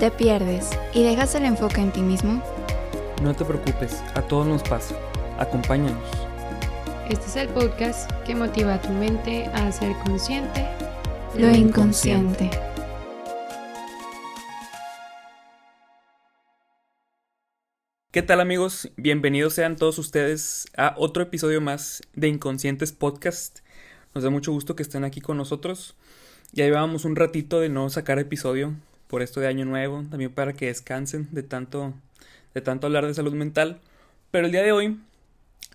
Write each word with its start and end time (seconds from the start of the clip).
¿Te 0.00 0.10
pierdes 0.10 0.70
y 0.94 1.02
dejas 1.02 1.34
el 1.34 1.44
enfoque 1.44 1.82
en 1.82 1.92
ti 1.92 2.00
mismo? 2.00 2.42
No 3.22 3.36
te 3.36 3.44
preocupes, 3.44 4.00
a 4.14 4.22
todos 4.22 4.46
nos 4.46 4.62
pasa. 4.62 4.96
Acompáñanos. 5.38 6.08
Este 7.10 7.26
es 7.26 7.36
el 7.36 7.48
podcast 7.50 8.10
que 8.24 8.34
motiva 8.34 8.76
a 8.76 8.80
tu 8.80 8.88
mente 8.88 9.44
a 9.52 9.70
ser 9.70 9.92
consciente 10.06 10.66
Lo 11.36 11.50
inconsciente. 11.50 12.48
¿Qué 18.10 18.22
tal 18.22 18.40
amigos? 18.40 18.90
Bienvenidos 18.96 19.52
sean 19.52 19.76
todos 19.76 19.98
ustedes 19.98 20.66
a 20.78 20.94
otro 20.96 21.24
episodio 21.24 21.60
más 21.60 22.00
de 22.14 22.28
Inconscientes 22.28 22.92
Podcast. 22.92 23.58
Nos 24.14 24.24
da 24.24 24.30
mucho 24.30 24.50
gusto 24.50 24.74
que 24.76 24.82
estén 24.82 25.04
aquí 25.04 25.20
con 25.20 25.36
nosotros. 25.36 25.94
Ya 26.52 26.64
llevábamos 26.64 27.04
un 27.04 27.16
ratito 27.16 27.60
de 27.60 27.68
no 27.68 27.90
sacar 27.90 28.18
episodio 28.18 28.76
por 29.10 29.22
esto 29.22 29.40
de 29.40 29.48
año 29.48 29.64
nuevo, 29.64 30.04
también 30.08 30.32
para 30.32 30.52
que 30.52 30.66
descansen 30.66 31.28
de 31.32 31.42
tanto 31.42 31.92
de 32.54 32.60
tanto 32.60 32.86
hablar 32.86 33.06
de 33.06 33.14
salud 33.14 33.34
mental. 33.34 33.80
Pero 34.30 34.46
el 34.46 34.52
día 34.52 34.62
de 34.62 34.72
hoy 34.72 35.00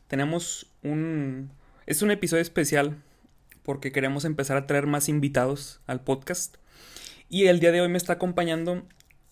tenemos 0.07 0.67
un 0.81 1.51
es 1.85 2.01
un 2.01 2.11
episodio 2.11 2.41
especial 2.41 2.97
porque 3.63 3.91
queremos 3.91 4.23
empezar 4.23 4.55
a 4.57 4.67
traer 4.67 4.87
más 4.87 5.09
invitados 5.09 5.81
al 5.85 6.01
podcast. 6.01 6.55
Y 7.29 7.47
el 7.47 7.59
día 7.59 7.71
de 7.71 7.81
hoy 7.81 7.89
me 7.89 7.97
está 7.97 8.13
acompañando 8.13 8.83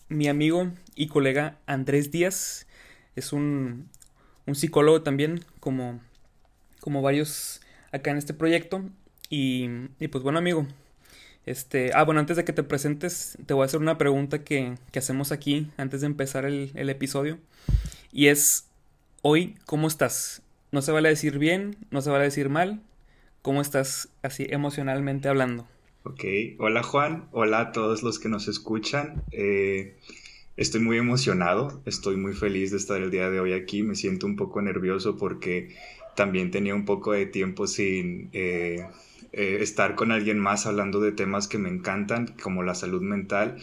mi 0.09 0.27
amigo 0.27 0.71
y 0.95 1.07
colega 1.07 1.57
Andrés 1.65 2.12
Díaz. 2.12 2.67
Es 3.15 3.31
un, 3.31 3.90
un 4.45 4.55
psicólogo 4.55 5.04
también, 5.04 5.45
como, 5.59 6.01
como 6.79 7.01
varios 7.01 7.62
acá 7.91 8.12
en 8.12 8.17
este 8.17 8.34
proyecto. 8.34 8.84
Y, 9.29 9.70
y, 9.99 10.07
pues 10.07 10.23
bueno, 10.23 10.40
amigo. 10.40 10.67
Este, 11.45 11.91
ah, 11.93 12.03
bueno, 12.03 12.21
antes 12.21 12.38
de 12.38 12.45
que 12.45 12.53
te 12.53 12.63
presentes, 12.63 13.38
te 13.45 13.53
voy 13.53 13.63
a 13.63 13.65
hacer 13.65 13.81
una 13.81 13.97
pregunta 13.97 14.43
que, 14.43 14.75
que 14.91 14.99
hacemos 14.99 15.31
aquí 15.31 15.67
antes 15.77 16.01
de 16.01 16.07
empezar 16.07 16.45
el, 16.45 16.71
episodio. 16.90 17.37
Y 18.12 18.27
es, 18.27 18.70
hoy, 19.21 19.55
¿cómo 19.65 19.87
estás? 19.87 20.41
No 20.71 20.81
se 20.81 20.91
vale 20.91 21.09
decir 21.09 21.37
bien, 21.40 21.76
no 21.91 22.01
se 22.01 22.09
vale 22.09 22.26
decir 22.26 22.49
mal. 22.49 22.81
¿Cómo 23.41 23.62
estás 23.62 24.07
así 24.21 24.48
emocionalmente 24.49 25.27
hablando? 25.27 25.68
Ok, 26.03 26.23
hola 26.59 26.81
Juan, 26.81 27.27
hola 27.31 27.59
a 27.59 27.71
todos 27.73 28.03
los 28.03 28.20
que 28.20 28.29
nos 28.29 28.48
escuchan. 28.48 29.21
Eh, 29.31 29.98
estoy 30.55 30.79
muy 30.79 30.98
emocionado, 30.98 31.81
estoy 31.85 32.15
muy 32.15 32.34
feliz 32.34 32.71
de 32.71 32.77
estar 32.77 33.01
el 33.01 33.12
día 33.12 33.29
de 33.29 33.41
hoy 33.41 33.51
aquí. 33.51 33.84
Me 33.84 33.96
siento 33.96 34.25
un 34.25 34.37
poco 34.37 34.62
nervioso 34.62 35.18
porque 35.18 35.75
también 36.15 36.51
tenía 36.51 36.73
un 36.73 36.85
poco 36.85 37.12
de 37.12 37.25
tiempo 37.25 37.68
sin 37.68 38.29
eh, 38.31 38.85
eh, 39.34 39.57
estar 39.62 39.95
con 39.95 40.12
alguien 40.12 40.39
más 40.39 40.65
hablando 40.65 40.99
de 40.99 41.12
temas 41.12 41.48
que 41.48 41.57
me 41.57 41.70
encantan, 41.70 42.35
como 42.41 42.63
la 42.63 42.76
salud 42.76 43.01
mental. 43.01 43.57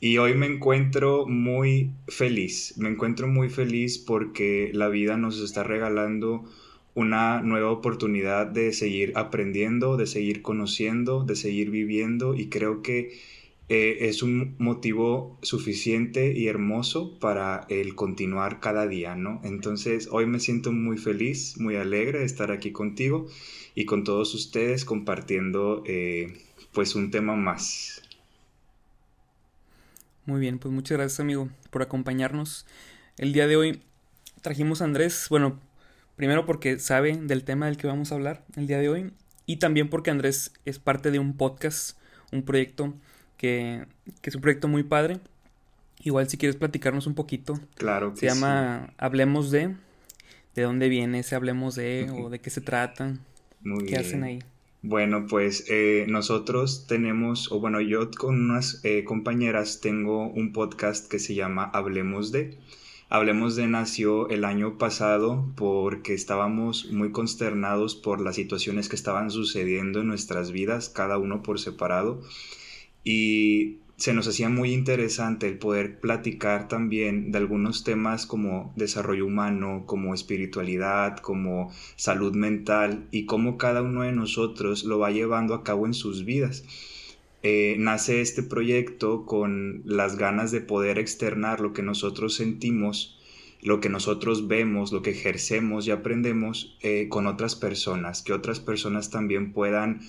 Y 0.00 0.18
hoy 0.18 0.34
me 0.34 0.46
encuentro 0.46 1.26
muy 1.26 1.90
feliz, 2.08 2.74
me 2.76 2.88
encuentro 2.88 3.28
muy 3.28 3.50
feliz 3.50 3.98
porque 3.98 4.70
la 4.74 4.88
vida 4.88 5.16
nos 5.16 5.40
está 5.40 5.62
regalando 5.62 6.44
una 6.94 7.40
nueva 7.40 7.70
oportunidad 7.70 8.46
de 8.46 8.72
seguir 8.72 9.12
aprendiendo, 9.16 9.96
de 9.96 10.06
seguir 10.06 10.42
conociendo, 10.42 11.24
de 11.24 11.36
seguir 11.36 11.70
viviendo 11.70 12.34
y 12.34 12.48
creo 12.48 12.82
que 12.82 13.18
eh, 13.68 14.08
es 14.08 14.22
un 14.22 14.56
motivo 14.58 15.38
suficiente 15.42 16.32
y 16.32 16.48
hermoso 16.48 17.18
para 17.18 17.66
el 17.68 17.94
continuar 17.94 18.60
cada 18.60 18.86
día, 18.86 19.14
¿no? 19.14 19.40
Entonces 19.44 20.08
hoy 20.10 20.26
me 20.26 20.40
siento 20.40 20.72
muy 20.72 20.98
feliz, 20.98 21.58
muy 21.58 21.76
alegre 21.76 22.20
de 22.20 22.24
estar 22.24 22.50
aquí 22.50 22.72
contigo 22.72 23.26
y 23.74 23.84
con 23.84 24.04
todos 24.04 24.34
ustedes 24.34 24.84
compartiendo 24.84 25.82
eh, 25.86 26.38
pues 26.72 26.94
un 26.94 27.10
tema 27.10 27.36
más. 27.36 28.02
Muy 30.26 30.40
bien, 30.40 30.58
pues 30.58 30.72
muchas 30.72 30.98
gracias 30.98 31.20
amigo 31.20 31.48
por 31.70 31.82
acompañarnos. 31.82 32.66
El 33.18 33.32
día 33.32 33.46
de 33.46 33.56
hoy 33.56 33.80
trajimos 34.40 34.80
a 34.82 34.84
Andrés, 34.84 35.26
bueno, 35.30 35.58
Primero 36.16 36.44
porque 36.44 36.78
sabe 36.78 37.16
del 37.16 37.42
tema 37.44 37.66
del 37.66 37.76
que 37.76 37.86
vamos 37.86 38.12
a 38.12 38.16
hablar 38.16 38.44
el 38.56 38.66
día 38.66 38.78
de 38.78 38.88
hoy 38.88 39.12
y 39.46 39.56
también 39.56 39.88
porque 39.88 40.10
Andrés 40.10 40.52
es 40.64 40.78
parte 40.78 41.10
de 41.10 41.18
un 41.18 41.36
podcast, 41.36 41.98
un 42.32 42.44
proyecto 42.44 42.94
que, 43.42 43.86
que 44.20 44.30
es 44.30 44.36
un 44.36 44.40
proyecto 44.40 44.68
muy 44.68 44.84
padre. 44.84 45.18
Igual 46.04 46.28
si 46.28 46.36
quieres 46.36 46.54
platicarnos 46.54 47.08
un 47.08 47.14
poquito. 47.14 47.58
Claro. 47.74 48.14
Se 48.14 48.26
llama 48.26 48.94
Hablemos 48.98 49.50
de. 49.50 49.74
¿De 50.54 50.62
dónde 50.62 50.88
viene 50.88 51.18
ese 51.18 51.34
Hablemos 51.34 51.74
de? 51.74 52.08
¿O 52.12 52.30
de 52.30 52.38
qué 52.38 52.50
se 52.50 52.60
trata? 52.60 53.16
Muy 53.64 53.84
¿Qué 53.86 53.96
hacen 53.96 54.22
ahí? 54.22 54.38
Bueno, 54.82 55.26
pues 55.28 55.66
eh, 55.68 56.06
nosotros 56.08 56.86
tenemos, 56.86 57.50
o 57.50 57.58
bueno, 57.58 57.80
yo 57.80 58.10
con 58.12 58.50
unas 58.50 58.80
eh, 58.84 59.02
compañeras 59.02 59.80
tengo 59.80 60.28
un 60.28 60.52
podcast 60.52 61.08
que 61.08 61.18
se 61.18 61.34
llama 61.34 61.64
Hablemos 61.64 62.30
de. 62.30 62.58
Hablemos 63.08 63.56
de 63.56 63.66
nació 63.66 64.28
el 64.28 64.44
año 64.44 64.78
pasado 64.78 65.52
porque 65.56 66.14
estábamos 66.14 66.90
muy 66.92 67.10
consternados 67.10 67.96
por 67.96 68.20
las 68.20 68.36
situaciones 68.36 68.88
que 68.88 68.96
estaban 68.96 69.30
sucediendo 69.32 70.00
en 70.00 70.06
nuestras 70.06 70.52
vidas, 70.52 70.88
cada 70.88 71.18
uno 71.18 71.42
por 71.42 71.58
separado. 71.58 72.22
Y 73.04 73.78
se 73.96 74.14
nos 74.14 74.26
hacía 74.26 74.48
muy 74.48 74.72
interesante 74.72 75.46
el 75.46 75.58
poder 75.58 76.00
platicar 76.00 76.66
también 76.66 77.30
de 77.30 77.38
algunos 77.38 77.84
temas 77.84 78.26
como 78.26 78.72
desarrollo 78.74 79.26
humano, 79.26 79.84
como 79.86 80.12
espiritualidad, 80.12 81.18
como 81.18 81.72
salud 81.94 82.34
mental 82.34 83.06
y 83.12 83.26
cómo 83.26 83.58
cada 83.58 83.80
uno 83.80 84.02
de 84.02 84.10
nosotros 84.10 84.82
lo 84.82 84.98
va 84.98 85.12
llevando 85.12 85.54
a 85.54 85.62
cabo 85.62 85.86
en 85.86 85.94
sus 85.94 86.24
vidas. 86.24 86.64
Eh, 87.44 87.76
nace 87.78 88.20
este 88.20 88.42
proyecto 88.42 89.24
con 89.24 89.82
las 89.84 90.16
ganas 90.16 90.50
de 90.52 90.60
poder 90.60 90.98
externar 90.98 91.60
lo 91.60 91.72
que 91.72 91.82
nosotros 91.82 92.34
sentimos, 92.34 93.20
lo 93.60 93.80
que 93.80 93.88
nosotros 93.88 94.48
vemos, 94.48 94.92
lo 94.92 95.02
que 95.02 95.10
ejercemos 95.10 95.86
y 95.86 95.92
aprendemos 95.92 96.76
eh, 96.82 97.06
con 97.08 97.26
otras 97.26 97.54
personas, 97.56 98.22
que 98.22 98.32
otras 98.32 98.58
personas 98.58 99.10
también 99.10 99.52
puedan 99.52 100.00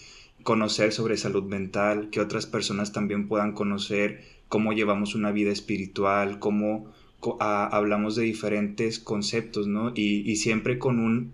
conocer 0.44 0.92
sobre 0.92 1.18
salud 1.18 1.44
mental, 1.44 2.10
que 2.10 2.20
otras 2.20 2.46
personas 2.46 2.92
también 2.92 3.28
puedan 3.28 3.54
conocer 3.54 4.24
cómo 4.50 4.74
llevamos 4.74 5.16
una 5.16 5.32
vida 5.32 5.52
espiritual, 5.52 6.40
cómo 6.40 6.92
hablamos 7.40 8.16
de 8.16 8.24
diferentes 8.24 9.00
conceptos, 9.00 9.68
¿no? 9.68 9.94
Y, 9.96 10.36
siempre 10.36 10.78
con 10.78 11.00
un 11.00 11.32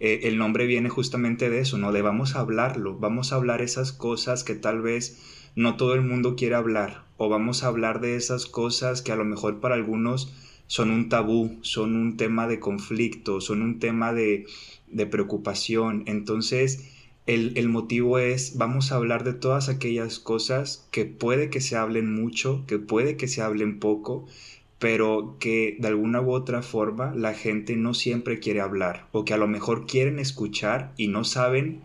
eh, 0.00 0.20
el 0.24 0.38
nombre 0.38 0.66
viene 0.66 0.88
justamente 0.88 1.50
de 1.50 1.60
eso, 1.60 1.78
¿no? 1.78 1.92
De 1.92 2.02
vamos 2.02 2.34
a 2.34 2.40
hablarlo, 2.40 2.98
vamos 2.98 3.32
a 3.32 3.36
hablar 3.36 3.62
esas 3.62 3.92
cosas 3.92 4.44
que 4.44 4.54
tal 4.54 4.80
vez 4.80 5.20
no 5.54 5.76
todo 5.76 5.94
el 5.94 6.02
mundo 6.02 6.34
quiere 6.34 6.54
hablar 6.54 7.04
o 7.18 7.28
vamos 7.28 7.62
a 7.62 7.68
hablar 7.68 8.00
de 8.00 8.16
esas 8.16 8.46
cosas 8.46 9.02
que 9.02 9.12
a 9.12 9.16
lo 9.16 9.24
mejor 9.24 9.60
para 9.60 9.74
algunos 9.74 10.32
son 10.66 10.90
un 10.90 11.08
tabú, 11.08 11.58
son 11.60 11.94
un 11.94 12.16
tema 12.16 12.48
de 12.48 12.58
conflicto, 12.58 13.40
son 13.40 13.62
un 13.62 13.78
tema 13.78 14.12
de, 14.12 14.46
de 14.86 15.06
preocupación. 15.06 16.04
Entonces, 16.06 16.91
el, 17.26 17.52
el, 17.56 17.68
motivo 17.68 18.18
es, 18.18 18.56
vamos 18.56 18.90
a 18.90 18.96
hablar 18.96 19.24
de 19.24 19.32
todas 19.32 19.68
aquellas 19.68 20.18
cosas 20.18 20.88
que 20.90 21.04
puede 21.04 21.50
que 21.50 21.60
se 21.60 21.76
hablen 21.76 22.12
mucho, 22.14 22.64
que 22.66 22.78
puede 22.78 23.16
que 23.16 23.28
se 23.28 23.42
hablen 23.42 23.78
poco, 23.78 24.26
pero 24.78 25.36
que 25.38 25.76
de 25.78 25.86
alguna 25.86 26.20
u 26.20 26.32
otra 26.32 26.60
forma 26.60 27.14
la 27.14 27.34
gente 27.34 27.76
no 27.76 27.94
siempre 27.94 28.40
quiere 28.40 28.60
hablar 28.60 29.06
o 29.12 29.24
que 29.24 29.32
a 29.32 29.36
lo 29.36 29.46
mejor 29.46 29.86
quieren 29.86 30.18
escuchar 30.18 30.92
y 30.96 31.06
no 31.06 31.22
saben 31.22 31.82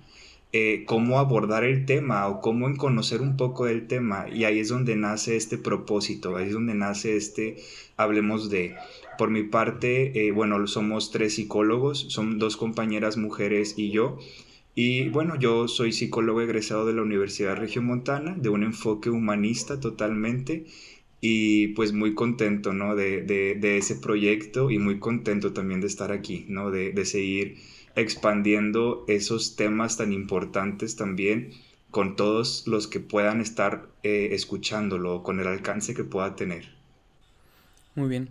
eh, 0.53 0.85
cómo 0.87 1.19
abordar 1.19 1.63
el 1.63 1.85
tema 1.85 2.27
o 2.27 2.41
cómo 2.41 2.75
conocer 2.77 3.21
un 3.21 3.37
poco 3.37 3.65
del 3.65 3.85
tema. 3.85 4.25
Y 4.33 4.45
ahí 4.45 4.57
es 4.57 4.69
donde 4.69 4.95
nace 4.95 5.35
este 5.35 5.59
propósito, 5.59 6.37
ahí 6.37 6.47
es 6.47 6.53
donde 6.53 6.73
nace 6.73 7.15
este, 7.15 7.57
hablemos 7.97 8.49
de... 8.49 8.75
Por 9.19 9.29
mi 9.29 9.43
parte, 9.43 10.27
eh, 10.27 10.31
bueno, 10.31 10.65
somos 10.67 11.11
tres 11.11 11.35
psicólogos, 11.35 12.05
son 12.09 12.39
dos 12.39 12.55
compañeras 12.57 13.17
mujeres 13.17 13.75
y 13.77 13.91
yo. 13.91 14.17
Y 14.79 15.09
bueno, 15.09 15.39
yo 15.39 15.67
soy 15.67 15.91
psicólogo 15.91 16.39
egresado 16.39 16.85
de 16.85 16.93
la 16.93 17.01
Universidad 17.01 17.55
Regiomontana, 17.55 18.35
de 18.37 18.49
un 18.49 18.61
enfoque 18.61 19.09
humanista 19.09 19.79
totalmente. 19.79 20.67
Y 21.19 21.69
pues 21.69 21.93
muy 21.93 22.13
contento, 22.13 22.73
¿no? 22.73 22.95
De, 22.95 23.23
de, 23.23 23.77
ese 23.79 23.95
proyecto 23.95 24.69
y 24.69 24.77
muy 24.77 24.99
contento 24.99 25.51
también 25.51 25.81
de 25.81 25.87
estar 25.87 26.11
aquí, 26.11 26.45
¿no? 26.47 26.69
De, 26.69 26.91
de 26.91 27.05
seguir 27.05 27.57
expandiendo 27.95 29.03
esos 29.07 29.55
temas 29.55 29.97
tan 29.97 30.13
importantes 30.13 30.95
también 30.95 31.53
con 31.89 32.15
todos 32.15 32.67
los 32.67 32.85
que 32.85 32.99
puedan 32.99 33.41
estar 33.41 33.87
eh, 34.03 34.29
escuchándolo, 34.33 35.23
con 35.23 35.39
el 35.39 35.47
alcance 35.47 35.95
que 35.95 36.03
pueda 36.03 36.35
tener. 36.35 36.69
Muy 37.95 38.09
bien. 38.09 38.29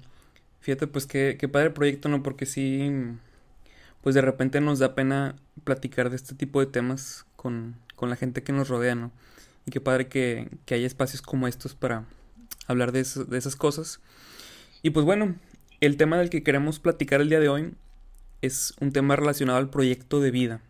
Fíjate, 0.60 0.87
pues 0.87 1.06
qué, 1.06 1.37
qué 1.40 1.49
padre 1.49 1.70
proyecto, 1.70 2.08
¿no? 2.08 2.22
Porque 2.22 2.46
sí, 2.46 2.88
pues 4.06 4.14
de 4.14 4.20
repente 4.20 4.60
nos 4.60 4.78
da 4.78 4.94
pena 4.94 5.34
platicar 5.64 6.10
de 6.10 6.14
este 6.14 6.36
tipo 6.36 6.60
de 6.60 6.66
temas 6.66 7.26
con, 7.34 7.74
con 7.96 8.08
la 8.08 8.14
gente 8.14 8.44
que 8.44 8.52
nos 8.52 8.68
rodea, 8.68 8.94
¿no? 8.94 9.10
Y 9.66 9.72
qué 9.72 9.80
padre 9.80 10.06
que, 10.06 10.48
que 10.64 10.76
haya 10.76 10.86
espacios 10.86 11.22
como 11.22 11.48
estos 11.48 11.74
para 11.74 12.04
hablar 12.68 12.92
de, 12.92 13.04
de 13.26 13.36
esas 13.36 13.56
cosas. 13.56 13.98
Y 14.80 14.90
pues 14.90 15.04
bueno, 15.04 15.34
el 15.80 15.96
tema 15.96 16.18
del 16.18 16.30
que 16.30 16.44
queremos 16.44 16.78
platicar 16.78 17.20
el 17.20 17.30
día 17.30 17.40
de 17.40 17.48
hoy 17.48 17.74
es 18.42 18.74
un 18.78 18.92
tema 18.92 19.16
relacionado 19.16 19.58
al 19.58 19.70
proyecto 19.70 20.20
de 20.20 20.30
vida. 20.30 20.60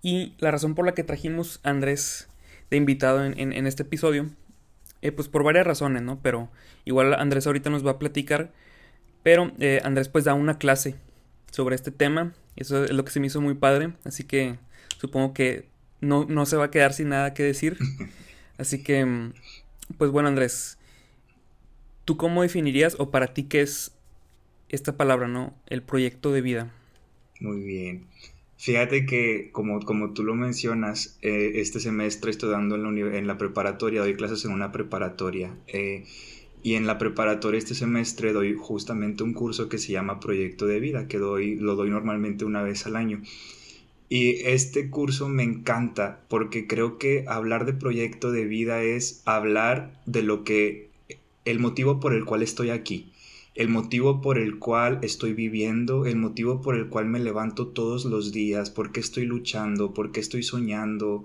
Y 0.00 0.36
la 0.38 0.52
razón 0.52 0.76
por 0.76 0.86
la 0.86 0.94
que 0.94 1.02
trajimos 1.02 1.58
a 1.64 1.70
Andrés 1.70 2.28
de 2.70 2.76
invitado 2.76 3.24
en, 3.24 3.66
este 3.66 3.82
episodio 3.82 4.30
eh, 5.02 5.10
pues 5.10 5.26
por 5.26 5.42
varias 5.42 5.66
razones, 5.66 6.02
¿no? 6.02 6.20
Pero 6.22 6.50
igual 6.84 7.14
Andrés 7.14 7.48
ahorita 7.48 7.68
nos 7.68 7.84
va 7.84 7.90
a 7.90 7.98
platicar. 7.98 8.52
Pero 9.24 9.50
eh, 9.58 9.80
Andrés 9.82 10.08
pues 10.08 10.22
da 10.22 10.34
una 10.34 10.58
clase 10.58 10.94
sobre 11.56 11.74
este 11.74 11.90
tema. 11.90 12.34
Eso 12.54 12.84
es 12.84 12.92
lo 12.92 13.02
que 13.02 13.10
se 13.10 13.18
me 13.18 13.28
hizo 13.28 13.40
muy 13.40 13.54
padre. 13.54 13.94
Así 14.04 14.24
que 14.24 14.58
supongo 15.00 15.32
que 15.32 15.64
no, 16.02 16.26
no 16.26 16.44
se 16.44 16.56
va 16.56 16.66
a 16.66 16.70
quedar 16.70 16.92
sin 16.92 17.08
nada 17.08 17.32
que 17.32 17.42
decir. 17.42 17.78
Así 18.58 18.82
que, 18.82 19.06
mm, 19.06 19.32
pues 19.96 20.10
bueno 20.10 20.28
Andrés, 20.28 20.76
¿tú 22.04 22.18
cómo 22.18 22.42
definirías 22.42 22.96
o 22.98 23.10
para 23.10 23.28
ti 23.32 23.44
qué 23.44 23.62
es 23.62 23.92
esta 24.68 24.98
palabra, 24.98 25.28
¿no? 25.28 25.54
El 25.66 25.82
proyecto 25.82 26.30
de 26.30 26.42
vida. 26.42 26.74
Muy 27.40 27.62
bien. 27.62 28.06
Fíjate 28.58 29.06
que, 29.06 29.50
como, 29.52 29.80
como 29.80 30.12
tú 30.12 30.24
lo 30.24 30.34
mencionas, 30.34 31.18
eh, 31.22 31.52
este 31.54 31.80
semestre 31.80 32.30
estoy 32.30 32.50
dando 32.50 32.74
en 32.74 32.82
la, 32.82 33.16
en 33.16 33.26
la, 33.26 33.38
preparatoria, 33.38 34.00
doy 34.00 34.14
clases 34.14 34.44
en 34.44 34.52
una 34.52 34.72
preparatoria. 34.72 35.54
Eh, 35.68 36.04
y 36.62 36.74
en 36.74 36.86
la 36.86 36.98
preparatoria 36.98 37.58
este 37.58 37.74
semestre 37.74 38.32
doy 38.32 38.54
justamente 38.54 39.22
un 39.22 39.34
curso 39.34 39.68
que 39.68 39.78
se 39.78 39.92
llama 39.92 40.20
Proyecto 40.20 40.66
de 40.66 40.80
Vida, 40.80 41.08
que 41.08 41.18
doy, 41.18 41.56
lo 41.56 41.76
doy 41.76 41.90
normalmente 41.90 42.44
una 42.44 42.62
vez 42.62 42.86
al 42.86 42.96
año. 42.96 43.22
Y 44.08 44.36
este 44.46 44.90
curso 44.90 45.28
me 45.28 45.42
encanta 45.42 46.24
porque 46.28 46.66
creo 46.66 46.98
que 46.98 47.24
hablar 47.28 47.66
de 47.66 47.72
proyecto 47.72 48.30
de 48.30 48.44
vida 48.44 48.82
es 48.82 49.22
hablar 49.24 50.00
de 50.06 50.22
lo 50.22 50.44
que, 50.44 50.90
el 51.44 51.58
motivo 51.58 51.98
por 51.98 52.14
el 52.14 52.24
cual 52.24 52.42
estoy 52.42 52.70
aquí 52.70 53.12
el 53.56 53.70
motivo 53.70 54.20
por 54.20 54.38
el 54.38 54.58
cual 54.58 54.98
estoy 55.02 55.32
viviendo, 55.32 56.04
el 56.04 56.16
motivo 56.16 56.60
por 56.60 56.76
el 56.76 56.88
cual 56.88 57.06
me 57.06 57.18
levanto 57.18 57.68
todos 57.68 58.04
los 58.04 58.30
días, 58.30 58.70
por 58.70 58.92
qué 58.92 59.00
estoy 59.00 59.24
luchando, 59.24 59.94
por 59.94 60.12
qué 60.12 60.20
estoy 60.20 60.42
soñando, 60.42 61.24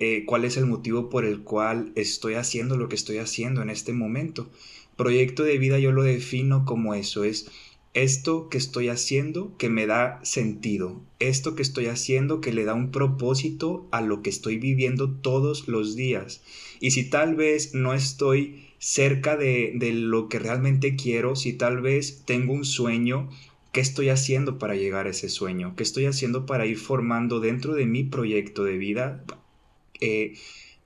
eh, 0.00 0.24
cuál 0.26 0.44
es 0.44 0.56
el 0.56 0.66
motivo 0.66 1.10
por 1.10 1.24
el 1.24 1.40
cual 1.42 1.92
estoy 1.94 2.34
haciendo 2.34 2.76
lo 2.76 2.88
que 2.88 2.96
estoy 2.96 3.18
haciendo 3.18 3.62
en 3.62 3.70
este 3.70 3.92
momento. 3.92 4.50
Proyecto 4.96 5.44
de 5.44 5.58
vida 5.58 5.78
yo 5.78 5.92
lo 5.92 6.02
defino 6.02 6.64
como 6.64 6.94
eso, 6.94 7.24
es 7.24 7.46
esto 7.92 8.48
que 8.48 8.58
estoy 8.58 8.88
haciendo 8.88 9.56
que 9.58 9.68
me 9.68 9.86
da 9.86 10.20
sentido, 10.22 11.00
esto 11.18 11.54
que 11.54 11.62
estoy 11.62 11.86
haciendo 11.86 12.40
que 12.40 12.52
le 12.52 12.64
da 12.64 12.74
un 12.74 12.92
propósito 12.92 13.88
a 13.90 14.00
lo 14.00 14.22
que 14.22 14.30
estoy 14.30 14.58
viviendo 14.58 15.10
todos 15.10 15.68
los 15.68 15.96
días. 15.96 16.42
Y 16.80 16.92
si 16.92 17.10
tal 17.10 17.34
vez 17.34 17.74
no 17.74 17.92
estoy 17.92 18.68
cerca 18.78 19.36
de, 19.36 19.74
lo 19.92 20.28
que 20.28 20.38
realmente 20.38 20.96
quiero, 20.96 21.36
si 21.36 21.52
tal 21.52 21.80
vez 21.80 22.22
tengo 22.24 22.54
un 22.54 22.64
sueño, 22.64 23.28
¿qué 23.72 23.80
estoy 23.80 24.08
haciendo 24.08 24.58
para 24.58 24.76
llegar 24.76 25.06
a 25.06 25.10
ese 25.10 25.28
sueño? 25.28 25.74
¿Qué 25.76 25.82
estoy 25.82 26.06
haciendo 26.06 26.46
para 26.46 26.66
ir 26.66 26.78
formando 26.78 27.40
dentro 27.40 27.74
de 27.74 27.86
mi 27.86 28.04
proyecto 28.04 28.64
de 28.64 28.78
vida? 28.78 29.24
Eh, 30.00 30.34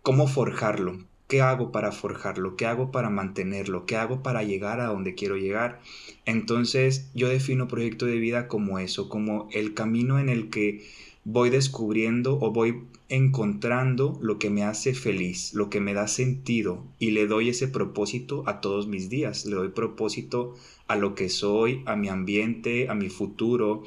¿Cómo 0.03 0.27
forjarlo? 0.27 0.99
¿Qué 1.29 1.41
hago 1.41 1.73
para 1.73 1.91
forjarlo? 1.91 2.57
¿Qué 2.57 2.67
hago 2.67 2.93
para 2.93 3.09
mantenerlo? 3.09 3.87
¿Qué 3.87 3.97
hago 3.97 4.23
para 4.23 4.43
llegar 4.43 4.81
a 4.81 4.87
donde 4.87 5.15
quiero 5.15 5.37
llegar? 5.37 5.81
Entonces 6.27 7.11
yo 7.15 7.29
defino 7.29 7.67
proyecto 7.67 8.05
de 8.05 8.19
vida 8.19 8.47
como 8.47 8.79
eso, 8.79 9.09
como 9.09 9.49
el 9.53 9.73
camino 9.73 10.19
en 10.19 10.29
el 10.29 10.51
que 10.51 10.85
voy 11.25 11.49
descubriendo 11.49 12.39
o 12.39 12.53
voy 12.53 12.83
encontrando 13.09 14.19
lo 14.21 14.39
que 14.39 14.51
me 14.51 14.63
hace 14.63 14.95
feliz, 14.95 15.55
lo 15.55 15.71
que 15.71 15.81
me 15.81 15.95
da 15.95 16.09
sentido 16.09 16.83
y 16.99 17.13
le 17.13 17.27
doy 17.27 17.49
ese 17.49 17.69
propósito 17.69 18.43
a 18.47 18.61
todos 18.61 18.87
mis 18.87 19.09
días, 19.09 19.47
le 19.47 19.57
doy 19.57 19.69
propósito 19.69 20.55
a 20.87 20.97
lo 20.97 21.15
que 21.15 21.29
soy, 21.29 21.83
a 21.87 21.97
mi 21.97 22.09
ambiente, 22.09 22.89
a 22.89 22.95
mi 22.95 23.09
futuro 23.09 23.83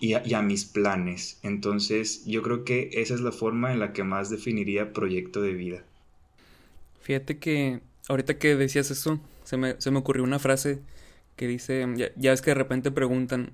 y 0.00 0.34
a, 0.34 0.42
mis 0.42 0.64
planes. 0.64 1.38
Entonces 1.42 2.24
yo 2.24 2.42
creo 2.42 2.64
que 2.64 2.90
esa 2.94 3.14
es 3.14 3.20
la 3.20 3.32
forma 3.32 3.72
en 3.72 3.80
la 3.80 3.92
que 3.92 4.02
más 4.02 4.30
definiría 4.30 4.92
proyecto 4.92 5.42
de 5.42 5.52
vida. 5.52 5.84
Fíjate 7.02 7.38
que 7.38 7.80
ahorita 8.08 8.38
que 8.38 8.56
decías 8.56 8.90
eso, 8.90 9.20
se 9.44 9.56
me, 9.56 9.80
se 9.80 9.90
me 9.90 9.98
ocurrió 9.98 10.24
una 10.24 10.38
frase 10.38 10.80
que 11.36 11.46
dice, 11.46 11.86
ya, 11.96 12.10
ya 12.16 12.32
es 12.32 12.42
que 12.42 12.50
de 12.50 12.54
repente 12.54 12.90
preguntan, 12.90 13.52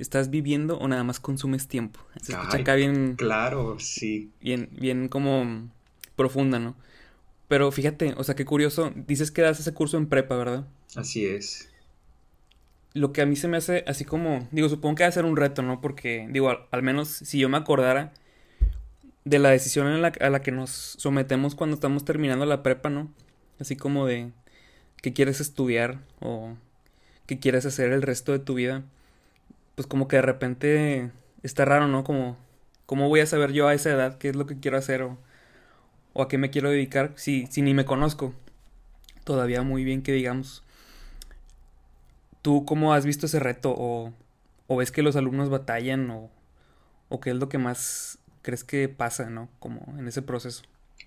¿Estás 0.00 0.30
viviendo 0.30 0.78
o 0.78 0.88
nada 0.88 1.04
más 1.04 1.20
consumes 1.20 1.68
tiempo? 1.68 2.00
Se 2.22 2.32
escucha 2.32 2.56
acá 2.56 2.74
bien. 2.74 3.16
Claro, 3.16 3.78
sí. 3.78 4.30
Bien, 4.40 4.70
bien 4.72 5.08
como 5.08 5.68
profunda, 6.16 6.58
¿no? 6.58 6.74
Pero 7.48 7.70
fíjate, 7.70 8.14
o 8.16 8.24
sea, 8.24 8.34
qué 8.34 8.46
curioso. 8.46 8.92
Dices 8.96 9.30
que 9.30 9.42
das 9.42 9.60
ese 9.60 9.74
curso 9.74 9.98
en 9.98 10.06
prepa, 10.06 10.38
¿verdad? 10.38 10.66
Así 10.96 11.26
es. 11.26 11.68
Lo 12.92 13.12
que 13.12 13.22
a 13.22 13.26
mí 13.26 13.36
se 13.36 13.48
me 13.48 13.56
hace 13.56 13.84
así 13.86 14.04
como. 14.04 14.48
Digo, 14.50 14.68
supongo 14.68 14.96
que 14.96 15.02
va 15.04 15.08
a 15.08 15.12
ser 15.12 15.24
un 15.24 15.36
reto, 15.36 15.62
¿no? 15.62 15.80
Porque, 15.80 16.26
digo, 16.30 16.50
al, 16.70 16.82
menos 16.82 17.08
si 17.08 17.38
yo 17.38 17.48
me 17.48 17.56
acordara 17.56 18.12
de 19.24 19.38
la 19.38 19.50
decisión 19.50 19.86
a 19.86 20.30
la 20.30 20.42
que 20.42 20.50
nos 20.52 20.70
sometemos 20.70 21.54
cuando 21.54 21.74
estamos 21.74 22.04
terminando 22.04 22.46
la 22.46 22.62
prepa, 22.62 22.90
¿no? 22.90 23.12
Así 23.60 23.76
como 23.76 24.06
de 24.06 24.30
qué 25.02 25.12
quieres 25.12 25.40
estudiar 25.40 25.98
o 26.20 26.56
qué 27.26 27.38
quieres 27.38 27.66
hacer 27.66 27.92
el 27.92 28.02
resto 28.02 28.32
de 28.32 28.38
tu 28.40 28.54
vida 28.54 28.82
pues 29.80 29.86
como 29.86 30.08
que 30.08 30.16
de 30.16 30.22
repente 30.22 31.10
está 31.42 31.64
raro, 31.64 31.88
¿no? 31.88 32.04
Como, 32.04 32.36
¿cómo 32.84 33.08
voy 33.08 33.20
a 33.20 33.26
saber 33.26 33.52
yo 33.52 33.66
a 33.66 33.72
esa 33.72 33.88
edad 33.88 34.18
qué 34.18 34.28
es 34.28 34.36
lo 34.36 34.44
que 34.44 34.60
quiero 34.60 34.76
hacer 34.76 35.00
o, 35.00 35.16
a 36.20 36.28
qué 36.28 36.36
me 36.36 36.50
quiero 36.50 36.68
dedicar 36.68 37.12
si, 37.16 37.46
si 37.46 37.62
ni 37.62 37.72
me 37.72 37.86
conozco? 37.86 38.34
Todavía 39.24 39.62
muy 39.62 39.82
bien 39.84 40.02
que 40.02 40.12
digamos. 40.12 40.62
¿Tú 42.42 42.64
cómo 42.64 42.94
has 42.94 43.04
visto 43.04 43.26
ese 43.26 43.40
reto? 43.40 43.74
¿O, 43.76 44.12
ves 44.76 44.92
que 44.92 45.02
los 45.02 45.16
alumnos 45.16 45.50
batallan? 45.50 46.10
O, 46.10 46.30
¿O 47.08 47.20
qué 47.20 47.30
es 47.30 47.36
lo 47.36 47.48
que 47.48 47.58
más 47.58 48.18
crees 48.42 48.64
que 48.64 48.88
pasa, 48.88 49.28
¿no? 49.28 49.48
Como 49.58 49.94
en 49.98 50.08
ese 50.08 50.22
proceso. 50.22 50.62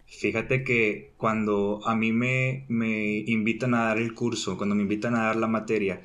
Fíjate 0.06 0.64
que 0.64 1.14
cuando 1.18 1.82
a 1.86 1.96
mí 1.96 2.12
me, 2.12 2.66
me 2.68 3.18
invitan 3.26 3.74
a 3.74 3.86
dar 3.86 3.98
el 3.98 4.14
curso, 4.14 4.58
cuando 4.58 4.76
me 4.76 4.84
invitan 4.84 5.16
a 5.16 5.24
dar 5.24 5.36
la 5.36 5.48
materia, 5.48 6.02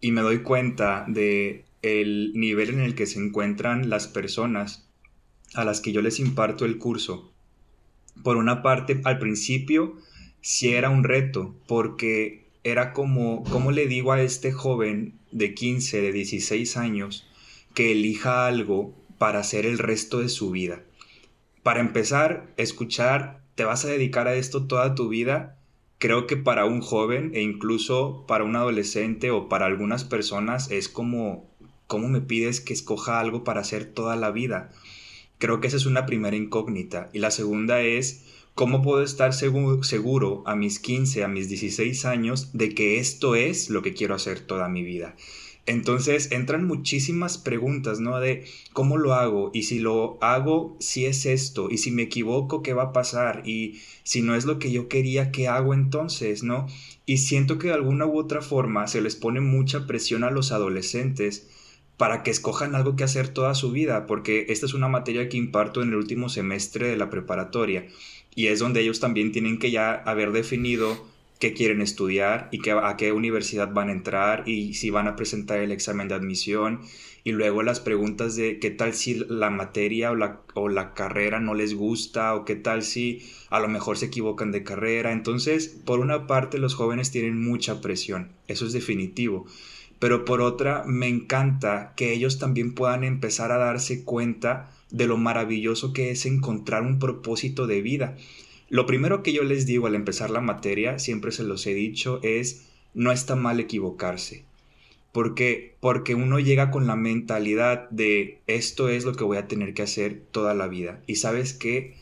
y 0.00 0.12
me 0.12 0.20
doy 0.20 0.42
cuenta 0.42 1.06
de 1.08 1.64
el 1.80 2.32
nivel 2.34 2.70
en 2.70 2.80
el 2.80 2.94
que 2.94 3.06
se 3.06 3.18
encuentran 3.18 3.88
las 3.88 4.06
personas 4.08 4.88
a 5.54 5.64
las 5.64 5.80
que 5.80 5.92
yo 5.92 6.02
les 6.02 6.18
imparto 6.18 6.64
el 6.64 6.78
curso. 6.78 7.32
Por 8.22 8.36
una 8.36 8.62
parte, 8.62 9.00
al 9.04 9.18
principio 9.18 9.96
sí 10.40 10.70
era 10.70 10.90
un 10.90 11.04
reto, 11.04 11.54
porque 11.66 12.43
era 12.64 12.92
como, 12.92 13.44
¿cómo 13.44 13.70
le 13.70 13.86
digo 13.86 14.12
a 14.12 14.22
este 14.22 14.52
joven 14.52 15.18
de 15.30 15.54
15, 15.54 16.02
de 16.02 16.12
16 16.12 16.76
años 16.76 17.26
que 17.74 17.92
elija 17.92 18.46
algo 18.46 18.94
para 19.18 19.38
hacer 19.38 19.66
el 19.66 19.78
resto 19.78 20.18
de 20.20 20.28
su 20.28 20.50
vida? 20.50 20.82
Para 21.62 21.80
empezar, 21.80 22.52
escuchar, 22.56 23.42
te 23.54 23.64
vas 23.64 23.84
a 23.84 23.88
dedicar 23.88 24.26
a 24.26 24.34
esto 24.34 24.66
toda 24.66 24.94
tu 24.94 25.08
vida, 25.08 25.58
creo 25.98 26.26
que 26.26 26.36
para 26.36 26.64
un 26.64 26.80
joven 26.80 27.30
e 27.34 27.42
incluso 27.42 28.24
para 28.26 28.44
un 28.44 28.56
adolescente 28.56 29.30
o 29.30 29.48
para 29.48 29.66
algunas 29.66 30.04
personas 30.04 30.70
es 30.70 30.88
como 30.88 31.54
¿Cómo 31.86 32.08
me 32.08 32.22
pides 32.22 32.60
que 32.60 32.72
escoja 32.72 33.20
algo 33.20 33.44
para 33.44 33.60
hacer 33.60 33.84
toda 33.84 34.16
la 34.16 34.30
vida? 34.30 34.70
Creo 35.38 35.60
que 35.60 35.66
esa 35.66 35.76
es 35.76 35.84
una 35.84 36.06
primera 36.06 36.34
incógnita. 36.34 37.10
Y 37.12 37.18
la 37.18 37.30
segunda 37.30 37.82
es, 37.82 38.24
¿cómo 38.54 38.82
puedo 38.82 39.02
estar 39.02 39.32
seguro, 39.32 40.42
a 40.46 40.54
mis 40.54 40.78
15, 40.78 41.24
a 41.24 41.28
mis 41.28 41.48
16 41.48 42.04
años 42.04 42.50
de 42.52 42.72
que 42.72 42.98
esto 42.98 43.34
es 43.34 43.68
lo 43.68 43.82
que 43.82 43.94
quiero 43.94 44.14
hacer 44.14 44.40
toda 44.40 44.68
mi 44.68 44.84
vida? 44.84 45.16
Entonces 45.66 46.30
entran 46.30 46.66
muchísimas 46.66 47.38
preguntas, 47.38 47.98
¿no? 47.98 48.20
De 48.20 48.44
cómo 48.72 48.98
lo 48.98 49.14
hago 49.14 49.50
y 49.54 49.62
si 49.62 49.78
lo 49.78 50.18
hago, 50.20 50.76
si 50.78 51.06
es 51.06 51.24
esto 51.24 51.68
y 51.70 51.78
si 51.78 51.90
me 51.90 52.02
equivoco, 52.02 52.62
¿qué 52.62 52.74
va 52.74 52.84
a 52.84 52.92
pasar? 52.92 53.42
Y 53.46 53.80
si 54.02 54.20
no 54.20 54.36
es 54.36 54.44
lo 54.44 54.58
que 54.58 54.70
yo 54.70 54.88
quería, 54.88 55.32
¿qué 55.32 55.48
hago 55.48 55.72
entonces, 55.72 56.42
¿no? 56.42 56.66
Y 57.06 57.16
siento 57.18 57.58
que 57.58 57.68
de 57.68 57.74
alguna 57.74 58.06
u 58.06 58.18
otra 58.18 58.42
forma 58.42 58.86
se 58.86 59.00
les 59.00 59.16
pone 59.16 59.40
mucha 59.40 59.86
presión 59.86 60.22
a 60.22 60.30
los 60.30 60.52
adolescentes 60.52 61.48
para 61.96 62.22
que 62.22 62.30
escojan 62.30 62.74
algo 62.74 62.96
que 62.96 63.04
hacer 63.04 63.28
toda 63.28 63.54
su 63.54 63.70
vida, 63.70 64.06
porque 64.06 64.46
esta 64.48 64.66
es 64.66 64.74
una 64.74 64.88
materia 64.88 65.28
que 65.28 65.36
imparto 65.36 65.80
en 65.80 65.90
el 65.90 65.94
último 65.94 66.28
semestre 66.28 66.88
de 66.88 66.96
la 66.96 67.08
preparatoria 67.08 67.86
y 68.34 68.46
es 68.48 68.58
donde 68.58 68.80
ellos 68.80 69.00
también 69.00 69.32
tienen 69.32 69.58
que 69.58 69.70
ya 69.70 69.92
haber 69.92 70.32
definido 70.32 71.06
qué 71.38 71.52
quieren 71.52 71.82
estudiar 71.82 72.48
y 72.52 72.60
qué, 72.60 72.72
a 72.72 72.96
qué 72.96 73.12
universidad 73.12 73.72
van 73.72 73.88
a 73.88 73.92
entrar 73.92 74.48
y 74.48 74.74
si 74.74 74.90
van 74.90 75.08
a 75.08 75.16
presentar 75.16 75.58
el 75.58 75.72
examen 75.72 76.08
de 76.08 76.14
admisión. 76.14 76.80
Y 77.22 77.32
luego 77.32 77.62
las 77.62 77.80
preguntas 77.80 78.36
de 78.36 78.58
qué 78.58 78.70
tal 78.70 78.92
si 78.92 79.14
la 79.14 79.50
materia 79.50 80.10
o 80.10 80.14
la, 80.14 80.40
o 80.54 80.68
la 80.68 80.92
carrera 80.94 81.40
no 81.40 81.54
les 81.54 81.74
gusta 81.74 82.34
o 82.34 82.44
qué 82.44 82.54
tal 82.54 82.82
si 82.82 83.22
a 83.48 83.60
lo 83.60 83.68
mejor 83.68 83.96
se 83.96 84.06
equivocan 84.06 84.52
de 84.52 84.62
carrera. 84.62 85.12
Entonces, 85.12 85.68
por 85.84 86.00
una 86.00 86.26
parte 86.26 86.58
los 86.58 86.74
jóvenes 86.74 87.10
tienen 87.10 87.42
mucha 87.42 87.80
presión, 87.80 88.32
eso 88.46 88.66
es 88.66 88.72
definitivo 88.72 89.46
pero 89.98 90.24
por 90.24 90.40
otra 90.40 90.84
me 90.86 91.08
encanta 91.08 91.92
que 91.96 92.12
ellos 92.12 92.38
también 92.38 92.74
puedan 92.74 93.04
empezar 93.04 93.52
a 93.52 93.58
darse 93.58 94.04
cuenta 94.04 94.70
de 94.90 95.06
lo 95.06 95.16
maravilloso 95.16 95.92
que 95.92 96.10
es 96.10 96.26
encontrar 96.26 96.82
un 96.82 96.98
propósito 96.98 97.66
de 97.66 97.82
vida. 97.82 98.16
Lo 98.68 98.86
primero 98.86 99.22
que 99.22 99.32
yo 99.32 99.42
les 99.44 99.66
digo 99.66 99.86
al 99.86 99.94
empezar 99.94 100.30
la 100.30 100.40
materia, 100.40 100.98
siempre 100.98 101.32
se 101.32 101.42
los 101.42 101.66
he 101.66 101.74
dicho, 101.74 102.20
es 102.22 102.66
no 102.94 103.12
está 103.12 103.36
mal 103.36 103.60
equivocarse. 103.60 104.44
Porque, 105.12 105.76
porque 105.80 106.14
uno 106.14 106.40
llega 106.40 106.70
con 106.70 106.86
la 106.86 106.96
mentalidad 106.96 107.88
de 107.90 108.40
esto 108.46 108.88
es 108.88 109.04
lo 109.04 109.12
que 109.14 109.24
voy 109.24 109.36
a 109.36 109.46
tener 109.46 109.74
que 109.74 109.82
hacer 109.82 110.22
toda 110.32 110.54
la 110.54 110.66
vida. 110.66 111.00
Y 111.06 111.16
sabes 111.16 111.54
que 111.54 111.94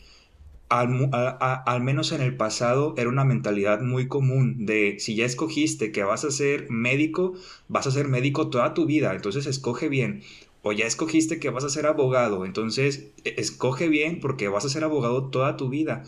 al, 0.79 1.81
menos 1.83 2.11
en 2.11 2.21
el 2.21 2.35
pasado 2.35 2.95
era 2.97 3.07
una 3.07 3.23
mentalidad 3.23 3.81
muy 3.81 4.07
común 4.07 4.65
de 4.65 4.97
si 4.99 5.15
ya 5.15 5.25
escogiste 5.25 5.91
que 5.91 6.03
vas 6.03 6.25
a 6.25 6.31
ser 6.31 6.69
médico, 6.69 7.33
vas 7.67 7.85
a 7.85 7.91
ser 7.91 8.07
médico 8.07 8.49
toda 8.49 8.73
tu 8.73 8.85
vida, 8.85 9.13
entonces 9.13 9.45
escoge 9.45 9.89
bien. 9.89 10.23
O 10.65 10.71
ya 10.71 10.85
escogiste 10.85 11.39
que 11.39 11.49
vas 11.49 11.65
a 11.65 11.69
ser 11.69 11.85
abogado, 11.85 12.45
entonces 12.45 13.11
e, 13.25 13.35
escoge 13.37 13.89
bien 13.89 14.19
porque 14.19 14.47
vas 14.47 14.65
a 14.65 14.69
ser 14.69 14.83
abogado 14.83 15.29
toda 15.29 15.57
tu 15.57 15.69
vida. 15.69 16.03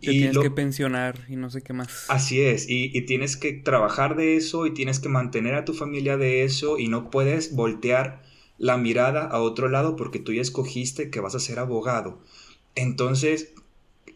Te 0.00 0.12
y 0.12 0.18
tienes 0.18 0.38
que 0.38 0.50
pensionar 0.50 1.24
y 1.28 1.36
no 1.36 1.50
sé 1.50 1.62
qué 1.62 1.72
más. 1.72 2.04
Así 2.08 2.40
es, 2.42 2.68
y, 2.68 2.96
y, 2.96 3.00
tienes 3.02 3.36
que 3.36 3.52
trabajar 3.52 4.14
de 4.14 4.36
eso 4.36 4.66
y 4.66 4.74
tienes 4.74 5.00
que 5.00 5.08
mantener 5.08 5.54
a 5.54 5.64
tu 5.64 5.72
familia 5.72 6.16
de 6.16 6.44
eso 6.44 6.78
y 6.78 6.88
no 6.88 7.10
puedes 7.10 7.56
voltear 7.56 8.22
la 8.58 8.76
mirada 8.76 9.24
a 9.24 9.40
otro 9.40 9.68
lado 9.68 9.96
porque 9.96 10.18
tú 10.18 10.32
ya 10.32 10.42
escogiste 10.42 11.10
que 11.10 11.20
vas 11.20 11.34
a 11.34 11.40
ser 11.40 11.58
abogado. 11.58 12.20
Entonces, 12.74 13.54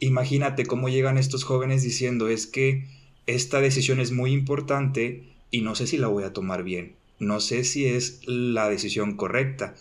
imagínate 0.02 0.66
cómo 0.66 0.88
llegan 0.88 1.16
estos 1.16 1.44
jóvenes 1.44 1.82
diciendo 1.82 2.28
es 2.28 2.48
que 2.48 2.86
esta 3.28 3.60
decisión 3.60 4.00
es 4.00 4.10
muy 4.10 4.32
importante 4.32 5.22
y 5.52 5.60
no 5.60 5.76
sé 5.76 5.86
si 5.86 5.96
la 5.96 6.08
voy 6.08 6.24
a 6.24 6.32
tomar 6.32 6.64
bien, 6.64 6.94
no 7.20 7.38
sé 7.38 7.62
si 7.62 7.86
es 7.86 8.20
la 8.26 8.68
decisión 8.68 9.14
correcta. 9.14 9.76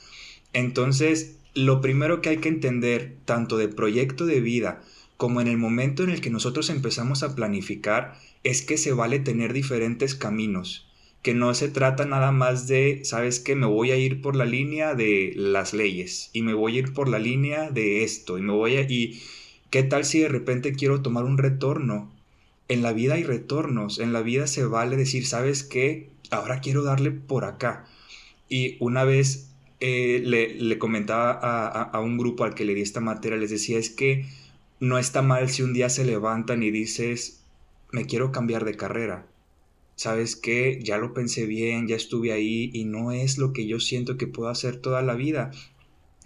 Entonces, 0.53 1.37
lo 1.55 1.81
primero 1.81 2.21
que 2.21 2.29
hay 2.29 2.37
que 2.37 2.49
entender, 2.49 3.15
tanto 3.25 3.57
de 3.57 3.67
proyecto 3.67 4.27
de 4.27 4.41
vida 4.41 4.83
como 5.17 5.41
en 5.41 5.47
el 5.47 5.57
momento 5.57 6.03
en 6.03 6.11
el 6.11 6.21
que 6.21 6.29
nosotros 6.29 6.69
empezamos 6.69 7.23
a 7.23 7.35
planificar, 7.35 8.19
es 8.43 8.61
que 8.61 8.77
se 8.77 8.93
vale 8.93 9.17
tener 9.19 9.53
diferentes 9.53 10.13
caminos, 10.13 10.87
que 11.23 11.33
no 11.33 11.53
se 11.55 11.67
trata 11.67 12.05
nada 12.05 12.31
más 12.31 12.67
de, 12.67 13.01
sabes 13.05 13.39
que 13.39 13.55
me 13.55 13.65
voy 13.65 13.91
a 13.91 13.97
ir 13.97 14.21
por 14.21 14.35
la 14.35 14.45
línea 14.45 14.93
de 14.93 15.33
las 15.35 15.73
leyes 15.73 16.29
y 16.33 16.41
me 16.43 16.53
voy 16.53 16.75
a 16.75 16.79
ir 16.79 16.93
por 16.93 17.07
la 17.07 17.19
línea 17.19 17.71
de 17.71 18.03
esto 18.03 18.37
y 18.37 18.41
me 18.41 18.53
voy 18.53 18.77
a... 18.77 18.81
Y, 18.81 19.19
¿Qué 19.71 19.83
tal 19.83 20.03
si 20.03 20.19
de 20.19 20.27
repente 20.27 20.73
quiero 20.73 21.01
tomar 21.01 21.23
un 21.23 21.37
retorno? 21.37 22.11
En 22.67 22.81
la 22.81 22.91
vida 22.91 23.13
hay 23.13 23.23
retornos, 23.23 23.99
en 23.99 24.11
la 24.11 24.21
vida 24.21 24.45
se 24.45 24.65
vale 24.65 24.97
decir, 24.97 25.25
¿sabes 25.25 25.63
qué? 25.63 26.09
Ahora 26.29 26.59
quiero 26.59 26.83
darle 26.83 27.11
por 27.11 27.45
acá. 27.45 27.85
Y 28.49 28.75
una 28.81 29.05
vez 29.05 29.49
eh, 29.79 30.21
le, 30.25 30.77
comentaba 30.77 31.31
a, 31.31 31.99
un 32.01 32.17
grupo 32.17 32.43
al 32.43 32.53
que 32.53 32.65
le 32.65 32.75
di 32.75 32.81
esta 32.81 32.99
materia, 32.99 33.37
les 33.37 33.49
decía, 33.49 33.79
es 33.79 33.89
que 33.89 34.25
no 34.81 34.97
está 34.97 35.21
mal 35.21 35.49
si 35.49 35.63
un 35.63 35.71
día 35.71 35.87
se 35.87 36.03
levantan 36.03 36.63
y 36.63 36.71
dices, 36.71 37.41
me 37.93 38.05
quiero 38.05 38.33
cambiar 38.33 38.65
de 38.65 38.75
carrera. 38.75 39.25
¿Sabes 39.95 40.35
qué? 40.35 40.81
Ya 40.83 40.97
lo 40.97 41.13
pensé 41.13 41.45
bien, 41.45 41.87
ya 41.87 41.95
estuve 41.95 42.33
ahí 42.33 42.71
y 42.73 42.83
no 42.83 43.13
es 43.13 43.37
lo 43.37 43.53
que 43.53 43.65
yo 43.67 43.79
siento 43.79 44.17
que 44.17 44.27
puedo 44.27 44.49
hacer 44.49 44.75
toda 44.81 45.01
la 45.01 45.13
vida. 45.15 45.51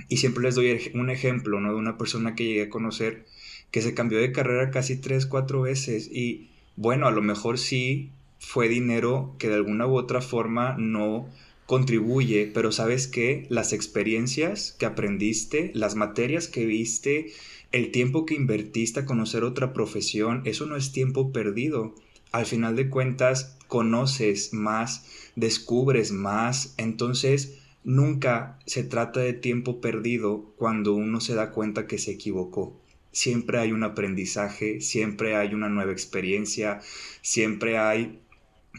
Y 0.10 0.18
siempre 0.18 0.44
les 0.44 0.56
doy 0.56 0.92
un 0.96 1.12
ejemplo, 1.12 1.60
¿no? 1.60 1.74
De 1.74 1.78
una 1.78 1.98
persona 2.00 2.34
que 2.34 2.46
llegué 2.46 2.64
a 2.64 2.70
conocer 2.70 3.26
que 3.72 3.82
se 3.82 3.94
cambió 3.94 4.20
de 4.20 4.32
carrera 4.32 4.72
casi 4.72 4.96
tres, 4.96 5.26
cuatro 5.26 5.62
veces. 5.62 6.10
Y 6.12 6.50
bueno, 6.76 7.08
a 7.08 7.12
lo 7.12 7.22
mejor 7.22 7.58
sí 7.58 8.12
fue 8.40 8.70
dinero 8.70 9.36
que 9.40 9.50
de 9.50 9.56
alguna 9.56 9.88
u 9.88 9.96
otra 9.98 10.22
forma 10.22 10.76
no 10.78 11.28
contribuye, 11.66 12.52
pero 12.54 12.72
sabes 12.72 13.08
que 13.08 13.48
las 13.50 13.74
experiencias 13.74 14.76
que 14.78 14.86
aprendiste, 14.86 15.72
las 15.74 15.96
materias 15.96 16.48
que 16.48 16.66
viste, 16.66 17.34
el 17.72 17.92
tiempo 17.92 18.26
que 18.26 18.36
invertiste 18.36 19.02
a 19.02 19.06
conocer 19.06 19.44
otra 19.44 19.74
profesión, 19.74 20.42
eso 20.46 20.66
no 20.68 20.76
es 20.76 20.92
tiempo 20.92 21.32
perdido. 21.32 21.96
Al 22.32 22.46
final 22.46 22.76
de 22.76 22.90
cuentas, 22.90 23.58
conoces 23.68 24.54
más, 24.54 25.06
descubres 25.36 26.12
más, 26.12 26.76
entonces 26.78 27.60
nunca 27.84 28.60
se 28.66 28.84
trata 28.84 29.20
de 29.22 29.34
tiempo 29.34 29.82
perdido 29.82 30.54
cuando 30.58 30.94
uno 30.94 31.20
se 31.20 31.36
da 31.36 31.52
cuenta 31.52 31.88
que 31.88 31.98
se 31.98 32.12
equivocó 32.12 32.80
siempre 33.16 33.60
hay 33.60 33.72
un 33.72 33.84
aprendizaje, 33.84 34.82
siempre 34.82 35.38
hay 35.38 35.54
una 35.54 35.70
nueva 35.70 35.94
experiencia, 35.94 36.82
siempre 37.22 37.78
hay 37.78 38.20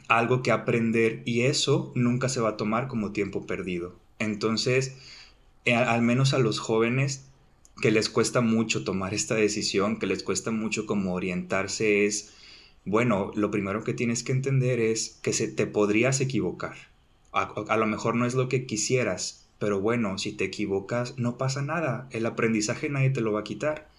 algo 0.08 0.42
que 0.42 0.52
aprender 0.52 1.22
y 1.24 1.42
eso 1.42 1.90
nunca 1.94 2.28
se 2.28 2.40
va 2.40 2.50
a 2.50 2.56
tomar 2.58 2.86
como 2.86 3.12
tiempo 3.12 3.46
perdido. 3.46 3.96
Entonces, 4.18 4.94
eh, 5.64 5.74
al 5.74 6.02
menos 6.02 6.34
a 6.34 6.38
los 6.38 6.58
jóvenes 6.58 7.24
que 7.80 7.90
les 7.90 8.10
cuesta 8.10 8.42
mucho 8.42 8.84
tomar 8.84 9.14
esta 9.14 9.34
decisión, 9.34 9.98
que 9.98 10.06
les 10.06 10.22
cuesta 10.22 10.50
mucho 10.50 10.84
como 10.84 11.14
orientarse 11.14 12.04
es, 12.04 12.34
bueno, 12.84 13.32
lo 13.34 13.50
primero 13.50 13.84
que 13.84 13.94
tienes 13.94 14.22
que 14.22 14.32
entender 14.32 14.80
es 14.80 15.18
que 15.22 15.32
se, 15.32 15.48
te 15.48 15.66
podrías 15.66 16.20
equivocar. 16.20 16.76
a 17.32 17.76
lo 17.78 17.86
mejor 17.86 18.16
no 18.16 18.26
es 18.26 18.34
lo 18.34 18.50
que 18.50 18.66
quisieras, 18.66 19.48
pero 19.58 19.80
bueno, 19.80 20.18
si 20.18 20.32
te 20.32 20.44
equivocas 20.44 21.16
no 21.16 21.38
pasa 21.38 21.62
nada, 21.62 22.06
el 22.10 22.26
aprendizaje 22.26 22.90
nadie 22.90 23.10
te 23.10 23.22
lo 23.22 23.32
va 23.32 23.40
a 23.40 23.44
quitar. 23.44 23.95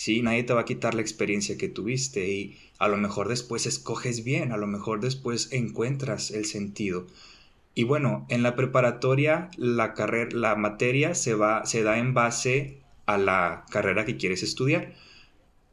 ¿Sí? 0.00 0.22
Nadie 0.22 0.44
te 0.44 0.54
va 0.54 0.62
a 0.62 0.64
quitar 0.64 0.94
la 0.94 1.02
experiencia 1.02 1.58
que 1.58 1.68
tuviste 1.68 2.26
y 2.26 2.58
a 2.78 2.88
lo 2.88 2.96
mejor 2.96 3.28
después 3.28 3.66
escoges 3.66 4.24
bien, 4.24 4.50
a 4.50 4.56
lo 4.56 4.66
mejor 4.66 5.00
después 5.00 5.52
encuentras 5.52 6.30
el 6.30 6.46
sentido. 6.46 7.06
Y 7.74 7.84
bueno, 7.84 8.24
en 8.30 8.42
la 8.42 8.56
preparatoria 8.56 9.50
la 9.58 9.92
carrera, 9.92 10.30
la 10.32 10.56
materia 10.56 11.14
se 11.14 11.34
va, 11.34 11.66
se 11.66 11.82
da 11.82 11.98
en 11.98 12.14
base 12.14 12.78
a 13.04 13.18
la 13.18 13.66
carrera 13.68 14.06
que 14.06 14.16
quieres 14.16 14.42
estudiar. 14.42 14.94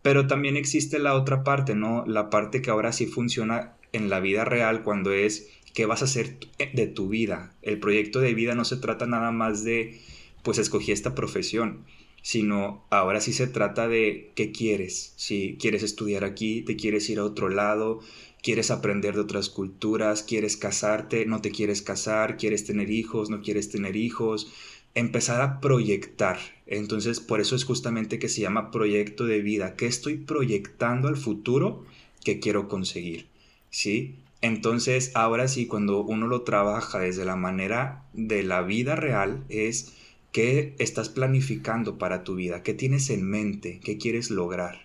Pero 0.02 0.28
también 0.28 0.58
existe 0.58 1.00
la 1.00 1.14
otra 1.14 1.46
parte, 1.46 1.74
¿no? 1.74 2.06
La 2.06 2.30
parte 2.30 2.62
que 2.62 2.70
ahora 2.70 2.92
sí 2.92 3.06
funciona 3.06 3.78
en 3.94 4.10
la 4.10 4.20
vida 4.20 4.44
real 4.44 4.84
cuando 4.84 5.14
es 5.14 5.50
qué 5.74 5.86
vas 5.86 6.02
a 6.02 6.06
hacer 6.06 6.38
de 6.74 6.88
tu 6.88 7.08
vida. 7.08 7.54
El 7.62 7.80
proyecto 7.80 8.20
de 8.20 8.34
vida 8.34 8.56
no 8.56 8.66
se 8.66 8.76
trata 8.76 9.06
nada 9.06 9.32
más 9.32 9.64
de, 9.64 10.02
pues 10.44 10.58
escogí 10.58 10.92
esta 10.92 11.16
profesión 11.16 11.86
sino 12.28 12.84
ahora 12.90 13.22
sí 13.22 13.32
se 13.32 13.48
trata 13.48 13.88
de 13.88 14.34
qué 14.36 14.52
quieres. 14.52 15.14
Si 15.16 15.56
quieres 15.62 15.82
estudiar 15.82 16.26
aquí, 16.26 16.62
te 16.62 16.76
quieres 16.76 17.10
ir 17.10 17.20
a 17.20 17.24
otro 17.24 17.48
lado, 17.48 18.02
quieres 18.44 18.70
aprender 18.70 19.16
de 19.16 19.22
otras 19.22 19.48
culturas, 19.48 20.24
quieres 20.24 20.58
casarte, 20.58 21.26
no 21.26 21.40
te 21.40 21.52
quieres 21.52 21.82
casar, 21.82 22.36
quieres 22.36 22.66
tener 22.66 22.92
hijos, 22.92 23.30
no 23.30 23.42
quieres 23.42 23.70
tener 23.70 23.96
hijos, 23.96 24.52
empezar 24.94 25.40
a 25.40 25.62
proyectar. 25.62 26.38
Entonces, 26.66 27.22
por 27.22 27.40
eso 27.40 27.56
es 27.56 27.64
justamente 27.64 28.20
que 28.20 28.28
se 28.28 28.42
llama 28.42 28.72
proyecto 28.72 29.24
de 29.24 29.42
vida. 29.42 29.78
¿Qué 29.78 29.86
estoy 29.86 30.18
proyectando 30.18 31.08
al 31.08 31.16
futuro 31.16 31.86
que 32.26 32.42
quiero 32.42 32.68
conseguir? 32.68 33.28
¿Sí? 33.70 34.16
Entonces, 34.42 35.12
ahora 35.16 35.48
sí, 35.48 35.66
cuando 35.66 36.02
uno 36.02 36.28
lo 36.28 36.42
trabaja 36.42 37.00
desde 37.00 37.24
la 37.24 37.38
manera 37.38 38.04
de 38.12 38.44
la 38.44 38.64
vida 38.64 38.98
real, 38.98 39.46
es 39.48 39.94
¿Qué 40.38 40.76
estás 40.78 41.10
planificando 41.10 41.98
para 41.98 42.24
tu 42.24 42.36
vida? 42.36 42.62
¿Qué 42.62 42.76
tienes 42.76 43.10
en 43.10 43.28
mente? 43.28 43.80
¿Qué 43.84 43.98
quieres 43.98 44.30
lograr? 44.30 44.82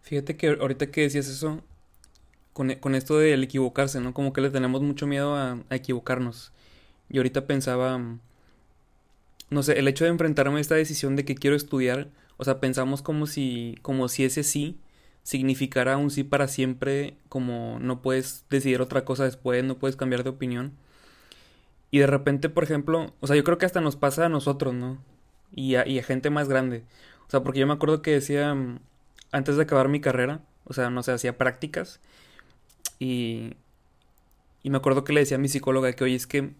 Fíjate 0.00 0.34
que 0.34 0.48
ahorita 0.48 0.90
que 0.90 1.02
decías 1.02 1.28
eso, 1.28 1.62
con, 2.54 2.94
esto 2.94 3.18
del 3.18 3.44
equivocarse, 3.44 4.00
¿no? 4.00 4.14
Como 4.14 4.32
que 4.32 4.40
le 4.40 4.48
tenemos 4.48 4.80
mucho 4.80 5.06
miedo 5.06 5.36
a, 5.36 5.62
equivocarnos. 5.68 6.52
Y 7.10 7.18
ahorita 7.18 7.46
pensaba, 7.46 8.00
no 9.50 9.62
sé, 9.62 9.78
el 9.78 9.86
hecho 9.86 10.04
de 10.04 10.10
enfrentarme 10.12 10.56
a 10.56 10.62
esta 10.62 10.76
decisión 10.76 11.14
de 11.14 11.26
que 11.26 11.34
quiero 11.34 11.54
estudiar, 11.54 12.08
o 12.38 12.44
sea, 12.44 12.60
pensamos 12.60 13.02
como 13.02 13.26
si, 13.26 13.76
como 13.82 14.08
si 14.08 14.24
ese 14.24 14.42
sí 14.42 14.78
significara 15.22 15.98
un 15.98 16.10
sí 16.10 16.24
para 16.24 16.48
siempre, 16.48 17.18
como 17.28 17.78
no 17.78 18.00
puedes 18.00 18.46
decidir 18.48 18.80
otra 18.80 19.04
cosa 19.04 19.24
después, 19.24 19.62
no 19.64 19.76
puedes 19.76 19.96
cambiar 19.96 20.24
de 20.24 20.30
opinión. 20.30 20.72
Y 21.90 21.98
de 22.00 22.06
repente, 22.06 22.48
por 22.48 22.64
ejemplo, 22.64 23.14
o 23.20 23.26
sea, 23.26 23.36
yo 23.36 23.44
creo 23.44 23.58
que 23.58 23.66
hasta 23.66 23.80
nos 23.80 23.96
pasa 23.96 24.26
a 24.26 24.28
nosotros, 24.28 24.74
¿no? 24.74 24.98
Y 25.54 25.76
a, 25.76 25.86
y 25.86 25.98
a 25.98 26.02
gente 26.02 26.30
más 26.30 26.48
grande. 26.48 26.84
O 27.26 27.30
sea, 27.30 27.40
porque 27.42 27.60
yo 27.60 27.66
me 27.66 27.74
acuerdo 27.74 28.02
que 28.02 28.12
decía, 28.12 28.54
mm, 28.54 28.80
antes 29.32 29.56
de 29.56 29.62
acabar 29.62 29.88
mi 29.88 30.00
carrera, 30.00 30.40
o 30.64 30.74
sea, 30.74 30.90
no 30.90 31.02
sé, 31.02 31.12
hacía 31.12 31.38
prácticas. 31.38 32.00
Y, 32.98 33.54
y 34.62 34.70
me 34.70 34.78
acuerdo 34.78 35.04
que 35.04 35.12
le 35.12 35.20
decía 35.20 35.36
a 35.36 35.40
mi 35.40 35.48
psicóloga 35.48 35.92
que, 35.92 36.04
oye, 36.04 36.14
es 36.16 36.26
que, 36.26 36.52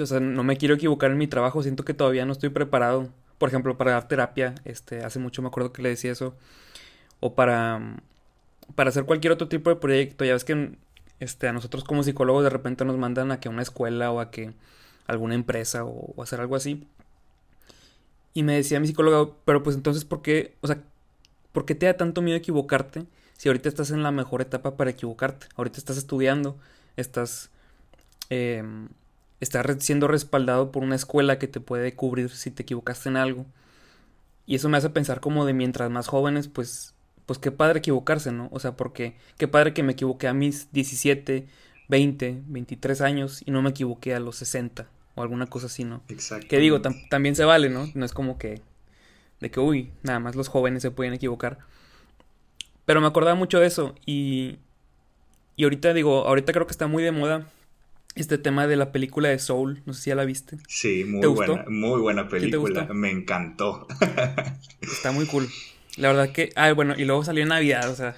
o 0.00 0.06
sea, 0.06 0.20
no 0.20 0.44
me 0.44 0.56
quiero 0.56 0.74
equivocar 0.74 1.10
en 1.10 1.18
mi 1.18 1.26
trabajo, 1.26 1.62
siento 1.62 1.84
que 1.84 1.94
todavía 1.94 2.24
no 2.26 2.32
estoy 2.32 2.50
preparado. 2.50 3.10
Por 3.38 3.48
ejemplo, 3.48 3.76
para 3.76 3.92
dar 3.92 4.08
terapia, 4.08 4.54
este, 4.64 5.04
hace 5.04 5.18
mucho 5.18 5.42
me 5.42 5.48
acuerdo 5.48 5.72
que 5.72 5.82
le 5.82 5.90
decía 5.90 6.12
eso. 6.12 6.34
O 7.20 7.34
para, 7.34 7.78
mm, 7.78 7.96
para 8.74 8.90
hacer 8.90 9.04
cualquier 9.04 9.32
otro 9.32 9.48
tipo 9.48 9.70
de 9.70 9.76
proyecto. 9.76 10.24
Ya 10.24 10.34
ves 10.34 10.44
que 10.44 10.76
este, 11.22 11.46
a 11.46 11.52
nosotros 11.52 11.84
como 11.84 12.02
psicólogos 12.02 12.42
de 12.42 12.50
repente 12.50 12.84
nos 12.84 12.98
mandan 12.98 13.30
a 13.30 13.38
que 13.38 13.48
una 13.48 13.62
escuela 13.62 14.10
o 14.10 14.18
a 14.18 14.32
que 14.32 14.54
alguna 15.06 15.36
empresa 15.36 15.84
o, 15.84 16.20
hacer 16.20 16.40
algo 16.40 16.56
así. 16.56 16.84
Y 18.34 18.42
me 18.42 18.56
decía 18.56 18.80
mi 18.80 18.88
psicóloga, 18.88 19.32
pero 19.44 19.62
pues 19.62 19.76
entonces, 19.76 20.04
¿por 20.04 20.20
qué? 20.22 20.56
O 20.62 20.66
sea, 20.66 20.82
¿por 21.52 21.64
qué 21.64 21.76
te 21.76 21.86
da 21.86 21.96
tanto 21.96 22.22
miedo 22.22 22.36
equivocarte 22.36 23.06
si 23.38 23.48
ahorita 23.48 23.68
estás 23.68 23.90
en 23.92 24.02
la 24.02 24.10
mejor 24.10 24.42
etapa 24.42 24.76
para 24.76 24.90
equivocarte? 24.90 25.46
Ahorita 25.54 25.78
estás 25.78 25.96
estudiando, 25.96 26.58
estás, 26.96 27.50
eh, 28.30 28.64
estás 29.40 29.64
siendo 29.84 30.08
respaldado 30.08 30.72
por 30.72 30.82
una 30.82 30.96
escuela 30.96 31.38
que 31.38 31.46
te 31.46 31.60
puede 31.60 31.94
cubrir 31.94 32.30
si 32.30 32.50
te 32.50 32.64
equivocaste 32.64 33.10
en 33.10 33.16
algo. 33.16 33.46
Y 34.44 34.56
eso 34.56 34.68
me 34.68 34.78
hace 34.78 34.90
pensar 34.90 35.20
como 35.20 35.46
de 35.46 35.52
mientras 35.52 35.88
más 35.90 36.08
jóvenes, 36.08 36.48
pues 36.48 36.94
pues 37.32 37.38
qué 37.38 37.50
padre 37.50 37.78
equivocarse, 37.78 38.30
¿no? 38.30 38.50
O 38.52 38.60
sea, 38.60 38.76
porque 38.76 39.14
qué 39.38 39.48
padre 39.48 39.72
que 39.72 39.82
me 39.82 39.94
equivoqué 39.94 40.28
a 40.28 40.34
mis 40.34 40.70
17, 40.70 41.46
20, 41.88 42.42
23 42.46 43.00
años 43.00 43.42
y 43.46 43.52
no 43.52 43.62
me 43.62 43.70
equivoqué 43.70 44.14
a 44.14 44.20
los 44.20 44.36
60 44.36 44.86
o 45.14 45.22
alguna 45.22 45.46
cosa 45.46 45.64
así, 45.64 45.84
¿no? 45.84 46.02
Exacto. 46.10 46.46
Que 46.46 46.58
digo, 46.58 46.82
también 46.82 47.34
se 47.34 47.46
vale, 47.46 47.70
¿no? 47.70 47.88
No 47.94 48.04
es 48.04 48.12
como 48.12 48.36
que 48.36 48.60
de 49.40 49.50
que, 49.50 49.60
uy, 49.60 49.92
nada 50.02 50.18
más 50.18 50.36
los 50.36 50.48
jóvenes 50.48 50.82
se 50.82 50.90
pueden 50.90 51.14
equivocar. 51.14 51.60
Pero 52.84 53.00
me 53.00 53.06
acordaba 53.06 53.34
mucho 53.34 53.60
de 53.60 53.66
eso 53.66 53.94
y, 54.04 54.58
y 55.56 55.64
ahorita 55.64 55.94
digo, 55.94 56.26
ahorita 56.26 56.52
creo 56.52 56.66
que 56.66 56.72
está 56.72 56.86
muy 56.86 57.02
de 57.02 57.12
moda 57.12 57.48
este 58.14 58.36
tema 58.36 58.66
de 58.66 58.76
la 58.76 58.92
película 58.92 59.30
de 59.30 59.38
Soul, 59.38 59.80
no 59.86 59.94
sé 59.94 60.02
si 60.02 60.10
ya 60.10 60.16
la 60.16 60.26
viste. 60.26 60.58
Sí, 60.68 61.06
muy 61.06 61.26
buena, 61.28 61.64
muy 61.66 61.98
buena 61.98 62.28
película, 62.28 62.84
me 62.92 63.10
encantó. 63.10 63.86
Está 64.82 65.12
muy 65.12 65.24
cool. 65.24 65.48
La 65.96 66.08
verdad 66.08 66.32
que, 66.32 66.52
ah, 66.56 66.72
bueno, 66.72 66.94
y 66.96 67.04
luego 67.04 67.24
salió 67.24 67.44
Navidad, 67.44 67.90
o 67.90 67.94
sea, 67.94 68.16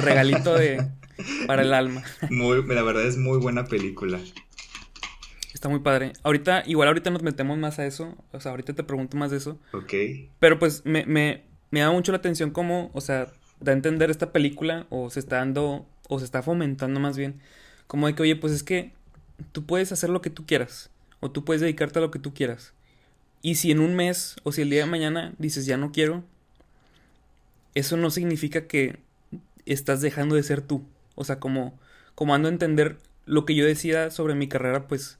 regalito 0.00 0.54
de 0.54 0.86
para 1.46 1.62
el 1.62 1.74
alma. 1.74 2.04
Muy, 2.30 2.64
la 2.66 2.82
verdad 2.82 3.06
es 3.06 3.16
muy 3.16 3.38
buena 3.38 3.64
película. 3.64 4.20
Está 5.52 5.68
muy 5.68 5.80
padre. 5.80 6.12
Ahorita, 6.22 6.62
igual 6.66 6.88
ahorita 6.88 7.10
nos 7.10 7.22
metemos 7.22 7.58
más 7.58 7.78
a 7.80 7.86
eso, 7.86 8.16
o 8.32 8.40
sea, 8.40 8.52
ahorita 8.52 8.74
te 8.74 8.84
pregunto 8.84 9.16
más 9.16 9.32
de 9.32 9.38
eso. 9.38 9.58
Ok. 9.72 9.92
Pero 10.38 10.58
pues 10.60 10.82
me, 10.84 11.04
me, 11.06 11.42
me 11.70 11.80
da 11.80 11.90
mucho 11.90 12.12
la 12.12 12.18
atención 12.18 12.50
cómo, 12.50 12.90
o 12.94 13.00
sea, 13.00 13.32
da 13.60 13.72
a 13.72 13.74
entender 13.74 14.10
esta 14.10 14.32
película, 14.32 14.86
o 14.90 15.10
se 15.10 15.18
está 15.18 15.36
dando, 15.36 15.86
o 16.08 16.18
se 16.20 16.24
está 16.24 16.42
fomentando 16.42 17.00
más 17.00 17.16
bien, 17.16 17.40
como 17.88 18.06
de 18.06 18.14
que, 18.14 18.22
oye, 18.22 18.36
pues 18.36 18.52
es 18.52 18.62
que 18.62 18.92
tú 19.50 19.66
puedes 19.66 19.90
hacer 19.90 20.10
lo 20.10 20.20
que 20.20 20.30
tú 20.30 20.46
quieras, 20.46 20.90
o 21.20 21.30
tú 21.30 21.44
puedes 21.44 21.60
dedicarte 21.60 21.98
a 21.98 22.02
lo 22.02 22.12
que 22.12 22.20
tú 22.20 22.32
quieras. 22.32 22.72
Y 23.42 23.56
si 23.56 23.70
en 23.70 23.80
un 23.80 23.96
mes, 23.96 24.36
o 24.44 24.52
si 24.52 24.62
el 24.62 24.70
día 24.70 24.84
de 24.84 24.90
mañana 24.90 25.34
dices 25.38 25.66
ya 25.66 25.76
no 25.76 25.90
quiero, 25.90 26.22
eso 27.78 27.96
no 27.96 28.10
significa 28.10 28.66
que 28.66 28.98
estás 29.66 30.00
dejando 30.00 30.34
de 30.34 30.42
ser 30.42 30.60
tú. 30.62 30.84
O 31.14 31.24
sea, 31.24 31.38
como, 31.38 31.78
como 32.14 32.34
ando 32.34 32.48
a 32.48 32.52
entender 32.52 32.98
lo 33.26 33.44
que 33.44 33.54
yo 33.54 33.64
decía 33.66 34.10
sobre 34.10 34.34
mi 34.34 34.48
carrera, 34.48 34.88
pues 34.88 35.18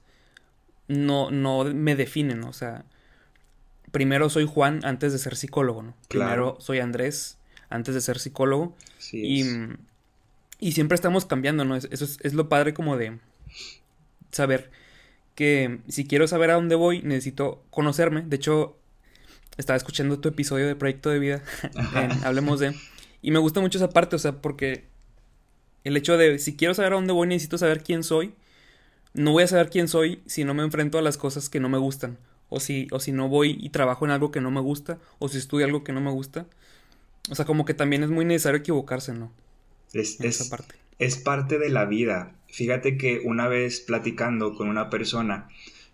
no, 0.87 1.31
no 1.31 1.63
me 1.65 1.95
definen. 1.95 2.43
O 2.43 2.53
sea, 2.53 2.85
primero 3.91 4.29
soy 4.29 4.45
Juan 4.45 4.81
antes 4.83 5.13
de 5.13 5.19
ser 5.19 5.35
psicólogo, 5.35 5.83
¿no? 5.83 5.95
Primero 6.07 6.57
soy 6.59 6.79
Andrés 6.79 7.37
antes 7.69 7.93
de 7.93 8.01
ser 8.01 8.19
psicólogo. 8.19 8.75
y, 9.11 9.45
y 10.59 10.71
siempre 10.73 10.95
estamos 10.95 11.25
cambiando, 11.25 11.63
¿no? 11.65 11.75
Eso 11.75 11.87
es, 11.91 12.17
es 12.21 12.33
lo 12.33 12.49
padre 12.49 12.73
como 12.73 12.97
de 12.97 13.19
saber 14.31 14.71
que 15.35 15.79
si 15.87 16.05
quiero 16.05 16.27
saber 16.27 16.51
a 16.51 16.55
dónde 16.55 16.75
voy, 16.75 17.01
necesito 17.01 17.63
conocerme. 17.69 18.23
De 18.23 18.35
hecho, 18.35 18.78
estaba 19.59 19.77
escuchando 19.77 20.19
tu 20.19 20.29
episodio 20.29 20.67
de 20.67 20.75
Proyecto 20.75 21.09
de 21.09 21.19
Vida, 21.19 21.43
Hablemos 22.23 22.59
de... 22.59 22.73
Y 23.21 23.31
me 23.31 23.39
gusta 23.39 23.59
mucho 23.59 23.77
esa 23.77 23.89
parte, 23.89 24.15
o 24.15 24.19
sea, 24.19 24.41
porque 24.41 24.85
el 25.83 25.97
hecho 25.97 26.17
de 26.17 26.39
si 26.39 26.55
quiero 26.55 26.73
saber 26.73 26.93
a 26.93 26.95
dónde 26.95 27.11
voy, 27.11 27.27
necesito 27.27 27.57
saber 27.57 27.83
quién 27.83 28.03
soy. 28.03 28.33
No 29.13 29.33
voy 29.33 29.43
a 29.43 29.47
saber 29.47 29.69
quién 29.69 29.89
soy 29.89 30.21
si 30.25 30.45
no 30.45 30.53
me 30.53 30.63
enfrento 30.63 30.97
a 30.97 31.01
las 31.01 31.17
cosas 31.17 31.49
que 31.49 31.59
no 31.59 31.67
me 31.67 31.77
gustan. 31.77 32.17
O 32.47 32.61
si, 32.61 32.87
o 32.91 33.01
si 33.01 33.11
no 33.11 33.27
voy 33.27 33.57
y 33.59 33.69
trabajo 33.69 34.05
en 34.05 34.11
algo 34.11 34.31
que 34.31 34.39
no 34.39 34.49
me 34.51 34.61
gusta. 34.61 34.99
O 35.19 35.27
si 35.27 35.37
estudio 35.37 35.65
algo 35.65 35.83
que 35.83 35.91
no 35.91 35.99
me 35.99 36.11
gusta. 36.11 36.45
O 37.29 37.35
sea, 37.35 37.43
como 37.43 37.65
que 37.65 37.73
también 37.73 38.03
es 38.03 38.09
muy 38.09 38.23
necesario 38.23 38.59
equivocarse, 38.59 39.13
¿no? 39.13 39.33
Es, 39.91 40.21
esa 40.21 40.49
parte. 40.49 40.75
es 40.99 41.17
parte 41.17 41.59
de 41.59 41.69
la 41.69 41.83
vida. 41.83 42.31
Fíjate 42.47 42.97
que 42.97 43.19
una 43.25 43.49
vez 43.49 43.81
platicando 43.81 44.55
con 44.55 44.69
una 44.69 44.89
persona, 44.89 45.49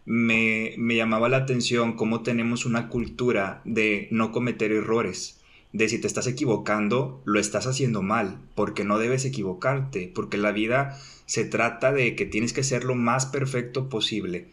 me, 0.05 0.75
llamaba 0.77 1.29
la 1.29 1.37
atención 1.37 1.93
cómo 1.93 2.21
tenemos 2.21 2.65
una 2.65 2.89
cultura 2.89 3.61
de 3.65 4.07
no 4.11 4.31
cometer 4.31 4.71
errores 4.71 5.41
de 5.73 5.89
si 5.89 5.99
te 5.99 6.07
estás 6.07 6.25
equivocando, 6.27 7.21
lo 7.25 7.37
estás 7.37 7.67
haciendo 7.67 8.01
mal, 8.01 8.39
porque 8.55 8.85
no 8.85 8.97
debes 8.97 9.25
equivocarte, 9.25 10.09
porque 10.15 10.37
la 10.37 10.53
vida 10.53 10.97
se 11.25 11.43
trata 11.43 11.91
de 11.91 12.15
que 12.15 12.25
tienes 12.25 12.53
que 12.53 12.63
ser 12.63 12.85
lo 12.85 12.95
más 12.95 13.25
perfecto 13.25 13.89
posible. 13.89 14.47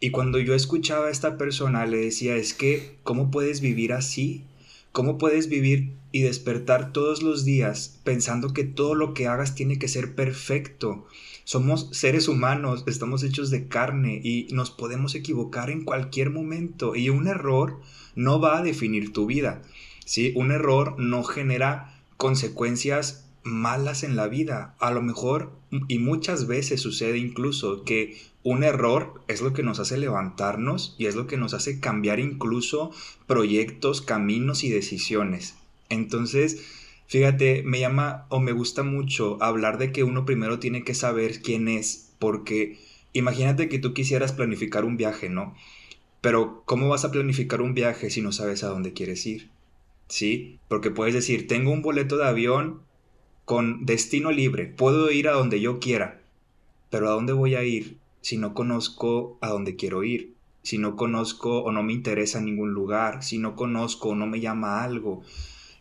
Y 0.00 0.12
cuando 0.12 0.38
yo 0.38 0.54
escuchaba 0.54 1.08
a 1.08 1.10
esta 1.10 1.36
persona, 1.36 1.84
le 1.84 1.98
decía, 1.98 2.36
es 2.36 2.54
que, 2.54 2.96
¿cómo 3.02 3.30
puedes 3.30 3.60
vivir 3.60 3.92
así? 3.92 4.46
¿Cómo 4.92 5.18
puedes 5.18 5.50
vivir 5.50 5.92
y 6.10 6.22
despertar 6.22 6.92
todos 6.92 7.22
los 7.22 7.44
días 7.44 8.00
pensando 8.02 8.54
que 8.54 8.64
todo 8.64 8.94
lo 8.94 9.12
que 9.12 9.26
hagas 9.26 9.54
tiene 9.54 9.78
que 9.78 9.88
ser 9.88 10.14
perfecto? 10.14 11.06
Somos 11.44 11.88
seres 11.92 12.28
humanos, 12.28 12.84
estamos 12.86 13.22
hechos 13.22 13.50
de 13.50 13.68
carne 13.68 14.20
y 14.22 14.48
nos 14.52 14.70
podemos 14.70 15.14
equivocar 15.14 15.70
en 15.70 15.84
cualquier 15.84 16.30
momento 16.30 16.94
y 16.94 17.08
un 17.08 17.26
error 17.26 17.80
no 18.14 18.40
va 18.40 18.58
a 18.58 18.62
definir 18.62 19.12
tu 19.12 19.26
vida. 19.26 19.62
¿sí? 20.04 20.32
Un 20.36 20.52
error 20.52 20.94
no 20.98 21.24
genera 21.24 22.00
consecuencias 22.16 23.28
malas 23.42 24.02
en 24.02 24.16
la 24.16 24.28
vida. 24.28 24.76
A 24.78 24.90
lo 24.90 25.02
mejor, 25.02 25.52
y 25.88 25.98
muchas 25.98 26.46
veces 26.46 26.80
sucede 26.80 27.18
incluso 27.18 27.84
que 27.84 28.16
un 28.44 28.64
error 28.64 29.22
es 29.28 29.40
lo 29.40 29.52
que 29.52 29.62
nos 29.62 29.78
hace 29.78 29.96
levantarnos 29.98 30.96
y 30.98 31.06
es 31.06 31.14
lo 31.14 31.26
que 31.26 31.36
nos 31.36 31.54
hace 31.54 31.80
cambiar 31.80 32.20
incluso 32.20 32.90
proyectos, 33.26 34.00
caminos 34.00 34.64
y 34.64 34.70
decisiones. 34.70 35.56
Entonces, 35.88 36.64
Fíjate, 37.12 37.62
me 37.62 37.78
llama 37.78 38.24
o 38.30 38.40
me 38.40 38.52
gusta 38.52 38.82
mucho 38.82 39.36
hablar 39.42 39.76
de 39.76 39.92
que 39.92 40.02
uno 40.02 40.24
primero 40.24 40.58
tiene 40.60 40.82
que 40.82 40.94
saber 40.94 41.42
quién 41.42 41.68
es, 41.68 42.14
porque 42.18 42.78
imagínate 43.12 43.68
que 43.68 43.78
tú 43.78 43.92
quisieras 43.92 44.32
planificar 44.32 44.86
un 44.86 44.96
viaje, 44.96 45.28
¿no? 45.28 45.54
Pero 46.22 46.62
¿cómo 46.64 46.88
vas 46.88 47.04
a 47.04 47.10
planificar 47.10 47.60
un 47.60 47.74
viaje 47.74 48.08
si 48.08 48.22
no 48.22 48.32
sabes 48.32 48.64
a 48.64 48.68
dónde 48.68 48.94
quieres 48.94 49.26
ir? 49.26 49.50
¿Sí? 50.08 50.58
Porque 50.68 50.90
puedes 50.90 51.12
decir, 51.12 51.46
tengo 51.48 51.70
un 51.70 51.82
boleto 51.82 52.16
de 52.16 52.24
avión 52.24 52.80
con 53.44 53.84
destino 53.84 54.32
libre, 54.32 54.64
puedo 54.64 55.10
ir 55.10 55.28
a 55.28 55.32
donde 55.32 55.60
yo 55.60 55.80
quiera, 55.80 56.22
pero 56.88 57.10
¿a 57.10 57.12
dónde 57.12 57.34
voy 57.34 57.56
a 57.56 57.62
ir 57.62 57.98
si 58.22 58.38
no 58.38 58.54
conozco 58.54 59.36
a 59.42 59.48
dónde 59.48 59.76
quiero 59.76 60.02
ir? 60.02 60.32
Si 60.62 60.78
no 60.78 60.96
conozco 60.96 61.62
o 61.62 61.72
no 61.72 61.82
me 61.82 61.92
interesa 61.92 62.40
ningún 62.40 62.72
lugar, 62.72 63.22
si 63.22 63.36
no 63.36 63.54
conozco 63.54 64.08
o 64.08 64.14
no 64.14 64.26
me 64.26 64.40
llama 64.40 64.82
algo. 64.82 65.20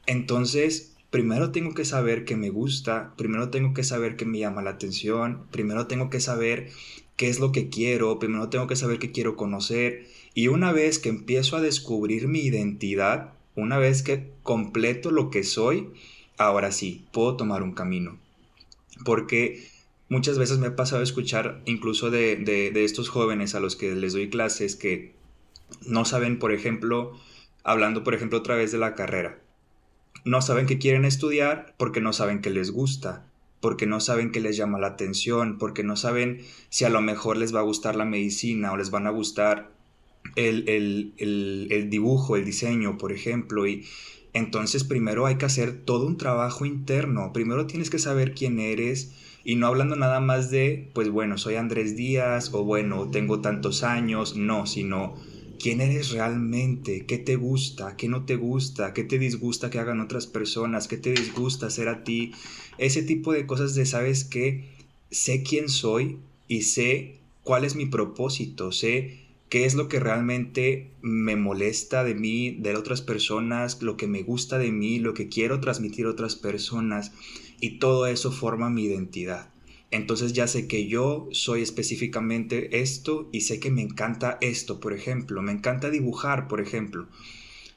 Entonces, 0.05 0.91
primero 1.11 1.51
tengo 1.51 1.75
que 1.75 1.85
saber 1.85 2.25
que 2.25 2.37
me 2.37 2.49
gusta, 2.49 3.13
primero 3.17 3.49
tengo 3.49 3.73
que 3.73 3.83
saber 3.83 4.15
que 4.15 4.25
me 4.25 4.39
llama 4.39 4.63
la 4.63 4.71
atención, 4.71 5.45
primero 5.51 5.85
tengo 5.85 6.09
que 6.09 6.21
saber 6.21 6.71
qué 7.17 7.27
es 7.27 7.39
lo 7.39 7.51
que 7.51 7.69
quiero, 7.69 8.17
primero 8.17 8.49
tengo 8.49 8.65
que 8.65 8.77
saber 8.77 8.97
qué 8.97 9.11
quiero 9.11 9.35
conocer 9.35 10.07
y 10.33 10.47
una 10.47 10.71
vez 10.71 10.99
que 10.99 11.09
empiezo 11.09 11.57
a 11.57 11.61
descubrir 11.61 12.29
mi 12.29 12.39
identidad, 12.39 13.33
una 13.55 13.77
vez 13.77 14.03
que 14.03 14.31
completo 14.41 15.11
lo 15.11 15.29
que 15.29 15.43
soy, 15.43 15.89
ahora 16.37 16.71
sí, 16.71 17.05
puedo 17.11 17.35
tomar 17.35 17.61
un 17.61 17.73
camino. 17.73 18.17
Porque 19.03 19.67
muchas 20.07 20.39
veces 20.39 20.59
me 20.59 20.67
ha 20.67 20.75
pasado 20.77 21.01
a 21.01 21.03
escuchar 21.03 21.61
incluso 21.65 22.09
de, 22.09 22.37
de 22.37 22.85
estos 22.85 23.09
jóvenes 23.09 23.53
a 23.53 23.59
los 23.59 23.75
que 23.75 23.93
les 23.95 24.13
doy 24.13 24.29
clases 24.29 24.77
que 24.77 25.13
no 25.85 26.05
saben, 26.05 26.39
por 26.39 26.53
ejemplo, 26.53 27.19
hablando 27.65 28.05
por 28.05 28.13
ejemplo 28.13 28.39
otra 28.39 28.55
vez 28.55 28.71
de 28.71 28.77
la 28.77 28.95
carrera 28.95 29.40
no 30.25 30.41
saben 30.41 30.65
qué 30.65 30.77
quieren 30.77 31.05
estudiar 31.05 31.73
porque 31.77 32.01
no 32.01 32.13
saben 32.13 32.41
qué 32.41 32.49
les 32.49 32.71
gusta, 32.71 33.25
porque 33.59 33.85
no 33.85 33.99
saben 33.99 34.31
qué 34.31 34.39
les 34.39 34.57
llama 34.57 34.79
la 34.79 34.87
atención, 34.87 35.57
porque 35.57 35.83
no 35.83 35.95
saben 35.95 36.41
si 36.69 36.85
a 36.85 36.89
lo 36.89 37.01
mejor 37.01 37.37
les 37.37 37.53
va 37.53 37.59
a 37.59 37.63
gustar 37.63 37.95
la 37.95 38.05
medicina 38.05 38.71
o 38.71 38.77
les 38.77 38.91
van 38.91 39.07
a 39.07 39.11
gustar 39.11 39.71
el, 40.35 41.13
el 41.17 41.89
dibujo, 41.89 42.35
el 42.35 42.45
diseño, 42.45 42.97
por 42.97 43.11
ejemplo. 43.11 43.67
Y 43.67 43.85
entonces 44.33 44.83
primero 44.83 45.25
hay 45.25 45.35
que 45.35 45.45
hacer 45.45 45.73
todo 45.85 46.07
un 46.07 46.17
trabajo 46.17 46.65
interno. 46.65 47.33
Primero 47.33 47.67
tienes 47.67 47.89
que 47.89 47.99
saber 47.99 48.33
quién 48.33 48.59
eres, 48.59 49.13
y 49.43 49.55
no 49.55 49.67
hablando 49.67 49.95
nada 49.95 50.19
más 50.19 50.51
de, 50.51 50.89
pues 50.93 51.09
bueno, 51.09 51.37
soy 51.37 51.55
Andrés 51.55 51.95
Díaz 51.95 52.53
o 52.53 52.63
bueno, 52.63 53.09
tengo 53.09 53.41
tantos 53.41 53.83
años, 53.83 54.35
no, 54.35 54.67
sino 54.67 55.15
quién 55.61 55.79
eres 55.79 56.11
realmente, 56.11 57.05
qué 57.05 57.17
te 57.17 57.35
gusta, 57.35 57.95
qué 57.95 58.07
no 58.07 58.25
te 58.25 58.35
gusta, 58.35 58.93
qué 58.93 59.03
te 59.03 59.19
disgusta 59.19 59.69
que 59.69 59.79
hagan 59.79 59.99
otras 59.99 60.25
personas, 60.25 60.87
qué 60.87 60.97
te 60.97 61.11
disgusta 61.11 61.67
hacer 61.67 61.87
a 61.87 62.03
ti, 62.03 62.31
ese 62.77 63.03
tipo 63.03 63.31
de 63.31 63.45
cosas 63.45 63.75
de, 63.75 63.85
sabes 63.85 64.23
que 64.23 64.69
sé 65.11 65.43
quién 65.43 65.69
soy 65.69 66.17
y 66.47 66.63
sé 66.63 67.19
cuál 67.43 67.63
es 67.63 67.75
mi 67.75 67.85
propósito, 67.85 68.71
sé 68.71 69.19
qué 69.49 69.65
es 69.65 69.75
lo 69.75 69.87
que 69.87 69.99
realmente 69.99 70.89
me 71.01 71.35
molesta 71.35 72.03
de 72.03 72.15
mí, 72.15 72.51
de 72.51 72.75
otras 72.75 73.01
personas, 73.01 73.81
lo 73.81 73.97
que 73.97 74.07
me 74.07 74.23
gusta 74.23 74.57
de 74.57 74.71
mí, 74.71 74.97
lo 74.97 75.13
que 75.13 75.27
quiero 75.27 75.59
transmitir 75.59 76.05
a 76.05 76.11
otras 76.11 76.35
personas. 76.35 77.11
Y 77.59 77.77
todo 77.77 78.07
eso 78.07 78.31
forma 78.31 78.69
mi 78.69 78.85
identidad. 78.85 79.50
Entonces 79.91 80.31
ya 80.33 80.47
sé 80.47 80.67
que 80.67 80.87
yo 80.87 81.27
soy 81.31 81.61
específicamente 81.61 82.81
esto 82.81 83.29
y 83.31 83.41
sé 83.41 83.59
que 83.59 83.71
me 83.71 83.81
encanta 83.81 84.37
esto, 84.39 84.79
por 84.79 84.93
ejemplo. 84.93 85.41
Me 85.41 85.51
encanta 85.51 85.89
dibujar, 85.89 86.47
por 86.47 86.61
ejemplo. 86.61 87.07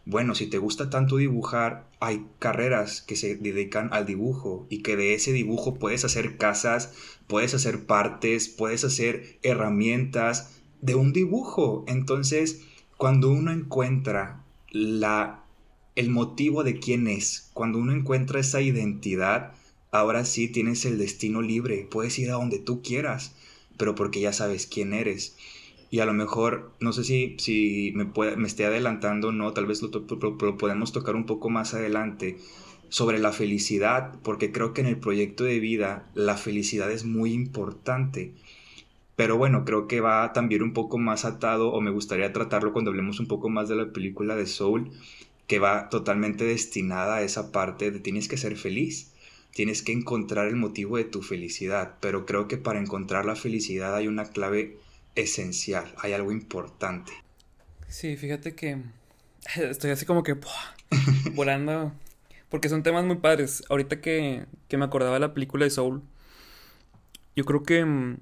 Bueno, 0.06 0.34
si 0.34 0.46
te 0.46 0.58
gusta 0.58 0.90
tanto 0.90 1.16
dibujar, 1.16 1.90
hay 1.98 2.26
carreras 2.38 3.00
que 3.00 3.16
se 3.16 3.36
dedican 3.36 3.88
al 3.92 4.06
dibujo 4.06 4.66
y 4.68 4.82
que 4.82 4.96
de 4.96 5.14
ese 5.14 5.32
dibujo 5.32 5.74
puedes 5.74 6.04
hacer 6.04 6.36
casas, 6.36 6.92
puedes 7.26 7.54
hacer 7.54 7.86
partes, 7.86 8.48
puedes 8.48 8.84
hacer 8.84 9.38
herramientas 9.42 10.60
de 10.82 10.94
un 10.94 11.12
dibujo. 11.12 11.84
Entonces, 11.88 12.60
cuando 12.96 13.30
uno 13.30 13.50
encuentra 13.50 14.44
la 14.70 15.40
el 15.96 16.10
motivo 16.10 16.64
de 16.64 16.78
quién 16.80 17.06
es, 17.06 17.50
cuando 17.54 17.78
uno 17.78 17.92
encuentra 17.92 18.40
esa 18.40 18.60
identidad, 18.60 19.52
Ahora 19.94 20.24
sí 20.24 20.48
tienes 20.48 20.84
el 20.86 20.98
destino 20.98 21.40
libre, 21.40 21.86
puedes 21.88 22.18
ir 22.18 22.30
a 22.30 22.34
donde 22.34 22.58
tú 22.58 22.82
quieras, 22.82 23.36
pero 23.78 23.94
porque 23.94 24.18
ya 24.18 24.32
sabes 24.32 24.66
quién 24.66 24.92
eres. 24.92 25.36
y 25.88 26.00
a 26.00 26.04
lo 26.04 26.12
mejor, 26.12 26.72
no 26.80 26.92
sé 26.92 27.04
si, 27.04 27.36
si 27.38 27.92
me, 27.94 28.06
me 28.36 28.48
esté 28.48 28.64
adelantando, 28.66 29.30
no, 29.30 29.52
tal 29.52 29.66
vez 29.66 29.82
lo, 29.82 29.90
lo, 29.90 30.58
podemos 30.58 30.90
tocar 30.90 31.14
un 31.14 31.26
poco 31.26 31.48
más 31.48 31.74
adelante 31.74 32.38
sobre 32.88 33.20
la 33.20 33.30
felicidad, 33.30 34.18
porque 34.24 34.50
creo 34.50 34.74
que 34.74 34.80
en 34.80 34.88
el 34.88 34.98
proyecto 34.98 35.44
de 35.44 35.60
vida 35.60 36.10
la 36.14 36.36
felicidad 36.36 36.90
es 36.90 37.04
muy 37.04 37.32
importante. 37.32 38.34
Pero 39.14 39.36
bueno, 39.36 39.64
creo 39.64 39.86
que 39.86 40.00
va 40.00 40.32
también 40.32 40.62
un 40.62 40.72
poco 40.72 40.98
más 40.98 41.24
atado, 41.24 41.70
o 41.72 41.80
me 41.80 41.92
gustaría 41.92 42.32
tratarlo 42.32 42.72
cuando 42.72 42.90
hablemos 42.90 43.20
un 43.20 43.28
poco 43.28 43.48
más 43.48 43.68
de 43.68 43.76
la 43.76 43.92
película 43.92 44.34
de 44.34 44.46
Soul, 44.46 44.90
que 45.46 45.60
va 45.60 45.88
totalmente 45.88 46.44
destinada 46.44 47.16
a 47.16 47.22
esa 47.22 47.52
parte 47.52 47.92
de 47.92 48.00
tienes 48.00 48.28
que 48.28 48.36
ser 48.36 48.56
feliz, 48.56 49.13
tienes 49.54 49.82
que 49.82 49.92
encontrar 49.92 50.48
el 50.48 50.56
motivo 50.56 50.96
de 50.96 51.04
tu 51.04 51.22
felicidad, 51.22 51.94
pero 52.00 52.26
creo 52.26 52.48
que 52.48 52.58
para 52.58 52.80
encontrar 52.80 53.24
la 53.24 53.36
felicidad 53.36 53.94
hay 53.94 54.08
una 54.08 54.24
clave 54.24 54.76
esencial, 55.14 55.94
hay 55.98 56.12
algo 56.12 56.32
importante. 56.32 57.12
Sí, 57.88 58.16
fíjate 58.16 58.54
que 58.54 58.82
estoy 59.56 59.92
así 59.92 60.04
como 60.04 60.22
que 60.24 60.36
volando, 61.34 61.92
porque 62.48 62.68
son 62.68 62.82
temas 62.82 63.04
muy 63.04 63.16
padres. 63.16 63.62
Ahorita 63.68 64.00
que, 64.00 64.44
que 64.68 64.76
me 64.76 64.84
acordaba 64.84 65.14
de 65.14 65.20
la 65.20 65.34
película 65.34 65.64
de 65.64 65.70
Soul, 65.70 66.02
yo 67.36 67.44
creo 67.44 67.62
que 67.62 67.84
mm, 67.84 68.18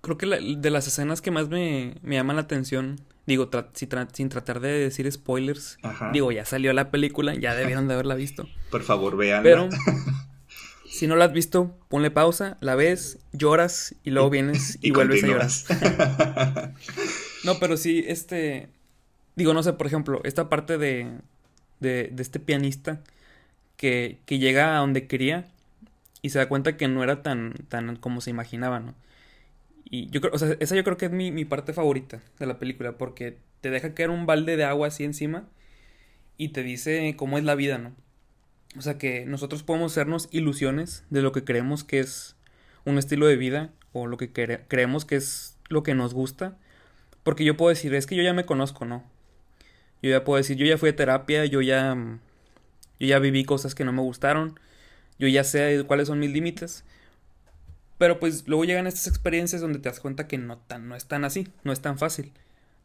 creo 0.00 0.18
que 0.18 0.26
de 0.26 0.70
las 0.70 0.88
escenas 0.88 1.22
que 1.22 1.30
más 1.30 1.48
me, 1.48 1.94
me 2.02 2.16
llaman 2.16 2.36
la 2.36 2.42
atención, 2.42 3.00
digo, 3.26 3.50
sin 3.72 4.28
tratar 4.28 4.60
de 4.60 4.68
decir 4.68 5.10
spoilers, 5.10 5.78
digo, 6.12 6.32
ya 6.32 6.44
salió 6.44 6.72
la 6.72 6.90
película, 6.90 7.34
ya 7.34 7.54
debieron 7.54 7.88
de 7.88 7.94
haberla 7.94 8.14
visto. 8.14 8.48
Por 8.70 8.82
favor, 8.82 9.16
vean. 9.16 9.42
Pero, 9.42 9.68
si 10.88 11.06
no 11.06 11.16
la 11.16 11.26
has 11.26 11.32
visto, 11.32 11.74
ponle 11.88 12.10
pausa, 12.10 12.56
la 12.60 12.74
ves, 12.74 13.18
lloras 13.32 13.94
y 14.04 14.10
luego 14.10 14.30
vienes 14.30 14.78
y, 14.82 14.90
vuelves 14.90 15.24
a 15.24 15.26
llorar. 15.26 15.50
no, 17.44 17.58
pero 17.58 17.76
sí, 17.76 18.04
este, 18.06 18.68
digo, 19.36 19.54
no 19.54 19.62
sé, 19.62 19.72
por 19.72 19.86
ejemplo, 19.86 20.20
esta 20.24 20.48
parte 20.48 20.78
de, 20.78 21.10
de, 21.80 22.10
de 22.12 22.22
este 22.22 22.40
pianista 22.40 23.00
que, 23.76 24.18
que 24.26 24.38
llega 24.38 24.76
a 24.76 24.80
donde 24.80 25.06
quería 25.06 25.46
y 26.20 26.30
se 26.30 26.38
da 26.38 26.48
cuenta 26.48 26.76
que 26.76 26.88
no 26.88 27.02
era 27.02 27.22
tan, 27.22 27.54
tan 27.68 27.96
como 27.96 28.20
se 28.20 28.30
imaginaba, 28.30 28.80
¿no? 28.80 28.94
Y 29.84 30.08
yo 30.10 30.20
creo, 30.20 30.32
o 30.34 30.38
sea, 30.38 30.56
esa 30.60 30.76
yo 30.76 30.84
creo 30.84 30.96
que 30.96 31.06
es 31.06 31.12
mi, 31.12 31.30
mi 31.30 31.44
parte 31.44 31.72
favorita 31.72 32.22
de 32.38 32.46
la 32.46 32.58
película, 32.58 32.96
porque 32.98 33.38
te 33.60 33.70
deja 33.70 33.94
caer 33.94 34.10
un 34.10 34.26
balde 34.26 34.56
de 34.56 34.64
agua 34.64 34.88
así 34.88 35.04
encima 35.04 35.48
y 36.36 36.48
te 36.48 36.62
dice 36.62 37.14
cómo 37.16 37.38
es 37.38 37.44
la 37.44 37.54
vida, 37.54 37.78
¿no? 37.78 37.94
O 38.76 38.82
sea, 38.82 38.98
que 38.98 39.24
nosotros 39.24 39.62
podemos 39.62 39.92
hacernos 39.92 40.28
ilusiones 40.32 41.04
de 41.10 41.22
lo 41.22 41.32
que 41.32 41.44
creemos 41.44 41.84
que 41.84 42.00
es 42.00 42.34
un 42.84 42.98
estilo 42.98 43.26
de 43.26 43.36
vida 43.36 43.70
o 43.92 44.06
lo 44.06 44.16
que 44.16 44.32
creemos 44.32 45.04
que 45.04 45.16
es 45.16 45.56
lo 45.68 45.82
que 45.82 45.94
nos 45.94 46.12
gusta. 46.12 46.56
Porque 47.22 47.44
yo 47.44 47.56
puedo 47.56 47.70
decir, 47.70 47.94
es 47.94 48.06
que 48.06 48.16
yo 48.16 48.22
ya 48.22 48.34
me 48.34 48.44
conozco, 48.44 48.84
¿no? 48.84 49.04
Yo 50.02 50.10
ya 50.10 50.24
puedo 50.24 50.36
decir, 50.36 50.56
yo 50.56 50.66
ya 50.66 50.76
fui 50.76 50.90
a 50.90 50.96
terapia, 50.96 51.46
yo 51.46 51.62
ya, 51.62 51.96
yo 53.00 53.06
ya 53.06 53.18
viví 53.18 53.44
cosas 53.44 53.74
que 53.74 53.84
no 53.84 53.92
me 53.92 54.02
gustaron, 54.02 54.58
yo 55.18 55.28
ya 55.28 55.44
sé 55.44 55.84
cuáles 55.86 56.08
son 56.08 56.18
mis 56.18 56.30
límites. 56.30 56.84
Pero 57.98 58.18
pues 58.18 58.48
luego 58.48 58.64
llegan 58.64 58.86
estas 58.86 59.06
experiencias 59.06 59.62
donde 59.62 59.78
te 59.78 59.88
das 59.88 60.00
cuenta 60.00 60.26
que 60.26 60.38
no, 60.38 60.58
tan, 60.58 60.88
no 60.88 60.96
es 60.96 61.06
tan 61.06 61.24
así, 61.24 61.48
no 61.62 61.72
es 61.72 61.80
tan 61.80 61.98
fácil. 61.98 62.32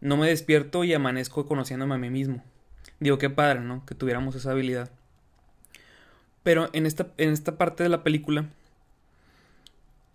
No 0.02 0.18
me 0.18 0.28
despierto 0.28 0.84
y 0.84 0.94
amanezco 0.94 1.46
conociéndome 1.46 1.96
a 1.96 1.98
mí 1.98 2.10
mismo. 2.10 2.44
Digo, 3.00 3.18
qué 3.18 3.30
padre, 3.30 3.62
¿no? 3.62 3.86
Que 3.86 3.96
tuviéramos 3.96 4.36
esa 4.36 4.52
habilidad. 4.52 4.90
Pero 6.44 6.70
en 6.74 6.86
esta, 6.86 7.08
en 7.18 7.30
esta 7.32 7.58
parte 7.58 7.84
de 7.84 7.90
la 7.90 8.04
película, 8.04 8.46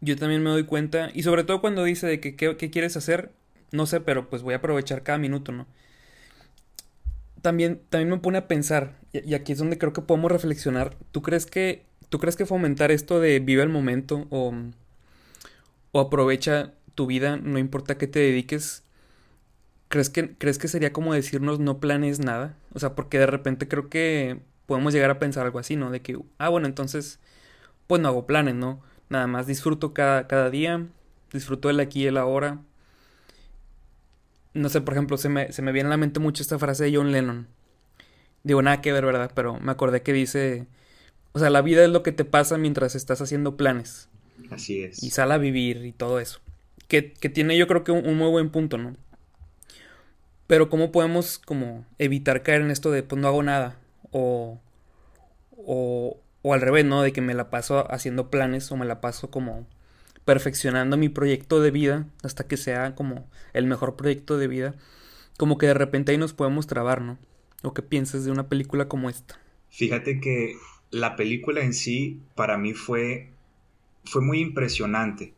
yo 0.00 0.16
también 0.16 0.42
me 0.42 0.50
doy 0.50 0.64
cuenta, 0.64 1.10
y 1.12 1.22
sobre 1.22 1.44
todo 1.44 1.60
cuando 1.60 1.84
dice 1.84 2.06
de 2.06 2.20
que 2.20 2.36
qué 2.36 2.70
quieres 2.70 2.96
hacer, 2.96 3.32
no 3.72 3.86
sé, 3.86 4.00
pero 4.00 4.28
pues 4.28 4.42
voy 4.42 4.54
a 4.54 4.58
aprovechar 4.58 5.02
cada 5.02 5.18
minuto, 5.18 5.52
¿no? 5.52 5.66
También, 7.42 7.80
también 7.90 8.08
me 8.10 8.18
pone 8.18 8.38
a 8.38 8.48
pensar, 8.48 8.96
y 9.12 9.34
aquí 9.34 9.52
es 9.52 9.58
donde 9.58 9.76
creo 9.76 9.92
que 9.92 10.00
podemos 10.00 10.32
reflexionar, 10.32 10.96
¿tú 11.12 11.20
crees 11.22 11.46
que, 11.46 11.84
tú 12.08 12.18
crees 12.18 12.36
que 12.36 12.46
fomentar 12.46 12.90
esto 12.90 13.20
de 13.20 13.40
vive 13.40 13.62
el 13.62 13.68
momento 13.68 14.26
o 14.30 14.54
o 15.94 16.00
aprovecha 16.00 16.72
tu 16.96 17.06
vida, 17.06 17.36
no 17.36 17.56
importa 17.60 17.96
qué 17.96 18.08
te 18.08 18.18
dediques. 18.18 18.82
¿Crees 19.88 20.10
que, 20.10 20.36
¿Crees 20.36 20.58
que 20.58 20.66
sería 20.66 20.92
como 20.92 21.14
decirnos 21.14 21.60
no 21.60 21.78
planes 21.78 22.18
nada? 22.18 22.56
O 22.74 22.80
sea, 22.80 22.96
porque 22.96 23.20
de 23.20 23.26
repente 23.26 23.68
creo 23.68 23.88
que 23.88 24.40
podemos 24.66 24.92
llegar 24.92 25.10
a 25.10 25.20
pensar 25.20 25.46
algo 25.46 25.60
así, 25.60 25.76
¿no? 25.76 25.92
De 25.92 26.02
que, 26.02 26.18
ah, 26.38 26.48
bueno, 26.48 26.66
entonces, 26.66 27.20
pues 27.86 28.02
no 28.02 28.08
hago 28.08 28.26
planes, 28.26 28.56
¿no? 28.56 28.82
Nada 29.08 29.28
más 29.28 29.46
disfruto 29.46 29.94
cada, 29.94 30.26
cada 30.26 30.50
día, 30.50 30.84
disfruto 31.32 31.70
el 31.70 31.78
aquí 31.78 32.02
y 32.02 32.06
el 32.08 32.16
ahora. 32.16 32.58
No 34.52 34.68
sé, 34.70 34.80
por 34.80 34.94
ejemplo, 34.94 35.16
se 35.16 35.28
me, 35.28 35.52
se 35.52 35.62
me 35.62 35.70
viene 35.70 35.86
a 35.86 35.90
la 35.90 35.96
mente 35.96 36.18
mucho 36.18 36.42
esta 36.42 36.58
frase 36.58 36.84
de 36.84 36.96
John 36.96 37.12
Lennon. 37.12 37.46
Digo, 38.42 38.62
nada 38.62 38.80
que 38.80 38.92
ver, 38.92 39.06
¿verdad? 39.06 39.30
Pero 39.32 39.60
me 39.60 39.70
acordé 39.70 40.02
que 40.02 40.12
dice, 40.12 40.66
o 41.34 41.38
sea, 41.38 41.50
la 41.50 41.62
vida 41.62 41.84
es 41.84 41.90
lo 41.90 42.02
que 42.02 42.10
te 42.10 42.24
pasa 42.24 42.58
mientras 42.58 42.96
estás 42.96 43.20
haciendo 43.20 43.56
planes. 43.56 44.08
Así 44.50 44.82
es. 44.82 45.02
Y 45.02 45.10
sal 45.10 45.32
a 45.32 45.38
vivir 45.38 45.84
y 45.84 45.92
todo 45.92 46.20
eso. 46.20 46.40
Que, 46.88 47.02
tiene 47.02 47.56
yo 47.56 47.66
creo 47.66 47.82
que 47.82 47.92
un, 47.92 48.16
muy 48.16 48.30
buen 48.30 48.50
punto, 48.50 48.78
¿no? 48.78 48.96
Pero 50.46 50.68
¿cómo 50.68 50.92
podemos 50.92 51.38
como 51.38 51.86
evitar 51.98 52.42
caer 52.42 52.60
en 52.60 52.70
esto 52.70 52.90
de 52.90 53.02
pues 53.02 53.20
no 53.20 53.28
hago 53.28 53.42
nada? 53.42 53.78
O, 54.12 54.60
o, 55.52 56.20
o 56.42 56.54
al 56.54 56.60
revés, 56.60 56.84
¿no? 56.84 57.02
De 57.02 57.12
que 57.12 57.20
me 57.20 57.34
la 57.34 57.50
paso 57.50 57.90
haciendo 57.92 58.30
planes 58.30 58.70
o 58.70 58.76
me 58.76 58.84
la 58.84 59.00
paso 59.00 59.30
como 59.30 59.66
perfeccionando 60.24 60.96
mi 60.96 61.08
proyecto 61.08 61.60
de 61.60 61.70
vida 61.70 62.06
hasta 62.22 62.46
que 62.46 62.56
sea 62.56 62.94
como 62.94 63.28
el 63.52 63.66
mejor 63.66 63.96
proyecto 63.96 64.38
de 64.38 64.48
vida. 64.48 64.74
Como 65.36 65.58
que 65.58 65.66
de 65.66 65.74
repente 65.74 66.12
ahí 66.12 66.18
nos 66.18 66.32
podemos 66.32 66.66
trabar, 66.66 67.00
¿no? 67.00 67.18
¿O 67.62 67.74
qué 67.74 67.82
piensas 67.82 68.24
de 68.24 68.30
una 68.30 68.48
película 68.48 68.88
como 68.88 69.10
esta? 69.10 69.38
Fíjate 69.70 70.20
que 70.20 70.54
la 70.90 71.16
película 71.16 71.62
en 71.62 71.72
sí 71.72 72.20
para 72.34 72.58
mí 72.58 72.74
fue 72.74 73.30
fue 74.04 74.22
muy 74.22 74.40
impresionante. 74.40 75.34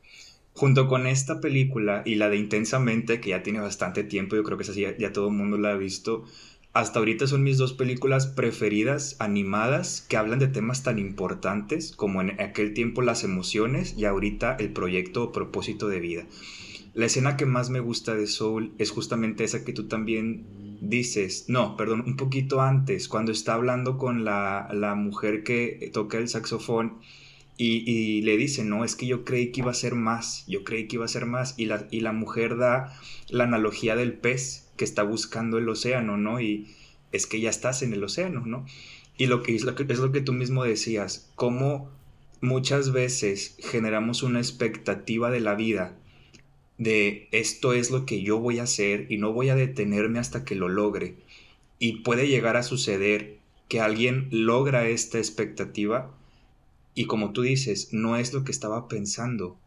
Junto 0.52 0.88
con 0.88 1.06
esta 1.06 1.40
película 1.40 2.02
y 2.06 2.14
la 2.14 2.30
de 2.30 2.38
Intensamente, 2.38 3.20
que 3.20 3.30
ya 3.30 3.42
tiene 3.42 3.60
bastante 3.60 4.04
tiempo, 4.04 4.36
yo 4.36 4.42
creo 4.42 4.56
que 4.56 4.64
esa 4.64 4.72
ya, 4.72 4.96
ya 4.96 5.12
todo 5.12 5.28
el 5.28 5.34
mundo 5.34 5.58
la 5.58 5.72
ha 5.72 5.76
visto, 5.76 6.24
hasta 6.76 6.98
ahorita 6.98 7.26
son 7.26 7.42
mis 7.42 7.56
dos 7.56 7.72
películas 7.72 8.26
preferidas 8.26 9.16
animadas 9.18 10.04
que 10.06 10.18
hablan 10.18 10.38
de 10.38 10.48
temas 10.48 10.82
tan 10.82 10.98
importantes 10.98 11.96
como 11.96 12.20
en 12.20 12.38
aquel 12.38 12.74
tiempo 12.74 13.00
las 13.00 13.24
emociones 13.24 13.94
y 13.96 14.04
ahorita 14.04 14.56
el 14.58 14.74
proyecto 14.74 15.24
o 15.24 15.32
propósito 15.32 15.88
de 15.88 16.00
vida. 16.00 16.26
La 16.92 17.06
escena 17.06 17.36
que 17.36 17.46
más 17.46 17.70
me 17.70 17.80
gusta 17.80 18.14
de 18.14 18.26
Soul 18.26 18.72
es 18.76 18.90
justamente 18.90 19.44
esa 19.44 19.64
que 19.64 19.72
tú 19.72 19.88
también 19.88 20.78
dices, 20.80 21.46
no, 21.48 21.76
perdón, 21.76 22.04
un 22.06 22.16
poquito 22.16 22.60
antes, 22.60 23.08
cuando 23.08 23.32
está 23.32 23.54
hablando 23.54 23.96
con 23.96 24.24
la, 24.24 24.68
la 24.72 24.94
mujer 24.94 25.44
que 25.44 25.90
toca 25.92 26.18
el 26.18 26.28
saxofón 26.28 26.98
y, 27.58 28.22
le 28.22 28.36
dice, 28.36 28.64
no, 28.64 28.84
es 28.84 28.96
que 28.96 29.06
yo 29.06 29.24
creí 29.24 29.50
que 29.50 29.60
iba 29.60 29.70
a 29.70 29.74
ser 29.74 29.94
más, 29.94 30.44
yo 30.46 30.64
creí 30.64 30.88
que 30.88 30.96
iba 30.96 31.04
a 31.04 31.08
ser 31.08 31.26
más. 31.26 31.54
Y 31.56 31.66
la, 31.66 31.86
y 31.90 32.00
la 32.00 32.12
mujer 32.12 32.56
da 32.56 32.92
la 33.28 33.44
analogía 33.44 33.96
del 33.96 34.12
pez 34.12 34.68
que 34.76 34.84
está 34.84 35.02
buscando 35.02 35.58
el 35.58 35.68
océano, 35.68 36.16
¿no? 36.16 36.40
Y 36.40 36.66
es 37.12 37.26
que 37.26 37.40
ya 37.40 37.50
estás 37.50 37.82
en 37.82 37.92
el 37.92 38.04
océano, 38.04 38.44
¿no? 38.44 38.66
Y 39.16 39.26
lo 39.26 39.42
que 39.42 39.54
es 39.54 39.64
lo 39.64 39.74
que, 39.74 39.84
es 39.88 39.98
lo 39.98 40.12
que 40.12 40.20
tú 40.20 40.32
mismo 40.32 40.64
decías, 40.64 41.30
cómo 41.34 41.90
muchas 42.40 42.92
veces 42.92 43.56
generamos 43.58 44.22
una 44.22 44.40
expectativa 44.40 45.30
de 45.30 45.40
la 45.40 45.54
vida 45.54 45.96
de 46.78 47.28
esto 47.32 47.72
es 47.72 47.90
lo 47.90 48.04
que 48.04 48.22
yo 48.22 48.38
voy 48.38 48.58
a 48.58 48.64
hacer 48.64 49.06
y 49.10 49.16
no 49.16 49.32
voy 49.32 49.48
a 49.48 49.54
detenerme 49.54 50.18
hasta 50.18 50.44
que 50.44 50.54
lo 50.54 50.68
logre. 50.68 51.14
Y 51.78 52.00
puede 52.00 52.28
llegar 52.28 52.56
a 52.56 52.62
suceder 52.62 53.38
que 53.68 53.80
alguien 53.80 54.28
logra 54.30 54.88
esta 54.88 55.18
expectativa 55.18 56.15
y 56.96 57.04
como 57.04 57.32
tú 57.32 57.42
dices, 57.42 57.92
no 57.92 58.16
es 58.16 58.32
lo 58.32 58.42
que 58.42 58.50
estaba 58.50 58.88
pensando. 58.88 59.58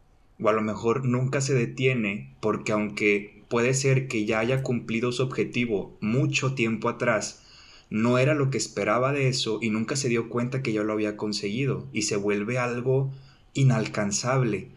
O 0.42 0.48
a 0.48 0.52
lo 0.52 0.62
mejor 0.62 1.04
nunca 1.04 1.40
se 1.40 1.54
detiene 1.54 2.34
porque 2.40 2.72
aunque 2.72 3.44
puede 3.48 3.72
ser 3.72 4.08
que 4.08 4.26
ya 4.26 4.40
haya 4.40 4.64
cumplido 4.64 5.12
su 5.12 5.22
objetivo 5.22 5.96
mucho 6.00 6.54
tiempo 6.54 6.88
atrás, 6.88 7.46
no 7.88 8.18
era 8.18 8.34
lo 8.34 8.50
que 8.50 8.58
esperaba 8.58 9.12
de 9.12 9.28
eso 9.28 9.60
y 9.62 9.70
nunca 9.70 9.94
se 9.94 10.08
dio 10.08 10.28
cuenta 10.28 10.60
que 10.60 10.72
ya 10.72 10.82
lo 10.82 10.92
había 10.92 11.16
conseguido 11.16 11.86
y 11.92 12.02
se 12.02 12.16
vuelve 12.16 12.58
algo 12.58 13.12
inalcanzable. 13.54 14.68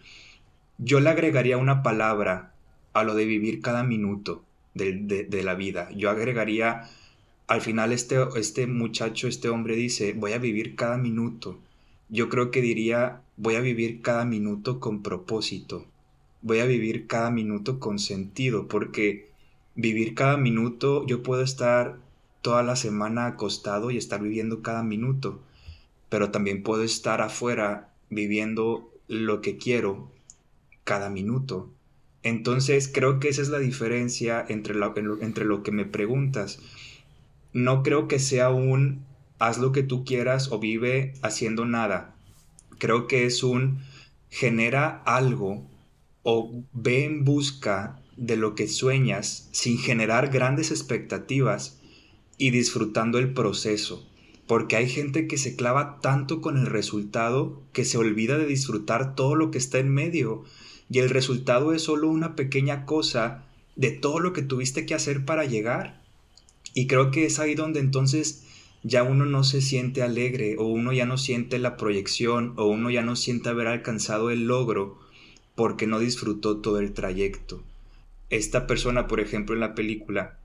Yo 0.78 1.00
le 1.00 1.10
agregaría 1.10 1.58
una 1.58 1.82
palabra 1.82 2.54
a 2.94 3.04
lo 3.04 3.16
de 3.16 3.26
vivir 3.26 3.62
cada 3.62 3.84
minuto 3.84 4.44
de, 4.76 5.42
la 5.44 5.56
vida. 5.56 5.90
Yo 5.92 6.12
agregaría, 6.12 6.88
al 7.48 7.62
final 7.62 7.92
este, 7.94 8.18
este 8.36 8.68
muchacho, 8.68 9.28
este 9.28 9.50
hombre 9.50 9.76
dice, 9.76 10.14
voy 10.14 10.34
a 10.34 10.38
vivir 10.38 10.76
cada 10.76 10.98
minuto 10.98 11.60
yo 12.14 12.30
creo 12.30 12.52
que 12.52 12.62
diría, 12.62 13.24
voy 13.38 13.56
a 13.56 13.60
vivir 13.60 14.04
cada 14.04 14.24
minuto 14.24 14.80
con 14.80 15.02
propósito, 15.02 15.88
voy 16.44 16.60
a 16.60 16.66
vivir 16.66 17.08
cada 17.08 17.32
minuto 17.32 17.80
con 17.80 17.98
sentido, 17.98 18.68
porque 18.68 19.32
vivir 19.74 20.14
cada 20.14 20.38
minuto, 20.38 21.08
yo 21.08 21.24
puedo 21.24 21.42
estar 21.42 21.98
toda 22.44 22.62
la 22.62 22.76
semana 22.76 23.26
acostado 23.26 23.90
y 23.90 23.98
estar 23.98 24.22
viviendo 24.22 24.62
cada 24.62 24.84
minuto, 24.84 25.42
pero 26.10 26.30
también 26.30 26.62
puedo 26.62 26.84
estar 26.84 27.20
afuera 27.20 27.90
viviendo 28.12 28.92
lo 29.08 29.42
que 29.42 29.58
quiero 29.58 30.12
cada 30.84 31.10
minuto. 31.10 31.72
Entonces 32.22 32.92
creo 32.94 33.20
que 33.20 33.30
esa 33.30 33.42
es 33.42 33.50
la 33.50 33.58
diferencia 33.58 34.46
entre 34.48 34.76
lo, 34.76 34.94
entre 35.20 35.46
lo 35.46 35.64
que 35.64 35.72
me 35.72 35.86
preguntas. 35.86 36.60
No 37.54 37.82
creo 37.82 38.08
que 38.08 38.20
sea 38.20 38.52
un 38.52 39.04
haz 39.40 39.58
lo 39.58 39.72
que 39.72 39.84
tú 39.84 40.06
quieras 40.06 40.52
o 40.52 40.60
vive 40.60 41.14
haciendo 41.22 41.66
nada. 41.66 42.16
Creo 42.78 43.08
que 43.08 43.26
es 43.26 43.44
un 43.44 43.80
genera 44.30 45.04
algo 45.06 45.68
o 46.24 46.64
ve 46.74 47.06
en 47.06 47.24
busca 47.24 48.00
de 48.18 48.38
lo 48.38 48.56
que 48.56 48.68
sueñas 48.68 49.48
sin 49.52 49.78
generar 49.78 50.30
grandes 50.30 50.72
expectativas 50.72 51.80
y 52.38 52.52
disfrutando 52.52 53.20
el 53.20 53.34
proceso. 53.34 54.08
Porque 54.48 54.76
hay 54.76 54.90
gente 54.90 55.28
que 55.28 55.38
se 55.38 55.56
clava 55.56 56.00
tanto 56.02 56.42
con 56.42 56.58
el 56.58 56.66
resultado 56.66 57.62
que 57.72 57.86
se 57.86 57.98
olvida 57.98 58.38
de 58.38 58.46
disfrutar 58.46 59.16
todo 59.16 59.36
lo 59.36 59.52
que 59.52 59.58
está 59.58 59.80
en 59.80 59.90
medio. 59.90 60.44
Y 60.90 61.00
el 61.00 61.10
resultado 61.10 61.74
es 61.74 61.84
solo 61.84 62.10
una 62.10 62.36
pequeña 62.36 62.86
cosa 62.86 63.46
de 63.76 63.92
todo 63.92 64.20
lo 64.20 64.34
que 64.34 64.42
tuviste 64.42 64.86
que 64.86 64.94
hacer 64.94 65.26
para 65.26 65.46
llegar. 65.46 66.02
Y 66.74 66.88
creo 66.88 67.12
que 67.12 67.26
es 67.26 67.40
ahí 67.40 67.56
donde 67.56 67.80
entonces 67.80 68.44
ya 68.84 69.04
uno 69.04 69.26
no 69.26 69.44
se 69.44 69.62
siente 69.62 70.04
alegre 70.04 70.58
o 70.60 70.66
uno 70.66 70.92
ya 70.92 71.06
no 71.06 71.18
siente 71.18 71.58
la 71.58 71.78
proyección 71.78 72.54
o 72.58 72.66
uno 72.66 72.92
ya 72.92 73.02
no 73.02 73.16
siente 73.16 73.50
haber 73.50 73.68
alcanzado 73.68 74.30
el 74.30 74.46
logro 74.46 75.00
porque 75.56 75.88
no 75.88 76.00
disfrutó 76.00 76.58
todo 76.58 76.80
el 76.80 76.94
trayecto. 76.94 77.64
Esta 78.30 78.68
persona, 78.68 79.08
por 79.08 79.20
ejemplo, 79.20 79.56
en 79.56 79.62
la 79.62 79.76
película, 79.76 80.38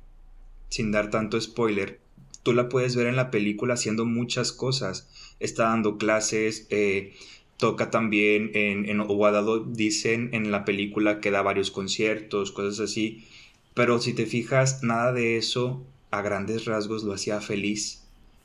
sin 0.69 0.93
dar 0.93 1.11
tanto 1.11 1.41
spoiler, 1.41 2.01
tú 2.43 2.53
la 2.53 2.69
puedes 2.69 2.95
ver 2.95 3.07
en 3.07 3.17
la 3.17 3.31
película 3.31 3.75
haciendo 3.75 4.05
muchas 4.05 4.53
cosas. 4.53 5.09
Está 5.41 5.65
dando 5.65 5.99
clases, 5.99 6.67
eh, 6.71 7.15
toca 7.57 7.91
también 7.91 8.53
en, 8.55 8.89
en 8.89 9.01
o 9.01 9.27
ha 9.27 9.33
dado, 9.33 9.61
dicen 9.61 10.31
en 10.33 10.51
la 10.51 10.65
película 10.65 11.21
que 11.21 11.31
da 11.31 11.43
varios 11.43 11.71
conciertos, 11.71 12.53
cosas 12.53 12.79
así. 12.79 13.27
Pero 13.75 13.99
si 14.01 14.13
te 14.13 14.27
fijas, 14.27 14.83
nada 14.83 15.13
de 15.13 15.39
eso 15.39 15.85
a 16.11 16.23
grandes 16.23 16.67
rasgos 16.67 17.03
lo 17.03 17.13
hacía 17.13 17.41
feliz. 17.41 17.98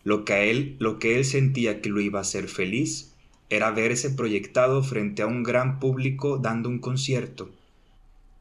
Lo 0.03 0.25
que 0.25 0.49
él, 0.51 0.75
lo 0.79 0.99
que 0.99 1.17
él 1.17 1.25
sentía 1.25 1.81
que 1.81 1.89
lo 1.89 2.01
iba 2.01 2.19
a 2.19 2.23
hacer 2.23 2.47
feliz 2.47 3.13
era 3.49 3.71
verse 3.71 4.09
proyectado 4.09 4.83
frente 4.83 5.21
a 5.21 5.27
un 5.27 5.43
gran 5.43 5.79
público 5.79 6.37
dando 6.37 6.69
un 6.69 6.79
concierto. 6.79 7.49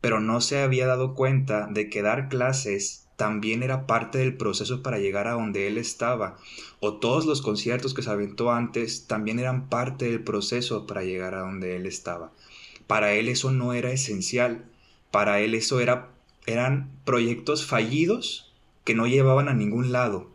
Pero 0.01 0.21
no 0.21 0.41
se 0.41 0.61
había 0.61 0.87
dado 0.87 1.15
cuenta 1.15 1.69
de 1.69 1.89
que 1.89 2.03
dar 2.03 2.29
clases 2.29 3.03
también 3.17 3.63
era 3.63 3.87
parte 3.87 4.19
del 4.19 4.37
proceso 4.37 4.83
para 4.83 4.99
llegar 4.99 5.29
a 5.29 5.33
donde 5.33 5.69
él 5.69 5.79
estaba, 5.79 6.39
o 6.81 6.95
todos 6.95 7.25
los 7.25 7.41
conciertos 7.41 7.95
que 7.95 8.03
se 8.03 8.11
aventó 8.11 8.51
antes 8.51 9.07
también 9.07 9.39
eran 9.39 9.69
parte 9.69 10.07
del 10.07 10.25
proceso 10.25 10.89
para 10.89 11.05
llegar 11.05 11.35
a 11.37 11.43
donde 11.43 11.77
él 11.77 11.87
estaba. 11.87 12.33
Para 12.89 13.13
él 13.13 13.29
eso 13.29 13.53
no 13.53 13.75
era 13.75 13.93
esencial, 13.93 14.65
para 15.13 15.39
él 15.39 15.55
eso 15.55 15.79
era, 15.79 16.09
eran 16.47 16.91
proyectos 17.05 17.65
fallidos 17.65 18.53
que 18.83 18.97
no 18.97 19.07
llevaban 19.07 19.49
a 19.49 19.55
ningún 19.55 19.93
lado, 19.93 20.32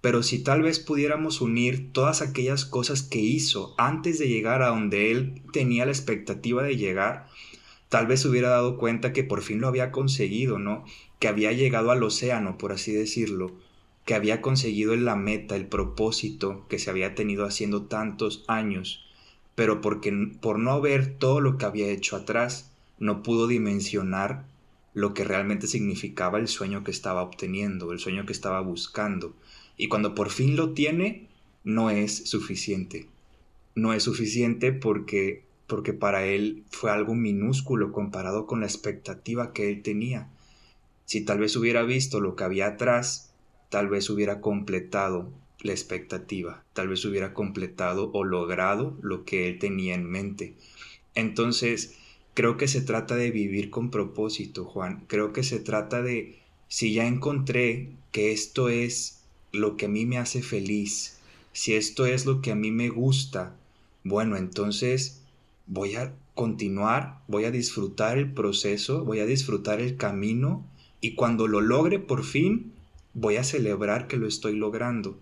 pero 0.00 0.22
si 0.22 0.38
tal 0.38 0.62
vez 0.62 0.78
pudiéramos 0.78 1.40
unir 1.40 1.92
todas 1.92 2.22
aquellas 2.22 2.64
cosas 2.64 3.02
que 3.02 3.18
hizo 3.18 3.74
antes 3.78 4.18
de 4.18 4.28
llegar 4.28 4.62
a 4.62 4.68
donde 4.68 5.10
él 5.10 5.42
tenía 5.52 5.84
la 5.84 5.92
expectativa 5.92 6.62
de 6.62 6.76
llegar, 6.76 7.26
tal 7.88 8.06
vez 8.06 8.24
hubiera 8.24 8.50
dado 8.50 8.78
cuenta 8.78 9.12
que 9.12 9.24
por 9.24 9.42
fin 9.42 9.60
lo 9.60 9.68
había 9.68 9.90
conseguido, 9.90 10.58
¿no? 10.58 10.84
Que 11.18 11.28
había 11.28 11.52
llegado 11.52 11.90
al 11.90 12.02
océano, 12.02 12.58
por 12.58 12.72
así 12.72 12.92
decirlo, 12.92 13.52
que 14.04 14.14
había 14.14 14.40
conseguido 14.40 14.94
la 14.96 15.16
meta, 15.16 15.56
el 15.56 15.66
propósito 15.66 16.66
que 16.68 16.78
se 16.78 16.90
había 16.90 17.14
tenido 17.14 17.44
haciendo 17.44 17.82
tantos 17.82 18.44
años, 18.46 19.04
pero 19.54 19.80
porque 19.80 20.12
por 20.40 20.58
no 20.58 20.80
ver 20.80 21.18
todo 21.18 21.40
lo 21.40 21.58
que 21.58 21.64
había 21.64 21.88
hecho 21.88 22.16
atrás, 22.16 22.70
no 22.98 23.22
pudo 23.22 23.46
dimensionar 23.46 24.44
lo 24.96 25.12
que 25.12 25.24
realmente 25.24 25.66
significaba 25.66 26.38
el 26.38 26.48
sueño 26.48 26.82
que 26.82 26.90
estaba 26.90 27.22
obteniendo, 27.22 27.92
el 27.92 27.98
sueño 27.98 28.24
que 28.24 28.32
estaba 28.32 28.62
buscando. 28.62 29.34
Y 29.76 29.88
cuando 29.88 30.14
por 30.14 30.30
fin 30.30 30.56
lo 30.56 30.72
tiene, 30.72 31.28
no 31.64 31.90
es 31.90 32.30
suficiente. 32.30 33.06
No 33.74 33.92
es 33.92 34.04
suficiente 34.04 34.72
porque, 34.72 35.44
porque 35.66 35.92
para 35.92 36.24
él 36.24 36.64
fue 36.70 36.90
algo 36.90 37.14
minúsculo 37.14 37.92
comparado 37.92 38.46
con 38.46 38.60
la 38.60 38.66
expectativa 38.66 39.52
que 39.52 39.68
él 39.70 39.82
tenía. 39.82 40.30
Si 41.04 41.20
tal 41.20 41.40
vez 41.40 41.54
hubiera 41.56 41.82
visto 41.82 42.18
lo 42.18 42.34
que 42.34 42.44
había 42.44 42.68
atrás, 42.68 43.34
tal 43.68 43.90
vez 43.90 44.08
hubiera 44.08 44.40
completado 44.40 45.30
la 45.60 45.72
expectativa, 45.72 46.64
tal 46.72 46.88
vez 46.88 47.04
hubiera 47.04 47.34
completado 47.34 48.10
o 48.14 48.24
logrado 48.24 48.96
lo 49.02 49.26
que 49.26 49.46
él 49.46 49.58
tenía 49.58 49.94
en 49.94 50.08
mente. 50.08 50.54
Entonces, 51.14 51.98
creo 52.36 52.58
que 52.58 52.68
se 52.68 52.82
trata 52.82 53.16
de 53.16 53.30
vivir 53.30 53.70
con 53.70 53.90
propósito, 53.90 54.66
Juan. 54.66 55.04
Creo 55.06 55.32
que 55.32 55.42
se 55.42 55.58
trata 55.58 56.02
de, 56.02 56.38
si 56.68 56.92
ya 56.92 57.06
encontré 57.06 57.88
que 58.12 58.30
esto 58.30 58.68
es 58.68 59.22
lo 59.52 59.78
que 59.78 59.86
a 59.86 59.88
mí 59.88 60.04
me 60.04 60.18
hace 60.18 60.42
feliz, 60.42 61.16
si 61.54 61.72
esto 61.72 62.04
es 62.04 62.26
lo 62.26 62.42
que 62.42 62.52
a 62.52 62.54
mí 62.54 62.70
me 62.70 62.90
gusta, 62.90 63.56
bueno, 64.04 64.36
entonces 64.36 65.22
voy 65.66 65.96
a 65.96 66.14
continuar, 66.34 67.22
voy 67.26 67.46
a 67.46 67.50
disfrutar 67.50 68.18
el 68.18 68.30
proceso, 68.30 69.02
voy 69.02 69.20
a 69.20 69.26
disfrutar 69.26 69.80
el 69.80 69.96
camino 69.96 70.62
y 71.00 71.14
cuando 71.14 71.48
lo 71.48 71.62
logre 71.62 71.98
por 71.98 72.22
fin, 72.22 72.70
voy 73.14 73.36
a 73.36 73.44
celebrar 73.44 74.08
que 74.08 74.18
lo 74.18 74.28
estoy 74.28 74.56
logrando. 74.56 75.18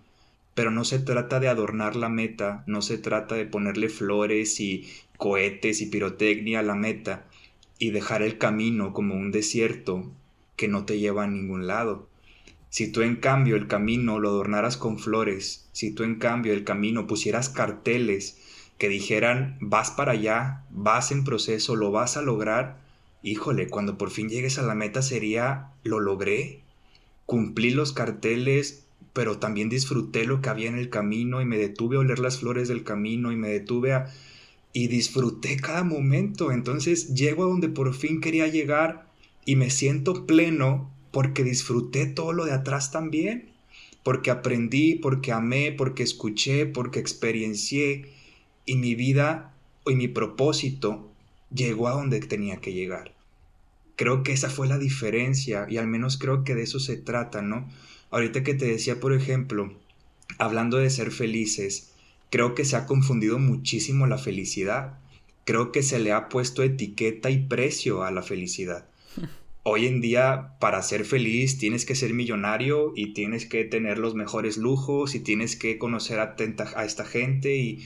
Pero 0.54 0.70
no 0.70 0.84
se 0.84 0.98
trata 0.98 1.40
de 1.40 1.48
adornar 1.48 1.96
la 1.96 2.08
meta, 2.08 2.64
no 2.66 2.82
se 2.82 2.98
trata 2.98 3.34
de 3.34 3.46
ponerle 3.46 3.88
flores 3.88 4.60
y 4.60 4.88
cohetes 5.16 5.80
y 5.80 5.86
pirotecnia 5.86 6.60
a 6.60 6.62
la 6.62 6.74
meta 6.74 7.26
y 7.78 7.90
dejar 7.90 8.22
el 8.22 8.38
camino 8.38 8.92
como 8.92 9.14
un 9.14 9.32
desierto 9.32 10.10
que 10.56 10.68
no 10.68 10.84
te 10.84 10.98
lleva 10.98 11.24
a 11.24 11.28
ningún 11.28 11.66
lado. 11.66 12.08
Si 12.70 12.90
tú 12.90 13.02
en 13.02 13.16
cambio 13.16 13.56
el 13.56 13.68
camino 13.68 14.18
lo 14.18 14.30
adornaras 14.30 14.76
con 14.76 14.98
flores, 14.98 15.68
si 15.72 15.92
tú 15.92 16.02
en 16.02 16.16
cambio 16.16 16.52
el 16.52 16.64
camino 16.64 17.06
pusieras 17.06 17.48
carteles 17.48 18.40
que 18.78 18.88
dijeran 18.88 19.58
vas 19.60 19.90
para 19.90 20.12
allá, 20.12 20.64
vas 20.70 21.12
en 21.12 21.24
proceso, 21.24 21.76
lo 21.76 21.92
vas 21.92 22.16
a 22.16 22.22
lograr, 22.22 22.80
híjole, 23.22 23.68
cuando 23.68 23.96
por 23.96 24.10
fin 24.10 24.28
llegues 24.28 24.58
a 24.58 24.62
la 24.62 24.74
meta 24.74 25.02
sería 25.02 25.70
lo 25.84 26.00
logré, 26.00 26.62
cumplí 27.26 27.70
los 27.70 27.92
carteles, 27.92 28.83
pero 29.12 29.38
también 29.38 29.68
disfruté 29.68 30.24
lo 30.24 30.40
que 30.40 30.48
había 30.48 30.68
en 30.68 30.78
el 30.78 30.90
camino 30.90 31.40
y 31.40 31.44
me 31.44 31.58
detuve 31.58 31.96
a 31.96 32.00
oler 32.00 32.18
las 32.18 32.38
flores 32.38 32.68
del 32.68 32.84
camino 32.84 33.32
y 33.32 33.36
me 33.36 33.48
detuve 33.48 33.92
a... 33.92 34.12
y 34.72 34.88
disfruté 34.88 35.56
cada 35.56 35.84
momento. 35.84 36.50
Entonces 36.52 37.14
llego 37.14 37.44
a 37.44 37.48
donde 37.48 37.68
por 37.68 37.92
fin 37.94 38.20
quería 38.20 38.48
llegar 38.48 39.08
y 39.44 39.56
me 39.56 39.70
siento 39.70 40.26
pleno 40.26 40.90
porque 41.10 41.44
disfruté 41.44 42.06
todo 42.06 42.32
lo 42.32 42.44
de 42.44 42.52
atrás 42.52 42.90
también, 42.90 43.50
porque 44.02 44.30
aprendí, 44.30 44.96
porque 44.96 45.32
amé, 45.32 45.72
porque 45.72 46.02
escuché, 46.02 46.66
porque 46.66 46.98
experiencié 46.98 48.06
y 48.66 48.76
mi 48.76 48.94
vida 48.94 49.54
y 49.86 49.94
mi 49.94 50.08
propósito 50.08 51.10
llegó 51.54 51.88
a 51.88 51.92
donde 51.92 52.20
tenía 52.20 52.56
que 52.56 52.72
llegar. 52.72 53.14
Creo 53.96 54.24
que 54.24 54.32
esa 54.32 54.50
fue 54.50 54.66
la 54.66 54.78
diferencia 54.78 55.66
y 55.68 55.76
al 55.76 55.86
menos 55.86 56.18
creo 56.18 56.42
que 56.42 56.54
de 56.54 56.62
eso 56.64 56.80
se 56.80 56.96
trata, 56.96 57.42
¿no? 57.42 57.68
Ahorita 58.14 58.44
que 58.44 58.54
te 58.54 58.66
decía, 58.66 59.00
por 59.00 59.12
ejemplo, 59.12 59.72
hablando 60.38 60.76
de 60.76 60.88
ser 60.88 61.10
felices, 61.10 61.90
creo 62.30 62.54
que 62.54 62.64
se 62.64 62.76
ha 62.76 62.86
confundido 62.86 63.40
muchísimo 63.40 64.06
la 64.06 64.18
felicidad. 64.18 65.00
Creo 65.44 65.72
que 65.72 65.82
se 65.82 65.98
le 65.98 66.12
ha 66.12 66.28
puesto 66.28 66.62
etiqueta 66.62 67.30
y 67.30 67.38
precio 67.38 68.04
a 68.04 68.12
la 68.12 68.22
felicidad 68.22 68.86
hoy 69.64 69.86
en 69.86 70.00
día 70.00 70.54
para 70.60 70.80
ser 70.82 71.04
feliz 71.04 71.58
tienes 71.58 71.84
que 71.84 71.96
ser 71.96 72.14
millonario 72.14 72.92
y 72.94 73.14
tienes 73.14 73.46
que 73.46 73.64
tener 73.64 73.98
los 73.98 74.14
mejores 74.14 74.58
lujos 74.58 75.16
y 75.16 75.20
tienes 75.20 75.56
que 75.56 75.78
conocer 75.78 76.20
a, 76.20 76.36
a 76.76 76.84
esta 76.84 77.04
gente 77.04 77.56
y, 77.56 77.84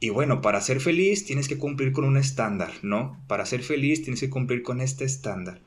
y 0.00 0.08
bueno, 0.08 0.40
para 0.40 0.60
ser 0.60 0.80
feliz 0.80 1.24
tienes 1.26 1.46
que 1.46 1.58
cumplir 1.58 1.92
con 1.92 2.04
un 2.04 2.16
estándar, 2.16 2.72
¿no? 2.82 3.22
Para 3.28 3.46
ser 3.46 3.62
feliz 3.62 4.02
tienes 4.02 4.18
que 4.18 4.30
cumplir 4.30 4.62
con 4.62 4.80
este 4.80 5.04
estándar. 5.04 5.60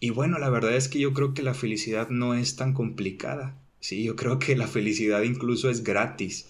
Y 0.00 0.10
bueno, 0.10 0.38
la 0.38 0.48
verdad 0.48 0.74
es 0.74 0.88
que 0.88 0.98
yo 0.98 1.12
creo 1.12 1.34
que 1.34 1.42
la 1.42 1.52
felicidad 1.52 2.08
no 2.08 2.34
es 2.34 2.56
tan 2.56 2.72
complicada. 2.72 3.54
Sí, 3.80 4.02
yo 4.02 4.16
creo 4.16 4.38
que 4.38 4.56
la 4.56 4.66
felicidad 4.66 5.22
incluso 5.22 5.68
es 5.68 5.84
gratis. 5.84 6.48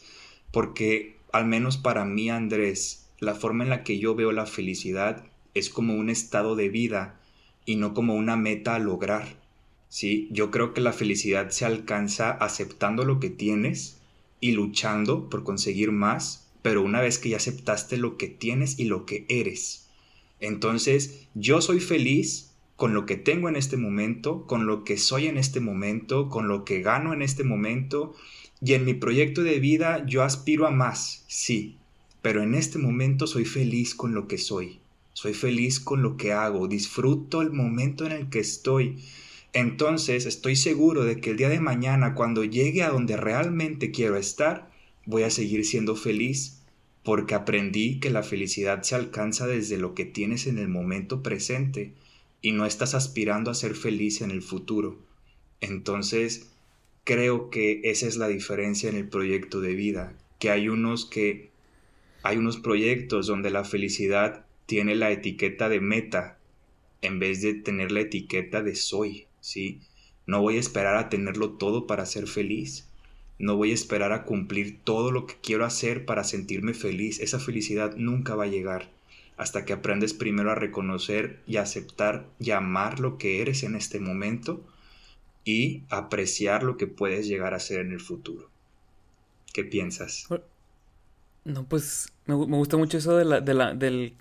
Porque 0.53 1.17
al 1.33 1.47
menos 1.47 1.77
para 1.77 2.05
mí, 2.05 2.31
Andrés, 2.31 3.09
la 3.19 3.35
forma 3.35 3.65
en 3.65 3.71
la 3.71 3.83
que 3.83 3.99
yo 3.99 4.15
veo 4.15 4.31
la 4.31 4.47
felicidad 4.47 5.25
es 5.55 5.69
como 5.69 5.95
un 5.95 6.11
estado 6.11 6.55
de 6.55 6.69
vida 6.69 7.21
y 7.67 7.75
no 7.75 7.93
como 7.93 8.15
una 8.15 8.37
meta 8.37 8.77
a 8.77 8.79
lograr. 8.79 9.37
¿sí? 9.89 10.29
Yo 10.31 10.53
creo 10.53 10.73
que 10.73 10.81
la 10.81 10.93
felicidad 10.93 11.51
se 11.51 11.65
alcanza 11.65 12.31
aceptando 12.31 13.05
lo 13.05 13.21
que 13.21 13.31
tienes 13.31 13.99
y 14.41 14.53
luchando 14.53 15.29
por 15.29 15.43
conseguir 15.43 15.91
más, 15.91 16.49
pero 16.63 16.83
una 16.83 17.01
vez 17.01 17.19
que 17.19 17.31
ya 17.31 17.37
aceptaste 17.37 17.97
lo 17.97 18.17
que 18.17 18.29
tienes 18.29 18.79
y 18.79 18.85
lo 18.85 19.07
que 19.07 19.27
eres. 19.29 19.89
Entonces, 20.39 21.27
yo 21.35 21.61
soy 21.61 21.81
feliz 21.81 22.50
con 22.81 22.95
lo 22.95 23.05
que 23.05 23.17
tengo 23.17 23.51
en 23.51 23.57
este 23.57 23.77
momento, 23.77 24.47
con 24.47 24.67
lo 24.67 24.83
que 24.83 24.97
soy 24.97 25.27
en 25.27 25.37
este 25.37 25.61
momento, 25.61 26.31
con 26.31 26.49
lo 26.49 26.65
que 26.65 26.81
gano 26.81 27.13
en 27.13 27.21
este 27.21 27.45
momento, 27.45 28.15
y 28.65 28.73
en 28.73 28.87
mi 28.87 28.95
proyecto 28.95 29.43
de 29.43 29.61
vida 29.61 30.07
yo 30.07 30.23
aspiro 30.23 30.67
a 30.67 30.71
más, 30.71 31.25
sí, 31.29 31.77
pero 32.23 32.43
en 32.43 32.55
este 32.55 32.79
momento 32.79 33.27
soy 33.27 33.45
feliz 33.45 33.95
con 33.95 34.15
lo 34.15 34.27
que 34.27 34.39
soy 34.39 34.81
soy 35.13 35.35
feliz 35.35 35.81
con 35.81 36.03
lo 36.03 36.17
que 36.17 36.33
hago, 36.33 36.67
disfruto 36.67 37.43
el 37.43 37.53
momento 37.53 38.07
en 38.07 38.13
el 38.13 38.31
que 38.31 38.39
estoy. 38.39 38.97
Entonces 39.53 40.25
estoy 40.25 40.57
seguro 40.57 41.05
de 41.05 41.21
que 41.21 41.29
el 41.29 41.37
día 41.37 41.51
de 41.51 41.61
mañana, 41.61 42.15
cuando 42.15 42.43
llegue 42.43 42.83
a 42.83 42.89
donde 42.89 43.19
realmente 43.19 43.91
quiero 43.91 44.17
estar, 44.17 44.71
voy 45.05 45.25
a 45.25 45.31
seguir 45.31 45.67
siendo 45.67 45.95
feliz, 45.95 46.63
porque 47.03 47.35
aprendí 47.35 48.01
que 48.01 48.09
la 48.09 48.23
felicidad 48.23 48.83
se 48.83 48.95
alcanza 48.95 49.47
desde 49.47 49.77
lo 49.77 49.95
que 49.95 50.07
tienes 50.07 50.47
en 50.47 50.57
el 50.57 50.69
momento 50.69 51.23
presente 51.23 51.93
y 52.43 52.53
no 52.53 52.67
estás 52.67 52.95
aspirando 52.95 53.51
a 53.51 53.55
ser 53.55 53.75
feliz 53.75 54.21
en 54.21 54.31
el 54.31 54.43
futuro. 54.43 54.99
Entonces, 55.61 56.51
creo 57.05 57.51
que 57.51 57.81
esa 57.85 58.07
es 58.07 58.17
la 58.17 58.29
diferencia 58.29 58.89
en 58.89 58.97
el 58.97 59.09
proyecto 59.09 59.61
de 59.61 59.75
vida, 59.75 60.15
que 60.39 60.51
hay 60.51 60.69
unos 60.69 61.05
que 61.05 61.51
hay 62.23 62.37
unos 62.37 62.59
proyectos 62.59 63.27
donde 63.27 63.51
la 63.51 63.65
felicidad 63.65 64.45
tiene 64.67 64.95
la 64.95 65.11
etiqueta 65.11 65.69
de 65.69 65.81
meta 65.81 66.39
en 67.03 67.19
vez 67.19 67.41
de 67.41 67.55
tener 67.55 67.93
la 67.93 68.01
etiqueta 68.01 68.63
de 68.63 68.75
soy, 68.75 69.27
¿sí? 69.41 69.81
No 70.27 70.43
voy 70.43 70.57
a 70.57 70.61
esperar 70.61 70.97
a 70.97 71.09
tenerlo 71.09 71.53
todo 71.53 71.87
para 71.87 72.05
ser 72.07 72.27
feliz. 72.27 72.87
No 73.39 73.57
voy 73.57 73.71
a 73.71 73.75
esperar 73.75 74.13
a 74.13 74.25
cumplir 74.25 74.79
todo 74.85 75.11
lo 75.11 75.27
que 75.27 75.35
quiero 75.43 75.65
hacer 75.65 76.05
para 76.05 76.25
sentirme 76.25 76.75
feliz. 76.75 77.21
Esa 77.21 77.41
felicidad 77.41 77.97
nunca 77.97 78.35
va 78.35 78.45
a 78.45 78.49
llegar 78.49 78.91
hasta 79.41 79.65
que 79.65 79.73
aprendes 79.73 80.13
primero 80.13 80.51
a 80.51 80.55
reconocer 80.55 81.41
y 81.47 81.57
aceptar 81.57 82.27
y 82.39 82.51
amar 82.51 83.01
lo 83.01 83.17
que 83.17 83.41
eres 83.41 83.63
en 83.63 83.75
este 83.75 83.99
momento 83.99 84.63
y 85.47 85.85
apreciar 85.89 86.63
lo 86.63 86.77
que 86.77 86.87
puedes 86.87 87.27
llegar 87.27 87.55
a 87.55 87.59
ser 87.59 87.81
en 87.81 87.93
el 87.93 88.01
futuro. 88.01 88.51
¿Qué 89.55 89.65
piensas? 89.65 90.29
No, 91.47 91.65
pues 91.65 92.13
me, 92.27 92.35
gusta 92.35 92.77
mucho 92.77 92.99
eso 92.99 93.17
de 93.17 93.25
la, 93.25 93.41
de 93.41 93.55
la, 93.55 93.73
del, 93.73 94.15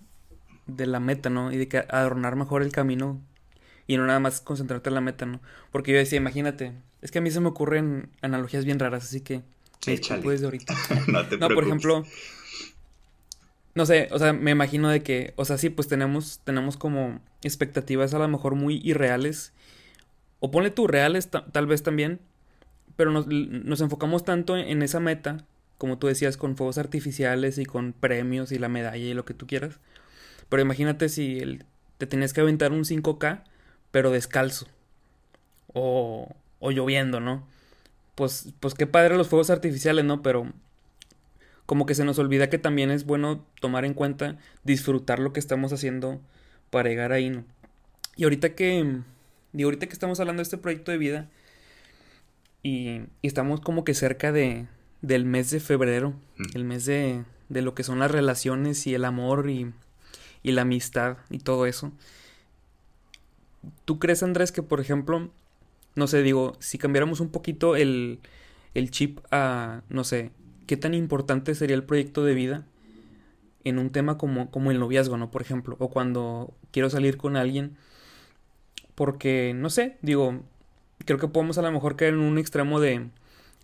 de 0.68 0.88
la 0.88 1.02
meta, 1.02 1.30
¿no? 1.30 1.52
Y 1.52 1.58
de 1.58 1.68
que 1.68 1.80
adornar 1.80 2.38
mejor 2.38 2.64
el 2.64 2.72
camino 2.72 3.22
y 3.88 3.98
no 3.98 4.06
nada 4.06 4.22
más 4.22 4.40
concentrarte 4.40 4.88
en 4.88 4.96
la 4.96 5.02
meta, 5.02 5.26
¿no? 5.26 5.42
Porque 5.74 5.92
yo 5.92 5.98
decía, 5.98 6.18
imagínate, 6.18 6.72
es 7.02 7.12
que 7.12 7.20
a 7.20 7.22
mí 7.22 7.30
se 7.30 7.42
me 7.42 7.50
ocurren 7.50 8.10
analogías 8.22 8.64
bien 8.64 8.80
raras, 8.80 9.04
así 9.04 9.20
que 9.20 9.44
Échale. 9.86 10.38
de 10.38 10.46
ahorita. 10.46 10.74
no 11.08 11.28
te 11.28 11.38
No, 11.38 11.50
por 11.50 11.66
ejemplo, 11.66 12.06
no 13.76 13.86
sé, 13.86 14.10
o 14.12 14.20
sea, 14.20 14.34
me 14.34 14.52
imagino 14.52 14.90
de 14.90 15.02
que, 15.04 15.34
o 15.36 15.46
sea, 15.46 15.58
sí, 15.58 15.70
pues 15.70 15.88
tenemos, 15.88 16.40
tenemos 16.44 16.78
como 16.78 17.20
expectativas 17.44 18.14
a 18.14 18.20
lo 18.20 18.28
mejor 18.28 18.56
muy 18.56 18.82
irreales, 18.84 19.54
o 20.40 20.52
ponle 20.52 20.72
tú 20.72 20.88
reales 20.88 21.30
tal 21.30 21.68
vez 21.68 21.84
también, 21.84 22.20
pero 22.96 23.12
nos, 23.12 23.28
nos 23.28 23.82
enfocamos 23.82 24.24
tanto 24.26 24.58
en 24.58 24.82
esa 24.82 25.00
meta, 25.00 25.46
como 25.78 25.98
tú 25.98 26.08
decías, 26.08 26.38
con 26.38 26.58
fuegos 26.58 26.78
artificiales 26.78 27.58
y 27.58 27.66
con 27.66 27.94
premios 27.94 28.52
y 28.52 28.60
la 28.60 28.70
medalla 28.70 28.98
y 28.98 29.14
lo 29.14 29.26
que 29.26 29.34
tú 29.34 29.48
quieras. 29.48 29.80
Pero 30.50 30.62
imagínate 30.62 31.10
si 31.10 31.40
el, 31.40 31.66
te 31.98 32.08
tenías 32.08 32.34
que 32.34 32.42
aventar 32.42 32.72
un 32.72 32.84
5K 32.84 33.44
pero 33.92 34.12
descalzo. 34.12 34.68
O, 35.74 36.36
o 36.60 36.72
lloviendo, 36.72 37.20
¿no? 37.20 37.48
Pues, 38.16 38.54
pues 38.60 38.74
qué 38.74 38.88
padre 38.88 39.18
los 39.18 39.28
fuegos 39.28 39.50
artificiales, 39.50 40.06
¿no? 40.06 40.22
Pero 40.22 40.52
como 41.70 41.86
que 41.86 41.94
se 41.94 42.04
nos 42.04 42.18
olvida 42.18 42.50
que 42.50 42.58
también 42.58 42.90
es 42.90 43.06
bueno 43.06 43.46
tomar 43.62 43.86
en 43.86 43.94
cuenta, 43.94 44.40
disfrutar 44.64 45.20
lo 45.20 45.34
que 45.34 45.40
estamos 45.40 45.72
haciendo 45.72 46.20
para 46.72 46.90
llegar 46.90 47.12
ahí, 47.12 47.30
¿no? 47.30 47.44
Y 48.16 48.24
ahorita 48.24 48.56
que, 48.56 49.02
y 49.54 49.62
ahorita 49.62 49.86
que 49.86 49.94
estamos 49.94 50.20
hablando 50.20 50.40
de 50.40 50.46
este 50.46 50.58
proyecto 50.58 50.90
de 50.90 50.98
vida, 50.98 51.30
y, 52.64 53.02
y 53.22 53.28
estamos 53.28 53.62
como 53.62 53.84
que 53.84 53.94
cerca 53.94 54.32
de, 54.32 54.66
del 55.04 55.26
mes 55.26 55.52
de 55.52 55.60
febrero, 55.60 56.16
mm. 56.38 56.44
el 56.56 56.64
mes 56.66 56.86
de, 56.86 57.24
de 57.50 57.62
lo 57.62 57.76
que 57.76 57.84
son 57.84 58.00
las 58.00 58.10
relaciones 58.10 58.88
y 58.88 58.96
el 58.96 59.06
amor 59.06 59.48
y, 59.48 59.72
y 60.42 60.54
la 60.54 60.64
amistad 60.64 61.18
y 61.30 61.38
todo 61.38 61.68
eso. 61.68 61.92
¿Tú 63.86 64.00
crees, 64.00 64.24
Andrés, 64.24 64.52
que 64.52 64.64
por 64.64 64.82
ejemplo, 64.82 65.30
no 65.94 66.08
sé, 66.08 66.24
digo, 66.24 66.58
si 66.58 66.80
cambiáramos 66.80 67.20
un 67.20 67.30
poquito 67.30 67.76
el, 67.76 68.22
el 68.74 68.90
chip 68.90 69.20
a, 69.30 69.84
no 69.90 70.04
sé, 70.04 70.32
qué 70.70 70.78
tan 70.78 70.94
importante 70.94 71.56
sería 71.56 71.76
el 71.76 71.84
proyecto 71.84 72.24
de 72.24 72.36
vida 72.36 72.64
en 73.64 73.80
un 73.80 73.90
tema 73.90 74.20
como, 74.20 74.52
como 74.52 74.70
el 74.70 74.80
noviazgo, 74.80 75.18
¿no? 75.18 75.32
Por 75.32 75.42
ejemplo, 75.42 75.76
o 75.80 75.90
cuando 75.90 76.54
quiero 76.72 76.92
salir 76.92 77.18
con 77.18 77.36
alguien, 77.36 77.76
porque, 78.94 79.54
no 79.56 79.72
sé, 79.72 79.98
digo, 80.04 80.44
creo 81.06 81.18
que 81.18 81.28
podemos 81.28 81.58
a 81.58 81.64
lo 81.64 81.72
mejor 81.72 81.96
caer 81.96 82.14
en 82.14 82.20
un 82.20 82.38
extremo 82.38 82.80
de, 82.80 83.10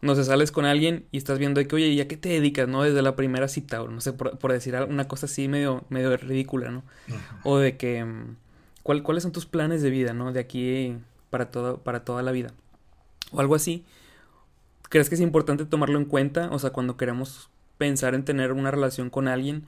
no 0.02 0.16
sé, 0.16 0.24
sales 0.24 0.52
con 0.52 0.66
alguien 0.66 1.06
y 1.12 1.18
estás 1.20 1.38
viendo 1.38 1.60
de 1.60 1.68
que, 1.68 1.76
oye, 1.76 1.90
¿y 1.90 2.02
a 2.02 2.08
qué 2.08 2.18
te 2.18 2.30
dedicas, 2.30 2.68
no? 2.68 2.82
Desde 2.82 3.04
la 3.04 3.16
primera 3.16 3.48
cita, 3.48 3.84
o 3.84 3.88
no 3.88 4.02
sé, 4.02 4.12
por, 4.12 4.40
por 4.40 4.52
decir 4.52 4.76
una 4.90 5.08
cosa 5.08 5.28
así 5.28 5.48
medio, 5.48 5.86
medio 5.90 6.18
ridícula, 6.18 6.72
¿no? 6.72 6.84
O 7.44 7.60
de 7.60 7.78
que 7.78 8.04
mm, 8.04 8.36
¿Cuáles 8.84 9.24
son 9.24 9.32
tus 9.32 9.48
planes 9.48 9.82
de 9.82 9.90
vida, 9.90 10.14
no? 10.14 10.32
De 10.32 10.40
aquí 10.40 10.96
para, 11.32 11.50
todo, 11.50 11.80
para 11.80 12.06
toda 12.06 12.22
la 12.22 12.32
vida. 12.32 12.52
O 13.32 13.40
algo 13.40 13.56
así. 13.56 13.84
¿Crees 14.90 15.10
que 15.10 15.16
es 15.16 15.22
importante 15.22 15.66
tomarlo 15.66 15.98
en 16.00 16.06
cuenta? 16.06 16.50
O 16.52 16.60
sea, 16.60 16.72
cuando 16.72 16.98
queremos 16.98 17.50
pensar 17.78 18.16
en 18.16 18.26
tener 18.26 18.52
una 18.52 18.72
relación 18.72 19.10
con 19.10 19.28
alguien. 19.28 19.66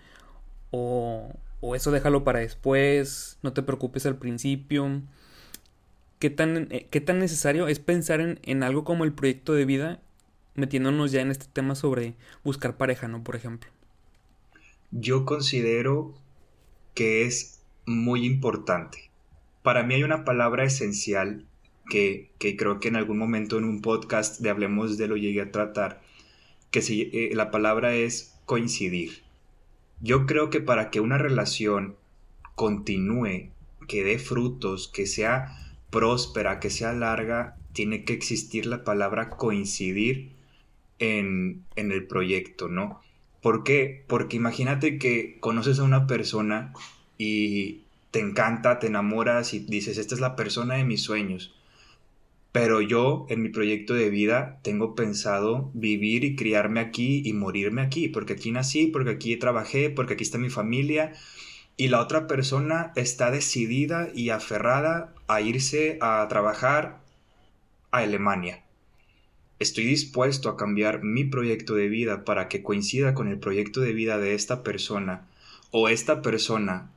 O, 0.72 1.34
o 1.62 1.76
eso 1.76 1.92
déjalo 1.92 2.24
para 2.24 2.40
después. 2.40 3.38
No 3.42 3.54
te 3.54 3.64
preocupes 3.64 4.06
al 4.06 4.18
principio. 4.18 5.02
¿Qué 6.20 6.30
tan, 6.30 6.72
eh, 6.72 6.88
qué 6.90 7.02
tan 7.02 7.20
necesario 7.20 7.68
es 7.68 7.80
pensar 7.80 8.22
en, 8.22 8.40
en 8.44 8.64
algo 8.64 8.84
como 8.84 9.04
el 9.04 9.14
proyecto 9.14 9.54
de 9.54 9.66
vida? 9.66 10.00
Metiéndonos 10.56 11.12
ya 11.12 11.22
en 11.22 11.32
este 11.32 11.46
tema 11.52 11.76
sobre 11.76 12.16
buscar 12.44 12.78
pareja, 12.78 13.08
¿no? 13.08 13.24
Por 13.24 13.36
ejemplo. 13.36 13.70
Yo 14.92 15.26
considero 15.26 16.16
que 16.96 17.26
es 17.26 17.62
muy 17.86 18.26
importante 18.26 19.08
para 19.68 19.84
mí 19.84 19.96
hay 19.96 20.04
una 20.04 20.24
palabra 20.24 20.64
esencial 20.64 21.44
que, 21.90 22.30
creo 22.40 22.80
que 22.80 22.88
en 22.88 22.96
algún 22.96 23.18
momento 23.18 23.58
en 23.58 23.64
un 23.64 23.82
podcast 23.82 24.40
de 24.40 24.50
Hablemos 24.50 24.98
de 24.98 25.08
lo 25.08 25.18
llegué 25.18 25.42
a 25.42 25.52
tratar, 25.52 26.02
que 26.72 26.82
si, 26.82 27.10
eh, 27.14 27.32
la 27.34 27.52
palabra 27.52 27.96
es 27.96 28.38
coincidir. 28.46 29.24
Yo 30.02 30.26
creo 30.26 30.50
que 30.50 30.62
para 30.62 30.90
que 30.90 31.00
una 31.00 31.18
relación 31.18 31.96
continúe, 32.56 33.50
que 33.88 34.04
dé 34.04 34.20
frutos, 34.20 34.88
que 34.88 35.06
sea 35.06 35.56
próspera, 35.90 36.60
que 36.60 36.70
sea 36.70 36.94
larga, 36.94 37.58
tiene 37.74 38.04
que 38.04 38.14
existir 38.14 38.66
la 38.66 38.84
palabra 38.84 39.30
coincidir 39.30 40.32
en, 41.00 41.64
en 41.76 41.92
el 41.92 42.06
proyecto, 42.06 42.68
¿no? 42.68 43.02
¿Por 43.42 43.64
qué? 43.64 44.04
Porque 44.08 44.36
imagínate 44.36 44.98
que 44.98 45.38
conoces 45.40 45.80
a 45.80 45.84
una 45.84 46.08
persona 46.08 46.74
y 47.18 47.82
te 48.12 48.20
encanta, 48.20 48.80
te 48.80 48.88
enamoras 48.88 49.54
y 49.54 49.60
dices, 49.60 49.98
esta 49.98 50.16
es 50.16 50.22
la 50.22 50.36
persona 50.36 50.76
de 50.76 50.84
mis 50.84 51.04
sueños. 51.04 51.57
Pero 52.60 52.82
yo 52.82 53.28
en 53.30 53.44
mi 53.44 53.50
proyecto 53.50 53.94
de 53.94 54.10
vida 54.10 54.58
tengo 54.64 54.96
pensado 54.96 55.70
vivir 55.76 56.24
y 56.24 56.36
criarme 56.36 56.80
aquí 56.80 57.22
y 57.24 57.34
morirme 57.34 57.84
aquí, 57.84 58.08
porque 58.08 58.34
aquí 58.34 58.50
nací, 58.50 58.88
porque 58.88 59.12
aquí 59.12 59.38
trabajé, 59.38 59.92
porque 59.92 60.16
aquí 60.16 60.24
está 60.24 60.40
mi 60.40 60.50
familia. 60.50 61.14
Y 61.78 61.90
la 61.90 62.02
otra 62.02 62.26
persona 62.26 62.94
está 62.96 63.30
decidida 63.30 64.10
y 64.12 64.32
aferrada 64.32 65.14
a 65.28 65.40
irse 65.40 66.00
a 66.02 66.26
trabajar 66.30 67.04
a 67.92 68.00
Alemania. 68.00 68.64
Estoy 69.60 69.86
dispuesto 69.86 70.50
a 70.50 70.58
cambiar 70.58 71.04
mi 71.04 71.26
proyecto 71.26 71.76
de 71.76 71.90
vida 71.90 72.26
para 72.26 72.48
que 72.48 72.64
coincida 72.64 73.14
con 73.14 73.28
el 73.28 73.38
proyecto 73.38 73.82
de 73.82 73.94
vida 73.94 74.18
de 74.18 74.34
esta 74.34 74.64
persona 74.64 75.28
o 75.70 75.90
esta 75.90 76.24
persona 76.24 76.90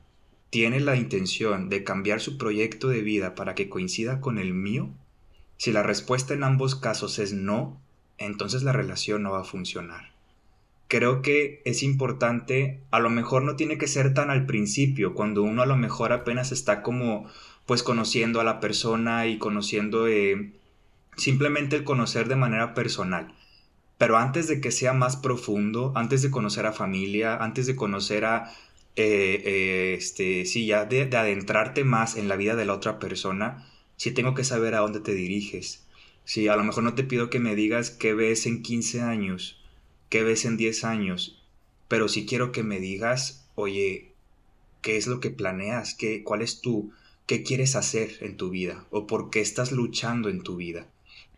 tiene 0.49 0.79
la 0.79 0.95
intención 0.95 1.69
de 1.69 1.83
cambiar 1.83 2.19
su 2.19 2.39
proyecto 2.39 2.87
de 2.87 3.03
vida 3.03 3.35
para 3.35 3.53
que 3.53 3.69
coincida 3.69 4.21
con 4.21 4.39
el 4.39 4.55
mío? 4.55 4.89
Si 5.61 5.71
la 5.71 5.83
respuesta 5.83 6.33
en 6.33 6.43
ambos 6.43 6.73
casos 6.73 7.19
es 7.19 7.33
no, 7.33 7.79
entonces 8.17 8.63
la 8.63 8.71
relación 8.71 9.21
no 9.21 9.33
va 9.33 9.41
a 9.41 9.43
funcionar. 9.43 10.11
Creo 10.87 11.21
que 11.21 11.61
es 11.65 11.83
importante, 11.83 12.79
a 12.89 12.99
lo 12.99 13.11
mejor 13.11 13.43
no 13.43 13.55
tiene 13.55 13.77
que 13.77 13.85
ser 13.85 14.15
tan 14.15 14.31
al 14.31 14.47
principio, 14.47 15.13
cuando 15.13 15.43
uno 15.43 15.61
a 15.61 15.67
lo 15.67 15.77
mejor 15.77 16.13
apenas 16.13 16.51
está 16.51 16.81
como 16.81 17.27
pues 17.67 17.83
conociendo 17.83 18.41
a 18.41 18.43
la 18.43 18.59
persona 18.59 19.27
y 19.27 19.37
conociendo 19.37 20.07
eh, 20.07 20.51
simplemente 21.15 21.75
el 21.75 21.83
conocer 21.83 22.27
de 22.27 22.37
manera 22.37 22.73
personal. 22.73 23.35
Pero 23.99 24.17
antes 24.17 24.47
de 24.47 24.61
que 24.61 24.71
sea 24.71 24.93
más 24.93 25.15
profundo, 25.15 25.93
antes 25.95 26.23
de 26.23 26.31
conocer 26.31 26.65
a 26.65 26.73
familia, 26.73 27.35
antes 27.35 27.67
de 27.67 27.75
conocer 27.75 28.25
a 28.25 28.51
eh, 28.95 29.43
eh, 29.45 29.93
este, 29.95 30.45
sí, 30.45 30.65
ya 30.65 30.85
de, 30.85 31.03
adentrarte 31.03 31.83
más 31.83 32.17
en 32.17 32.29
la 32.29 32.35
vida 32.35 32.55
de 32.55 32.65
la 32.65 32.73
otra 32.73 32.97
persona, 32.97 33.70
sí 34.01 34.09
tengo 34.09 34.33
que 34.33 34.43
saber 34.43 34.73
a 34.73 34.79
dónde 34.79 34.99
te 34.99 35.13
diriges. 35.13 35.85
Sí, 36.25 36.47
a 36.47 36.55
lo 36.55 36.63
mejor 36.63 36.83
no 36.83 36.95
te 36.95 37.03
pido 37.03 37.29
que 37.29 37.37
me 37.37 37.53
digas 37.53 37.91
qué 37.91 38.15
ves 38.15 38.47
en 38.47 38.63
15 38.63 39.01
años, 39.01 39.61
qué 40.09 40.23
ves 40.23 40.43
en 40.45 40.57
10 40.57 40.85
años, 40.85 41.39
pero 41.87 42.07
sí 42.07 42.25
quiero 42.25 42.51
que 42.51 42.63
me 42.63 42.79
digas, 42.79 43.47
oye, 43.53 44.09
¿qué 44.81 44.97
es 44.97 45.05
lo 45.05 45.19
que 45.19 45.29
planeas? 45.29 45.93
¿Qué, 45.93 46.23
¿Cuál 46.23 46.41
es 46.41 46.61
tu, 46.61 46.91
qué 47.27 47.43
quieres 47.43 47.75
hacer 47.75 48.17
en 48.21 48.37
tu 48.37 48.49
vida? 48.49 48.87
¿O 48.89 49.05
por 49.05 49.29
qué 49.29 49.39
estás 49.39 49.71
luchando 49.71 50.29
en 50.29 50.41
tu 50.41 50.55
vida? 50.55 50.87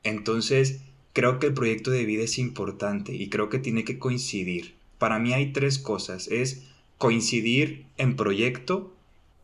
Entonces, 0.03 0.79
creo 1.11 1.39
que 1.39 1.47
el 1.47 1.53
proyecto 1.53 1.91
de 1.91 2.05
vida 2.05 2.23
es 2.23 2.37
importante 2.37 3.13
y 3.13 3.27
creo 3.27 3.49
que 3.49 3.59
tiene 3.59 3.83
que 3.83 3.99
coincidir. 3.99 4.75
Para 4.99 5.19
mí 5.19 5.33
hay 5.33 5.51
tres 5.51 5.79
cosas. 5.79 6.29
Es 6.29 6.63
coincidir 6.97 7.87
en 7.97 8.15
proyecto, 8.15 8.95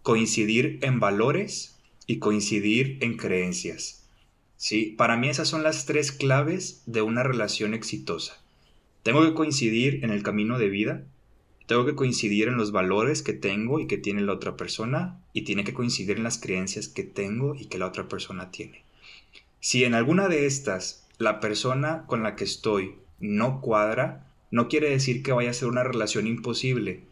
coincidir 0.03 0.80
en 0.84 1.01
valores 1.01 1.79
y 2.10 2.18
coincidir 2.18 2.97
en 3.01 3.18
creencias. 3.18 4.03
¿Sí? 4.57 4.95
Para 4.97 5.16
mí 5.16 5.30
esas 5.30 5.47
son 5.47 5.62
las 5.62 5.86
tres 5.86 6.12
claves 6.12 6.82
de 6.88 7.03
una 7.03 7.22
relación 7.22 7.76
exitosa. 7.76 8.41
Tengo 9.03 9.22
que 9.22 9.36
coincidir 9.36 10.03
en 10.03 10.10
el 10.10 10.24
camino 10.24 10.57
de 10.57 10.70
vida, 10.70 11.03
tengo 11.68 11.86
que 11.86 11.93
coincidir 11.93 12.47
en 12.47 12.57
los 12.57 12.72
valores 12.72 13.22
que 13.22 13.34
tengo 13.34 13.80
y 13.80 13.86
que 13.86 13.99
tiene 13.99 14.22
la 14.22 14.34
otra 14.34 14.57
persona, 14.57 15.22
y 15.34 15.43
tiene 15.43 15.64
que 15.64 15.76
coincidir 15.76 16.18
en 16.18 16.24
las 16.24 16.39
creencias 16.39 16.88
que 16.88 17.03
tengo 17.03 17.53
y 17.53 17.66
que 17.66 17.78
la 17.78 17.86
otra 17.86 18.07
persona 18.07 18.49
tiene. 18.49 18.82
Si 19.60 19.84
en 19.84 19.93
alguna 19.93 20.30
de 20.30 20.47
estas 20.47 21.07
la 21.20 21.39
persona 21.39 22.05
con 22.07 22.24
la 22.24 22.36
que 22.36 22.43
estoy 22.43 22.95
no 23.20 23.62
cuadra, 23.62 24.34
no 24.49 24.68
quiere 24.68 24.89
decir 24.89 25.22
que 25.22 25.32
vaya 25.32 25.51
a 25.51 25.53
ser 25.53 25.68
una 25.68 25.84
relación 25.84 26.26
imposible, 26.26 27.03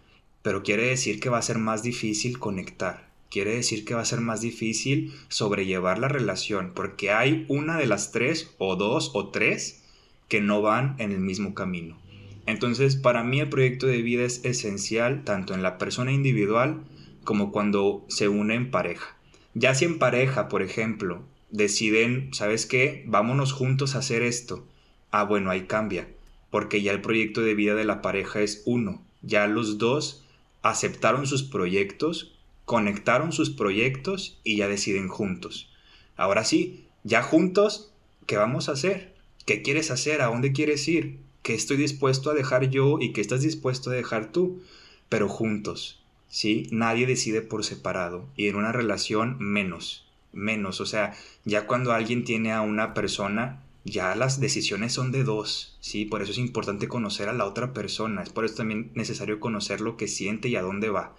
pero 0.41 0.63
quiere 0.63 0.87
decir 0.87 1.19
que 1.19 1.29
va 1.29 1.37
a 1.37 1.43
ser 1.43 1.59
más 1.59 1.83
difícil 1.83 2.39
conectar. 2.39 3.06
Quiere 3.29 3.55
decir 3.55 3.85
que 3.85 3.93
va 3.93 4.01
a 4.01 4.05
ser 4.05 4.21
más 4.21 4.41
difícil 4.41 5.13
sobrellevar 5.27 5.99
la 5.99 6.07
relación, 6.07 6.71
porque 6.73 7.11
hay 7.11 7.45
una 7.49 7.77
de 7.77 7.87
las 7.87 8.11
tres, 8.11 8.53
o 8.57 8.75
dos, 8.75 9.11
o 9.13 9.29
tres, 9.29 9.83
que 10.27 10.41
no 10.41 10.61
van 10.61 10.95
en 10.99 11.11
el 11.11 11.19
mismo 11.19 11.53
camino. 11.53 11.97
Entonces, 12.45 12.95
para 12.95 13.23
mí 13.23 13.41
el 13.41 13.49
proyecto 13.49 13.87
de 13.87 14.01
vida 14.01 14.23
es 14.23 14.43
esencial 14.45 15.23
tanto 15.25 15.53
en 15.53 15.61
la 15.61 15.77
persona 15.77 16.13
individual 16.13 16.83
como 17.25 17.51
cuando 17.51 18.05
se 18.07 18.29
une 18.29 18.55
en 18.55 18.71
pareja. 18.71 19.17
Ya 19.53 19.75
si 19.75 19.83
en 19.83 19.99
pareja, 19.99 20.47
por 20.47 20.61
ejemplo, 20.61 21.23
deciden, 21.49 22.29
¿sabes 22.33 22.65
qué? 22.65 23.03
Vámonos 23.05 23.51
juntos 23.51 23.95
a 23.95 23.99
hacer 23.99 24.21
esto. 24.21 24.65
Ah, 25.11 25.23
bueno, 25.23 25.49
ahí 25.49 25.63
cambia, 25.63 26.07
porque 26.49 26.81
ya 26.81 26.93
el 26.93 27.01
proyecto 27.01 27.41
de 27.41 27.55
vida 27.55 27.75
de 27.75 27.83
la 27.83 28.01
pareja 28.01 28.41
es 28.41 28.63
uno. 28.65 29.03
Ya 29.21 29.47
los 29.47 29.77
dos 29.77 30.25
aceptaron 30.61 31.27
sus 31.27 31.43
proyectos, 31.43 32.36
conectaron 32.67 33.31
sus 33.31 33.49
proyectos 33.49 34.39
y 34.43 34.57
ya 34.57 34.67
deciden 34.67 35.07
juntos. 35.07 35.71
Ahora 36.15 36.43
sí, 36.43 36.85
ya 37.03 37.23
juntos, 37.23 37.91
¿qué 38.27 38.37
vamos 38.37 38.69
a 38.69 38.73
hacer? 38.73 39.15
¿Qué 39.47 39.63
quieres 39.63 39.89
hacer? 39.89 40.21
¿A 40.21 40.27
dónde 40.27 40.51
quieres 40.51 40.87
ir? 40.87 41.25
que 41.47 41.53
estoy 41.53 41.77
dispuesto 41.77 42.29
a 42.29 42.33
dejar 42.33 42.69
yo 42.69 42.97
y 42.99 43.13
que 43.13 43.21
estás 43.21 43.41
dispuesto 43.41 43.89
a 43.89 43.93
dejar 43.93 44.33
tú, 44.33 44.61
pero 45.07 45.29
juntos, 45.29 46.03
¿sí? 46.27 46.67
Nadie 46.71 47.07
decide 47.07 47.41
por 47.41 47.63
separado 47.63 48.27
y 48.35 48.49
en 48.49 48.57
una 48.57 48.73
relación 48.73 49.37
menos, 49.39 50.05
menos, 50.33 50.81
o 50.81 50.85
sea, 50.85 51.13
ya 51.45 51.65
cuando 51.65 51.93
alguien 51.93 52.25
tiene 52.25 52.51
a 52.51 52.59
una 52.59 52.93
persona, 52.93 53.63
ya 53.85 54.13
las 54.15 54.41
decisiones 54.41 54.91
son 54.91 55.13
de 55.13 55.23
dos, 55.23 55.77
¿sí? 55.79 56.03
Por 56.03 56.21
eso 56.21 56.33
es 56.33 56.37
importante 56.37 56.89
conocer 56.89 57.29
a 57.29 57.33
la 57.33 57.45
otra 57.45 57.71
persona, 57.71 58.23
es 58.23 58.29
por 58.29 58.43
eso 58.43 58.55
también 58.55 58.91
necesario 58.93 59.39
conocer 59.39 59.79
lo 59.79 59.95
que 59.95 60.09
siente 60.09 60.49
y 60.49 60.57
a 60.57 60.61
dónde 60.61 60.89
va. 60.89 61.15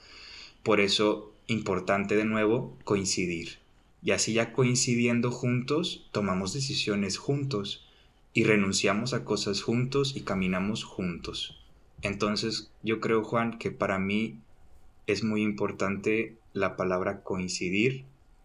Por 0.62 0.78
eso, 0.78 1.32
importante 1.48 2.14
de 2.14 2.24
nuevo, 2.24 2.76
coincidir. 2.84 3.58
Y 4.02 4.12
así 4.12 4.34
ya 4.34 4.52
coincidiendo 4.52 5.32
juntos, 5.32 6.08
tomamos 6.12 6.52
decisiones 6.52 7.18
juntos 7.18 7.84
y 8.32 8.44
renunciamos 8.44 9.14
a 9.14 9.24
cosas 9.24 9.62
juntos 9.62 10.14
y 10.16 10.20
caminamos 10.20 10.84
juntos. 10.84 11.58
Entonces 12.02 12.70
yo 12.82 13.00
creo, 13.00 13.24
Juan, 13.24 13.58
que 13.58 13.72
para 13.72 13.98
mí 13.98 14.38
es 15.08 15.24
muy 15.24 15.42
importante 15.42 16.36
la 16.52 16.76
palabra 16.76 17.22
coincidir 17.22 18.04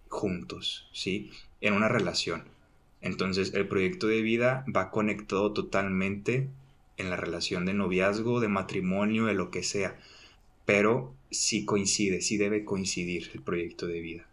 juntos, 0.10 0.90
¿sí? 0.94 1.30
En 1.62 1.74
una 1.74 1.90
relación. 1.90 2.46
Entonces 3.02 3.54
el 3.54 3.68
proyecto 3.68 4.08
de 4.08 4.22
vida 4.22 4.66
va 4.74 4.90
conectado 4.90 5.52
totalmente 5.52 6.50
en 6.98 7.10
la 7.10 7.18
relación 7.18 7.66
de 7.66 7.74
noviazgo, 7.74 8.40
de 8.40 8.48
matrimonio, 8.48 9.26
de 9.26 9.34
lo 9.34 9.52
que 9.52 9.62
sea. 9.62 10.00
Pero 10.66 11.14
sí 11.34 11.66
coincide, 11.66 12.22
sí 12.22 12.38
debe 12.38 12.66
coincidir 12.66 13.32
el 13.34 13.42
proyecto 13.42 13.88
de 13.88 14.00
vida. 14.00 14.26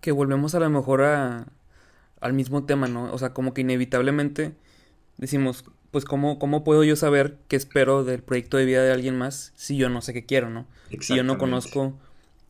Que 0.00 0.12
volvemos 0.12 0.54
a 0.54 0.60
lo 0.60 0.70
mejor 0.70 1.02
a, 1.02 1.46
al 2.20 2.32
mismo 2.32 2.64
tema, 2.64 2.88
¿no? 2.88 3.12
O 3.12 3.18
sea, 3.18 3.32
como 3.32 3.54
que 3.54 3.62
inevitablemente 3.62 4.52
decimos, 5.18 5.64
pues 5.90 6.04
¿cómo, 6.04 6.38
cómo 6.38 6.64
puedo 6.64 6.84
yo 6.84 6.96
saber 6.96 7.38
qué 7.48 7.56
espero 7.56 8.04
del 8.04 8.22
proyecto 8.22 8.56
de 8.56 8.64
vida 8.64 8.82
de 8.82 8.92
alguien 8.92 9.16
más 9.16 9.52
si 9.56 9.76
yo 9.76 9.88
no 9.88 10.02
sé 10.02 10.12
qué 10.12 10.24
quiero, 10.24 10.50
¿no? 10.50 10.66
Si 11.00 11.16
yo 11.16 11.22
no 11.22 11.38
conozco 11.38 11.94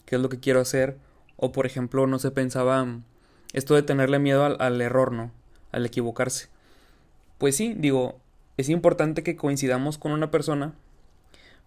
qué 0.06 0.16
es 0.16 0.22
lo 0.22 0.28
que 0.28 0.40
quiero 0.40 0.60
hacer. 0.60 0.98
O 1.36 1.52
por 1.52 1.66
ejemplo, 1.66 2.06
no 2.06 2.18
se 2.18 2.30
pensaba 2.30 2.86
esto 3.52 3.74
de 3.74 3.82
tenerle 3.82 4.18
miedo 4.18 4.44
al, 4.44 4.56
al 4.60 4.80
error, 4.80 5.12
¿no? 5.12 5.30
Al 5.72 5.84
equivocarse. 5.84 6.48
Pues 7.38 7.56
sí, 7.56 7.74
digo, 7.76 8.20
es 8.56 8.68
importante 8.68 9.22
que 9.22 9.36
coincidamos 9.36 9.98
con 9.98 10.12
una 10.12 10.30
persona, 10.30 10.74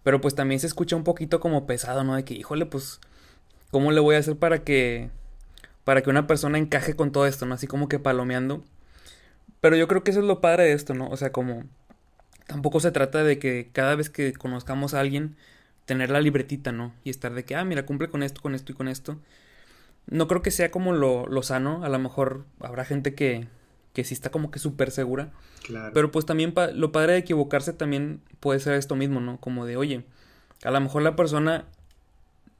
pero 0.08 0.22
pues 0.22 0.34
también 0.34 0.58
se 0.58 0.66
escucha 0.66 0.96
un 0.96 1.04
poquito 1.04 1.38
como 1.38 1.66
pesado, 1.66 2.02
¿no? 2.02 2.16
De 2.16 2.24
que, 2.24 2.32
híjole, 2.32 2.64
pues, 2.64 2.98
¿cómo 3.70 3.92
le 3.92 4.00
voy 4.00 4.14
a 4.14 4.20
hacer 4.20 4.38
para 4.38 4.64
que 4.64 5.10
para 5.84 6.00
que 6.00 6.08
una 6.08 6.26
persona 6.26 6.56
encaje 6.56 6.96
con 6.96 7.12
todo 7.12 7.26
esto, 7.26 7.44
¿no? 7.44 7.56
Así 7.56 7.66
como 7.66 7.90
que 7.90 7.98
palomeando. 7.98 8.64
Pero 9.60 9.76
yo 9.76 9.86
creo 9.86 10.04
que 10.04 10.12
eso 10.12 10.20
es 10.20 10.26
lo 10.26 10.40
padre 10.40 10.64
de 10.64 10.72
esto, 10.72 10.94
¿no? 10.94 11.08
O 11.08 11.18
sea, 11.18 11.30
como 11.30 11.64
tampoco 12.46 12.80
se 12.80 12.90
trata 12.90 13.22
de 13.22 13.38
que 13.38 13.68
cada 13.70 13.96
vez 13.96 14.08
que 14.08 14.32
conozcamos 14.32 14.94
a 14.94 15.00
alguien 15.00 15.36
tener 15.84 16.08
la 16.08 16.22
libretita, 16.22 16.72
¿no? 16.72 16.94
Y 17.04 17.10
estar 17.10 17.34
de 17.34 17.44
que, 17.44 17.54
ah, 17.54 17.64
mira, 17.66 17.84
cumple 17.84 18.08
con 18.08 18.22
esto, 18.22 18.40
con 18.40 18.54
esto 18.54 18.72
y 18.72 18.76
con 18.76 18.88
esto. 18.88 19.18
No 20.06 20.26
creo 20.26 20.40
que 20.40 20.52
sea 20.52 20.70
como 20.70 20.94
lo, 20.94 21.26
lo 21.26 21.42
sano. 21.42 21.84
A 21.84 21.90
lo 21.90 21.98
mejor 21.98 22.46
habrá 22.60 22.86
gente 22.86 23.14
que, 23.14 23.46
que 23.98 24.04
sí 24.04 24.14
está 24.14 24.30
como 24.30 24.52
que 24.52 24.60
súper 24.60 24.92
segura. 24.92 25.32
Claro. 25.64 25.90
Pero 25.92 26.12
pues 26.12 26.24
también 26.24 26.54
lo 26.74 26.92
padre 26.92 27.14
de 27.14 27.18
equivocarse 27.18 27.72
también 27.72 28.20
puede 28.38 28.60
ser 28.60 28.74
esto 28.74 28.94
mismo, 28.94 29.18
¿no? 29.18 29.40
Como 29.40 29.66
de, 29.66 29.76
oye, 29.76 30.04
a 30.62 30.70
lo 30.70 30.80
mejor 30.80 31.02
la 31.02 31.16
persona 31.16 31.64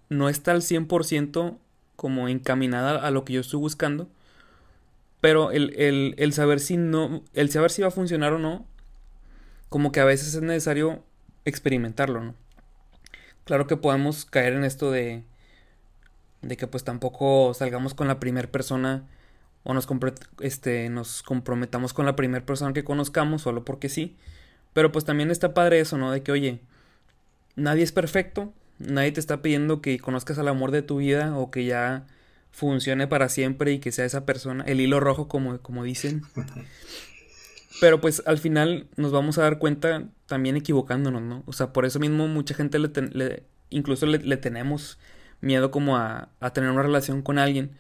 no 0.09 0.28
está 0.28 0.51
al 0.51 0.62
100% 0.62 1.57
como 1.95 2.26
encaminada 2.26 3.07
a 3.07 3.12
lo 3.12 3.24
que 3.24 3.34
yo 3.34 3.41
estoy 3.41 3.61
buscando. 3.61 4.09
Pero 5.20 5.53
el, 5.53 5.76
el, 5.76 6.16
el, 6.18 6.32
saber 6.32 6.59
si 6.59 6.76
no. 6.76 7.22
El 7.34 7.51
saber 7.51 7.70
si 7.70 7.82
va 7.82 7.89
a 7.89 7.93
funcionar 7.93 8.32
o 8.32 8.41
no. 8.41 8.66
Como 9.68 9.93
que 9.93 10.01
a 10.01 10.05
veces 10.05 10.34
es 10.34 10.43
necesario 10.43 11.05
experimentarlo, 11.45 12.20
¿no? 12.20 12.34
Claro 13.45 13.68
que 13.68 13.76
podemos 13.76 14.24
caer 14.24 14.55
en 14.55 14.64
esto 14.64 14.91
de. 14.91 15.22
De 16.43 16.57
que 16.57 16.66
pues 16.66 16.82
tampoco 16.82 17.55
salgamos 17.55 17.95
con 17.95 18.09
la 18.09 18.18
primera 18.18 18.51
persona. 18.51 19.07
O 19.65 19.75
nos, 19.75 19.87
este, 20.41 20.89
nos 20.89 21.23
comprometamos 21.23 21.93
con 21.93 22.07
la 22.07 22.17
primera 22.17 22.45
persona 22.45 22.73
que 22.73 22.85
conozcamos 22.85 23.43
solo 23.43 23.65
porque 23.65 23.89
sí. 23.89 24.17
Pero 24.73 24.93
pues 24.93 25.05
también 25.05 25.31
está 25.31 25.55
padre 25.55 25.81
eso, 25.81 25.99
¿no? 25.99 26.13
De 26.13 26.23
que, 26.23 26.33
oye, 26.33 26.61
nadie 27.57 27.83
es 27.83 27.93
perfecto. 27.93 28.53
Nadie 28.79 29.13
te 29.13 29.21
está 29.21 29.43
pidiendo 29.43 29.83
que 29.83 29.99
conozcas 29.99 30.39
al 30.39 30.49
amor 30.49 30.71
de 30.71 30.83
tu 30.83 30.99
vida 30.99 31.37
o 31.37 31.51
que 31.51 31.65
ya 31.65 32.07
funcione 32.51 33.07
para 33.07 33.29
siempre 33.29 33.73
y 33.73 33.79
que 33.79 33.93
sea 33.93 34.05
esa 34.05 34.25
persona, 34.25 34.65
el 34.67 34.81
hilo 34.81 35.01
rojo 35.01 35.29
como, 35.29 35.59
como 35.59 35.85
dicen. 35.85 36.23
Pero 37.81 38.01
pues 38.01 38.23
al 38.27 38.39
final 38.39 38.89
nos 38.97 39.13
vamos 39.13 39.39
a 39.39 39.43
dar 39.43 39.59
cuenta 39.59 40.05
también 40.27 40.57
equivocándonos, 40.57 41.23
¿no? 41.23 41.43
O 41.47 41.53
sea, 41.53 41.73
por 41.73 41.85
eso 41.85 42.01
mismo 42.01 42.27
mucha 42.27 42.55
gente 42.55 42.79
le, 42.79 43.45
incluso 43.71 44.07
le, 44.07 44.37
tenemos 44.37 44.99
miedo 45.41 45.71
como 45.71 45.97
a, 45.97 46.29
a, 46.41 46.53
tener 46.53 46.71
una 46.71 46.83
relación 46.83 47.23
con 47.23 47.39
alguien. 47.39 47.71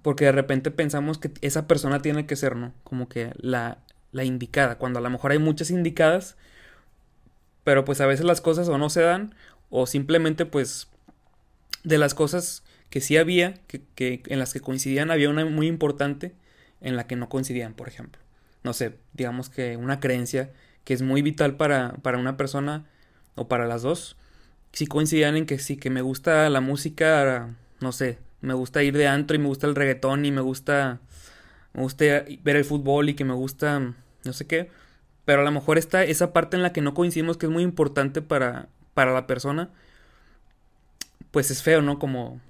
Porque 0.00 0.24
de 0.24 0.32
repente 0.32 0.70
pensamos 0.70 1.18
que 1.18 1.30
esa 1.42 1.66
persona 1.66 2.00
tiene 2.00 2.26
que 2.26 2.36
ser, 2.36 2.56
¿no? 2.56 2.72
Como 2.82 3.08
que 3.08 3.32
la, 3.36 3.78
la 4.10 4.24
indicada. 4.24 4.78
Cuando 4.78 4.98
a 4.98 5.02
lo 5.02 5.10
mejor 5.10 5.32
hay 5.32 5.38
muchas 5.38 5.70
indicadas. 5.70 6.36
Pero 7.64 7.84
pues 7.84 8.00
a 8.00 8.06
veces 8.06 8.24
las 8.24 8.40
cosas 8.40 8.68
o 8.68 8.78
no 8.78 8.90
se 8.90 9.02
dan 9.02 9.34
o 9.70 9.86
simplemente 9.86 10.46
pues 10.46 10.88
de 11.82 11.98
las 11.98 12.14
cosas 12.14 12.62
que 12.90 13.00
sí 13.00 13.16
había, 13.16 13.54
que, 13.66 14.22
en 14.26 14.38
las 14.38 14.52
que 14.52 14.60
coincidían, 14.60 15.10
había 15.10 15.30
una 15.30 15.46
muy 15.46 15.66
importante 15.66 16.34
en 16.82 16.94
la 16.94 17.06
que 17.06 17.16
no 17.16 17.30
coincidían, 17.30 17.72
por 17.72 17.88
ejemplo. 17.88 18.20
No 18.64 18.74
sé, 18.74 18.98
digamos 19.14 19.48
que 19.48 19.78
una 19.78 19.98
creencia 19.98 20.52
que 20.84 20.92
es 20.92 21.00
muy 21.00 21.22
vital 21.22 21.56
para, 21.56 21.94
para 22.02 22.18
una 22.18 22.36
persona 22.36 22.84
o 23.34 23.48
para 23.48 23.66
las 23.66 23.80
dos, 23.80 24.16
sí 24.72 24.86
coincidían 24.86 25.38
en 25.38 25.46
que 25.46 25.58
sí, 25.58 25.78
que 25.78 25.88
me 25.88 26.02
gusta 26.02 26.50
la 26.50 26.60
música, 26.60 27.56
no 27.80 27.92
sé, 27.92 28.18
me 28.42 28.54
gusta 28.54 28.82
ir 28.82 28.96
de 28.96 29.06
antro 29.06 29.34
y 29.36 29.38
me 29.38 29.46
gusta 29.46 29.66
el 29.66 29.74
reggaetón 29.74 30.24
y 30.26 30.30
me 30.30 30.40
gusta, 30.40 31.00
me 31.72 31.82
gusta 31.82 32.04
ver 32.42 32.56
el 32.56 32.64
fútbol 32.64 33.08
y 33.08 33.14
que 33.14 33.24
me 33.24 33.34
gusta, 33.34 33.94
no 34.24 34.32
sé 34.32 34.46
qué, 34.46 34.68
pero 35.24 35.42
a 35.42 35.44
lo 35.44 35.50
mejor 35.52 35.78
está 35.78 36.04
esa 36.04 36.32
parte 36.32 36.56
en 36.56 36.62
la 36.62 36.72
que 36.72 36.80
no 36.80 36.94
coincidimos 36.94 37.38
que 37.38 37.46
es 37.46 37.52
muy 37.52 37.62
importante 37.62 38.20
para, 38.20 38.68
para 38.94 39.12
la 39.12 39.26
persona, 39.26 39.70
pues 41.30 41.50
es 41.50 41.62
feo, 41.62 41.80
¿no? 41.80 41.98
Como 41.98 42.40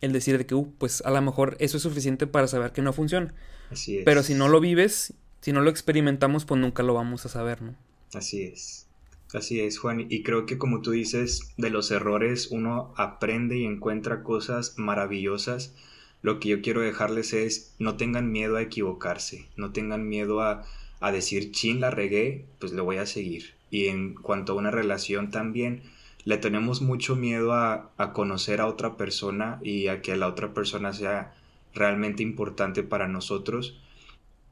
el 0.00 0.12
decir 0.12 0.36
de 0.36 0.44
que, 0.44 0.54
uh, 0.54 0.70
pues 0.78 1.02
a 1.06 1.10
lo 1.10 1.22
mejor 1.22 1.56
eso 1.60 1.76
es 1.76 1.82
suficiente 1.82 2.26
para 2.26 2.48
saber 2.48 2.72
que 2.72 2.82
no 2.82 2.92
funciona. 2.92 3.32
Así 3.70 3.98
es. 3.98 4.04
Pero 4.04 4.22
si 4.22 4.34
no 4.34 4.48
lo 4.48 4.60
vives, 4.60 5.14
si 5.40 5.52
no 5.52 5.60
lo 5.60 5.70
experimentamos, 5.70 6.44
pues 6.44 6.60
nunca 6.60 6.82
lo 6.82 6.94
vamos 6.94 7.24
a 7.24 7.28
saber, 7.28 7.62
¿no? 7.62 7.74
Así 8.12 8.42
es. 8.42 8.86
Así 9.32 9.60
es, 9.60 9.78
Juan. 9.78 10.06
Y 10.10 10.22
creo 10.22 10.46
que 10.46 10.58
como 10.58 10.82
tú 10.82 10.90
dices, 10.90 11.52
de 11.56 11.70
los 11.70 11.90
errores 11.90 12.48
uno 12.50 12.92
aprende 12.96 13.56
y 13.56 13.64
encuentra 13.64 14.22
cosas 14.22 14.78
maravillosas. 14.78 15.74
Lo 16.20 16.38
que 16.38 16.50
yo 16.50 16.62
quiero 16.62 16.82
dejarles 16.82 17.32
es, 17.32 17.74
no 17.78 17.96
tengan 17.96 18.30
miedo 18.30 18.56
a 18.56 18.62
equivocarse, 18.62 19.48
no 19.56 19.72
tengan 19.72 20.08
miedo 20.08 20.40
a, 20.40 20.64
a 21.00 21.12
decir, 21.12 21.50
chin, 21.50 21.80
la 21.80 21.90
regué, 21.90 22.46
pues 22.60 22.72
le 22.72 22.80
voy 22.80 22.96
a 22.98 23.06
seguir. 23.06 23.54
Y 23.70 23.86
en 23.86 24.14
cuanto 24.14 24.52
a 24.52 24.56
una 24.56 24.70
relación 24.70 25.30
también, 25.30 25.82
le 26.24 26.36
tenemos 26.36 26.82
mucho 26.82 27.16
miedo 27.16 27.52
a, 27.54 27.90
a 27.96 28.12
conocer 28.12 28.60
a 28.60 28.66
otra 28.66 28.96
persona 28.96 29.58
y 29.62 29.88
a 29.88 30.02
que 30.02 30.14
la 30.16 30.28
otra 30.28 30.54
persona 30.54 30.92
sea 30.92 31.34
realmente 31.74 32.22
importante 32.22 32.82
para 32.82 33.08
nosotros, 33.08 33.80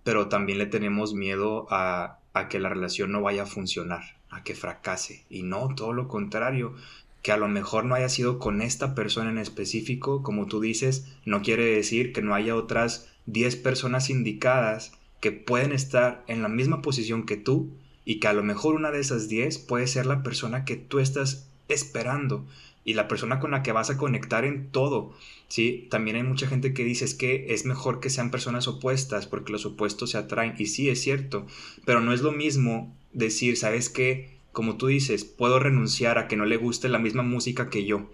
pero 0.03 0.29
también 0.29 0.59
le 0.59 0.67
tenemos 0.67 1.15
miedo 1.15 1.67
a, 1.71 2.19
a 2.33 2.49
que 2.49 2.59
la 2.59 2.69
relación 2.69 3.13
no 3.13 3.23
vaya 3.23 3.45
a 3.45 3.47
funcionar, 3.47 4.17
a 4.31 4.43
que 4.43 4.55
fracase. 4.55 5.25
Y 5.29 5.43
no, 5.43 5.75
todo 5.75 5.93
lo 5.93 6.09
contrario, 6.09 6.75
que 7.23 7.33
a 7.33 7.37
lo 7.37 7.49
mejor 7.49 7.85
no 7.85 7.95
haya 7.95 8.09
sido 8.09 8.39
con 8.39 8.63
esta 8.63 8.95
persona 8.95 9.31
en 9.31 9.39
específico, 9.39 10.23
como 10.23 10.47
tú 10.47 10.61
dices, 10.61 11.07
no 11.25 11.43
quiere 11.43 11.65
decir 11.65 12.13
que 12.13 12.23
no 12.23 12.35
haya 12.35 12.57
otras 12.57 13.09
10 13.27 13.57
personas 13.57 14.11
indicadas 14.11 14.93
que 15.21 15.33
pueden 15.33 15.73
estar 15.73 16.25
en 16.29 16.43
la 16.43 16.49
misma 16.49 16.81
posición 16.81 17.27
que 17.27 17.37
tú 17.37 17.71
y 18.05 18.21
que 18.21 18.29
a 18.29 18.33
lo 18.33 18.43
mejor 18.43 18.75
una 18.75 18.91
de 18.91 19.01
esas 19.01 19.29
10 19.29 19.59
puede 19.59 19.87
ser 19.87 20.07
la 20.07 20.23
persona 20.23 20.65
que 20.65 20.77
tú 20.77 20.99
estás 20.99 21.49
esperando 21.69 22.47
y 22.85 22.95
la 22.95 23.09
persona 23.09 23.39
con 23.39 23.51
la 23.51 23.63
que 23.63 23.73
vas 23.73 23.91
a 23.91 23.99
conectar 23.99 24.47
en 24.47 24.71
todo. 24.71 25.13
Sí, 25.49 25.87
también 25.91 26.17
hay 26.17 26.23
mucha 26.23 26.47
gente 26.47 26.73
que 26.73 26.85
dice 26.85 27.05
es 27.05 27.15
que 27.15 27.53
es 27.53 27.67
mejor 27.67 28.01
que 28.01 28.09
sean 28.09 28.31
personas 28.31 28.67
opuestas 28.67 29.27
porque 29.27 29.53
los 29.53 29.67
opuestos 29.67 30.11
se 30.11 30.19
atraen 30.19 30.55
y 30.59 30.67
sí 30.67 30.89
es 30.89 31.03
cierto, 31.03 31.47
pero 31.85 32.01
no 32.01 32.15
es 32.15 32.23
lo 32.23 32.33
mismo 32.33 32.97
decir, 33.13 33.57
¿sabes 33.57 33.89
qué? 33.89 34.41
como 34.53 34.77
tú 34.77 34.89
dices, 34.89 35.25
puedo 35.25 35.59
renunciar 35.59 36.19
a 36.19 36.29
que 36.29 36.37
no 36.37 36.45
le 36.45 36.57
guste 36.57 36.89
la 36.89 36.99
misma 36.99 37.23
música 37.23 37.71
que 37.71 37.85
yo, 37.85 38.11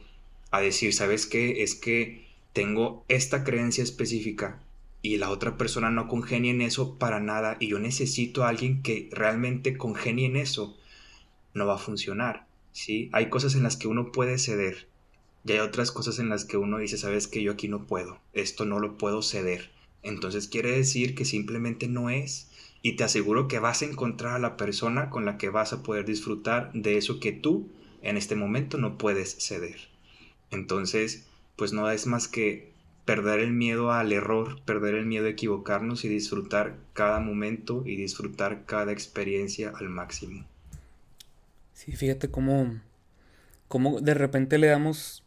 a 0.51 0.61
decir, 0.61 0.93
¿sabes 0.93 1.27
qué? 1.27 1.63
Es 1.63 1.75
que 1.75 2.27
tengo 2.53 3.05
esta 3.09 3.45
creencia 3.45 3.83
específica 3.83 4.63
y 5.03 5.17
la 5.17 5.31
otra 5.31 5.57
persona 5.57 5.91
no 5.91 6.09
congenia 6.09 6.51
en 6.51 6.61
eso 6.61 6.99
para 6.99 7.21
nada 7.21 7.57
y 7.61 7.69
yo 7.69 7.79
necesito 7.79 8.45
a 8.45 8.49
alguien 8.49 8.83
que 8.83 9.09
realmente 9.13 9.77
congenie 9.77 10.27
en 10.27 10.37
eso, 10.37 10.77
no 11.55 11.67
va 11.67 11.77
a 11.77 11.79
funcionar, 11.79 12.47
¿sí? 12.73 13.09
Hay 13.13 13.31
cosas 13.31 13.55
en 13.55 13.63
las 13.63 13.77
que 13.77 13.89
uno 13.89 14.13
puede 14.13 14.39
ceder 14.39 14.89
y 15.45 15.53
hay 15.53 15.59
otras 15.61 15.91
cosas 15.91 16.19
en 16.19 16.29
las 16.29 16.45
que 16.45 16.57
uno 16.57 16.79
dice, 16.79 16.99
¿sabes 16.99 17.29
que 17.29 17.43
Yo 17.43 17.53
aquí 17.53 17.69
no 17.69 17.87
puedo, 17.87 18.21
esto 18.33 18.67
no 18.67 18.79
lo 18.79 18.99
puedo 18.99 19.23
ceder. 19.23 19.71
Entonces 20.03 20.49
quiere 20.49 20.73
decir 20.73 21.15
que 21.15 21.25
simplemente 21.25 21.89
no 21.89 22.11
es 22.11 22.51
y 22.87 22.93
te 22.93 23.03
aseguro 23.03 23.49
que 23.49 23.59
vas 23.59 23.83
a 23.83 23.87
encontrar 23.87 24.35
a 24.35 24.39
la 24.39 24.57
persona 24.57 25.11
con 25.11 25.25
la 25.25 25.39
que 25.39 25.49
vas 25.49 25.73
a 25.73 25.83
poder 25.83 26.05
disfrutar 26.05 26.71
de 26.73 26.97
eso 26.97 27.19
que 27.19 27.33
tú 27.33 27.69
en 28.01 28.17
este 28.17 28.37
momento 28.37 28.79
no 28.79 28.97
puedes 28.97 29.35
ceder. 29.41 29.89
Entonces, 30.53 31.27
pues 31.57 31.73
no 31.73 31.91
es 31.91 32.07
más 32.07 32.29
que 32.29 32.71
perder 33.05 33.41
el 33.41 33.51
miedo 33.51 33.91
al 33.91 34.13
error, 34.13 34.61
perder 34.65 34.95
el 34.95 35.05
miedo 35.05 35.27
a 35.27 35.31
equivocarnos 35.31 36.05
y 36.05 36.09
disfrutar 36.09 36.77
cada 36.93 37.19
momento 37.19 37.83
y 37.85 37.97
disfrutar 37.97 38.67
cada 38.67 38.93
experiencia 38.93 39.73
al 39.77 39.89
máximo. 39.89 40.47
Sí, 41.75 41.91
fíjate 41.91 42.31
cómo, 42.31 42.81
cómo 43.67 44.01
de 44.01 44.15
repente 44.15 44.59
le 44.59 44.69
damos 44.69 45.25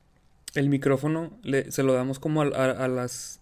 el 0.55 0.69
micrófono, 0.69 1.37
le, 1.43 1.73
se 1.73 1.83
lo 1.83 1.91
damos 1.91 2.19
como 2.19 2.41
a 2.41 2.87
las 2.87 3.38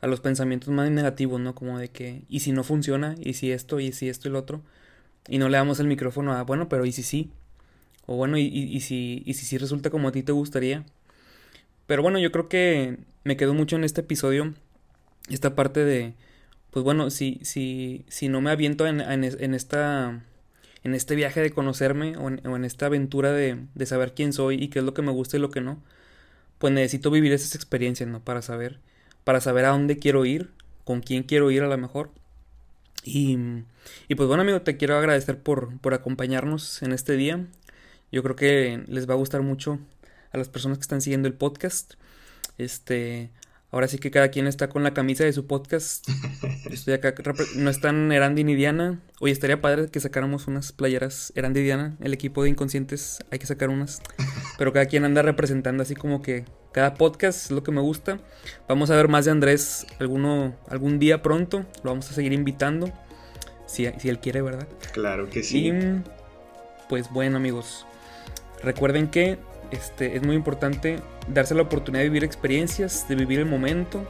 a 0.00 0.06
los 0.06 0.20
pensamientos 0.20 0.68
más 0.70 0.90
negativos, 0.90 1.40
¿no? 1.40 1.54
Como 1.54 1.78
de 1.78 1.88
que, 1.88 2.22
¿y 2.28 2.40
si 2.40 2.52
no 2.52 2.64
funciona? 2.64 3.14
¿Y 3.18 3.34
si 3.34 3.50
esto? 3.52 3.80
¿Y 3.80 3.92
si 3.92 4.08
esto 4.08 4.28
y 4.28 4.32
lo 4.32 4.38
otro? 4.38 4.62
Y 5.28 5.38
no 5.38 5.48
le 5.48 5.56
damos 5.56 5.80
el 5.80 5.86
micrófono 5.86 6.32
a, 6.34 6.42
bueno, 6.42 6.68
pero 6.68 6.84
¿y 6.84 6.92
si 6.92 7.02
sí? 7.02 7.30
O 8.06 8.16
bueno, 8.16 8.38
¿y, 8.38 8.44
y, 8.44 8.80
si, 8.80 9.22
y 9.26 9.34
si 9.34 9.46
sí 9.46 9.58
resulta 9.58 9.90
como 9.90 10.08
a 10.08 10.12
ti 10.12 10.22
te 10.22 10.32
gustaría? 10.32 10.84
Pero 11.86 12.02
bueno, 12.02 12.18
yo 12.18 12.32
creo 12.32 12.48
que 12.48 12.98
me 13.24 13.36
quedó 13.36 13.54
mucho 13.54 13.76
en 13.76 13.84
este 13.84 14.02
episodio 14.02 14.54
esta 15.28 15.54
parte 15.54 15.84
de, 15.84 16.14
pues 16.70 16.84
bueno, 16.84 17.10
si, 17.10 17.40
si, 17.42 18.04
si 18.08 18.28
no 18.28 18.40
me 18.40 18.50
aviento 18.50 18.86
en, 18.86 19.00
en, 19.00 19.24
en 19.24 19.54
esta 19.54 20.22
en 20.84 20.94
este 20.94 21.16
viaje 21.16 21.40
de 21.40 21.50
conocerme 21.50 22.16
o 22.16 22.28
en, 22.28 22.64
esta 22.64 22.86
aventura 22.86 23.32
de, 23.32 23.58
de, 23.74 23.86
saber 23.86 24.14
quién 24.14 24.32
soy 24.32 24.62
y 24.62 24.68
qué 24.68 24.78
es 24.78 24.84
lo 24.84 24.94
que 24.94 25.02
me 25.02 25.10
gusta 25.10 25.36
y 25.36 25.40
lo 25.40 25.50
que 25.50 25.60
no, 25.60 25.82
pues 26.58 26.72
necesito 26.72 27.10
vivir 27.10 27.32
esas 27.32 27.56
experiencias, 27.56 28.08
¿no? 28.08 28.20
Para 28.20 28.40
saber 28.40 28.78
para 29.26 29.40
saber 29.40 29.64
a 29.64 29.70
dónde 29.70 29.98
quiero 29.98 30.24
ir, 30.24 30.52
con 30.84 31.00
quién 31.00 31.24
quiero 31.24 31.50
ir 31.50 31.64
a 31.64 31.66
lo 31.66 31.76
mejor. 31.76 32.12
Y, 33.02 33.36
y 34.06 34.14
pues 34.14 34.28
bueno 34.28 34.42
amigo, 34.42 34.62
te 34.62 34.76
quiero 34.76 34.96
agradecer 34.96 35.42
por, 35.42 35.80
por 35.80 35.94
acompañarnos 35.94 36.80
en 36.84 36.92
este 36.92 37.16
día. 37.16 37.44
Yo 38.12 38.22
creo 38.22 38.36
que 38.36 38.84
les 38.86 39.10
va 39.10 39.14
a 39.14 39.16
gustar 39.16 39.42
mucho 39.42 39.80
a 40.30 40.38
las 40.38 40.48
personas 40.48 40.78
que 40.78 40.82
están 40.82 41.00
siguiendo 41.00 41.26
el 41.26 41.34
podcast. 41.34 41.94
Este, 42.56 43.32
Ahora 43.72 43.88
sí 43.88 43.98
que 43.98 44.12
cada 44.12 44.28
quien 44.28 44.46
está 44.46 44.68
con 44.68 44.84
la 44.84 44.94
camisa 44.94 45.24
de 45.24 45.32
su 45.32 45.46
podcast. 45.46 46.08
Estoy 46.70 46.94
acá, 46.94 47.14
no 47.56 47.68
están 47.68 48.12
Erandi 48.12 48.44
ni 48.44 48.54
Diana. 48.54 49.00
Hoy 49.18 49.32
estaría 49.32 49.60
padre 49.60 49.88
que 49.88 49.98
sacáramos 49.98 50.46
unas 50.46 50.70
playeras 50.70 51.32
Erandi 51.34 51.60
y 51.60 51.64
Diana. 51.64 51.96
El 52.00 52.14
equipo 52.14 52.44
de 52.44 52.50
Inconscientes 52.50 53.18
hay 53.32 53.40
que 53.40 53.46
sacar 53.46 53.68
unas. 53.70 54.00
Pero 54.56 54.72
cada 54.72 54.86
quien 54.86 55.04
anda 55.04 55.22
representando 55.22 55.82
así 55.82 55.96
como 55.96 56.22
que 56.22 56.44
cada 56.76 56.92
podcast 56.92 57.46
es 57.46 57.50
lo 57.52 57.62
que 57.62 57.72
me 57.72 57.80
gusta. 57.80 58.18
Vamos 58.68 58.90
a 58.90 58.96
ver 58.96 59.08
más 59.08 59.24
de 59.24 59.30
Andrés 59.30 59.86
alguno, 59.98 60.54
algún 60.68 60.98
día 60.98 61.22
pronto. 61.22 61.64
Lo 61.82 61.88
vamos 61.88 62.10
a 62.10 62.12
seguir 62.12 62.34
invitando. 62.34 62.92
Si, 63.64 63.86
si 63.98 64.10
él 64.10 64.18
quiere, 64.18 64.42
¿verdad? 64.42 64.68
Claro 64.92 65.30
que 65.30 65.42
sí. 65.42 65.68
Y 65.68 66.02
pues 66.90 67.10
bueno 67.10 67.38
amigos. 67.38 67.86
Recuerden 68.62 69.08
que 69.08 69.38
este, 69.70 70.16
es 70.16 70.22
muy 70.22 70.36
importante 70.36 71.00
darse 71.32 71.54
la 71.54 71.62
oportunidad 71.62 72.02
de 72.02 72.10
vivir 72.10 72.24
experiencias, 72.24 73.08
de 73.08 73.14
vivir 73.14 73.38
el 73.38 73.46
momento, 73.46 74.06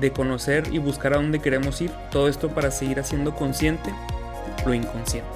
de 0.00 0.12
conocer 0.12 0.64
y 0.72 0.78
buscar 0.78 1.12
a 1.12 1.16
dónde 1.16 1.40
queremos 1.40 1.78
ir. 1.82 1.90
Todo 2.10 2.28
esto 2.28 2.48
para 2.54 2.70
seguir 2.70 3.00
haciendo 3.00 3.34
consciente 3.34 3.92
lo 4.64 4.72
inconsciente. 4.72 5.28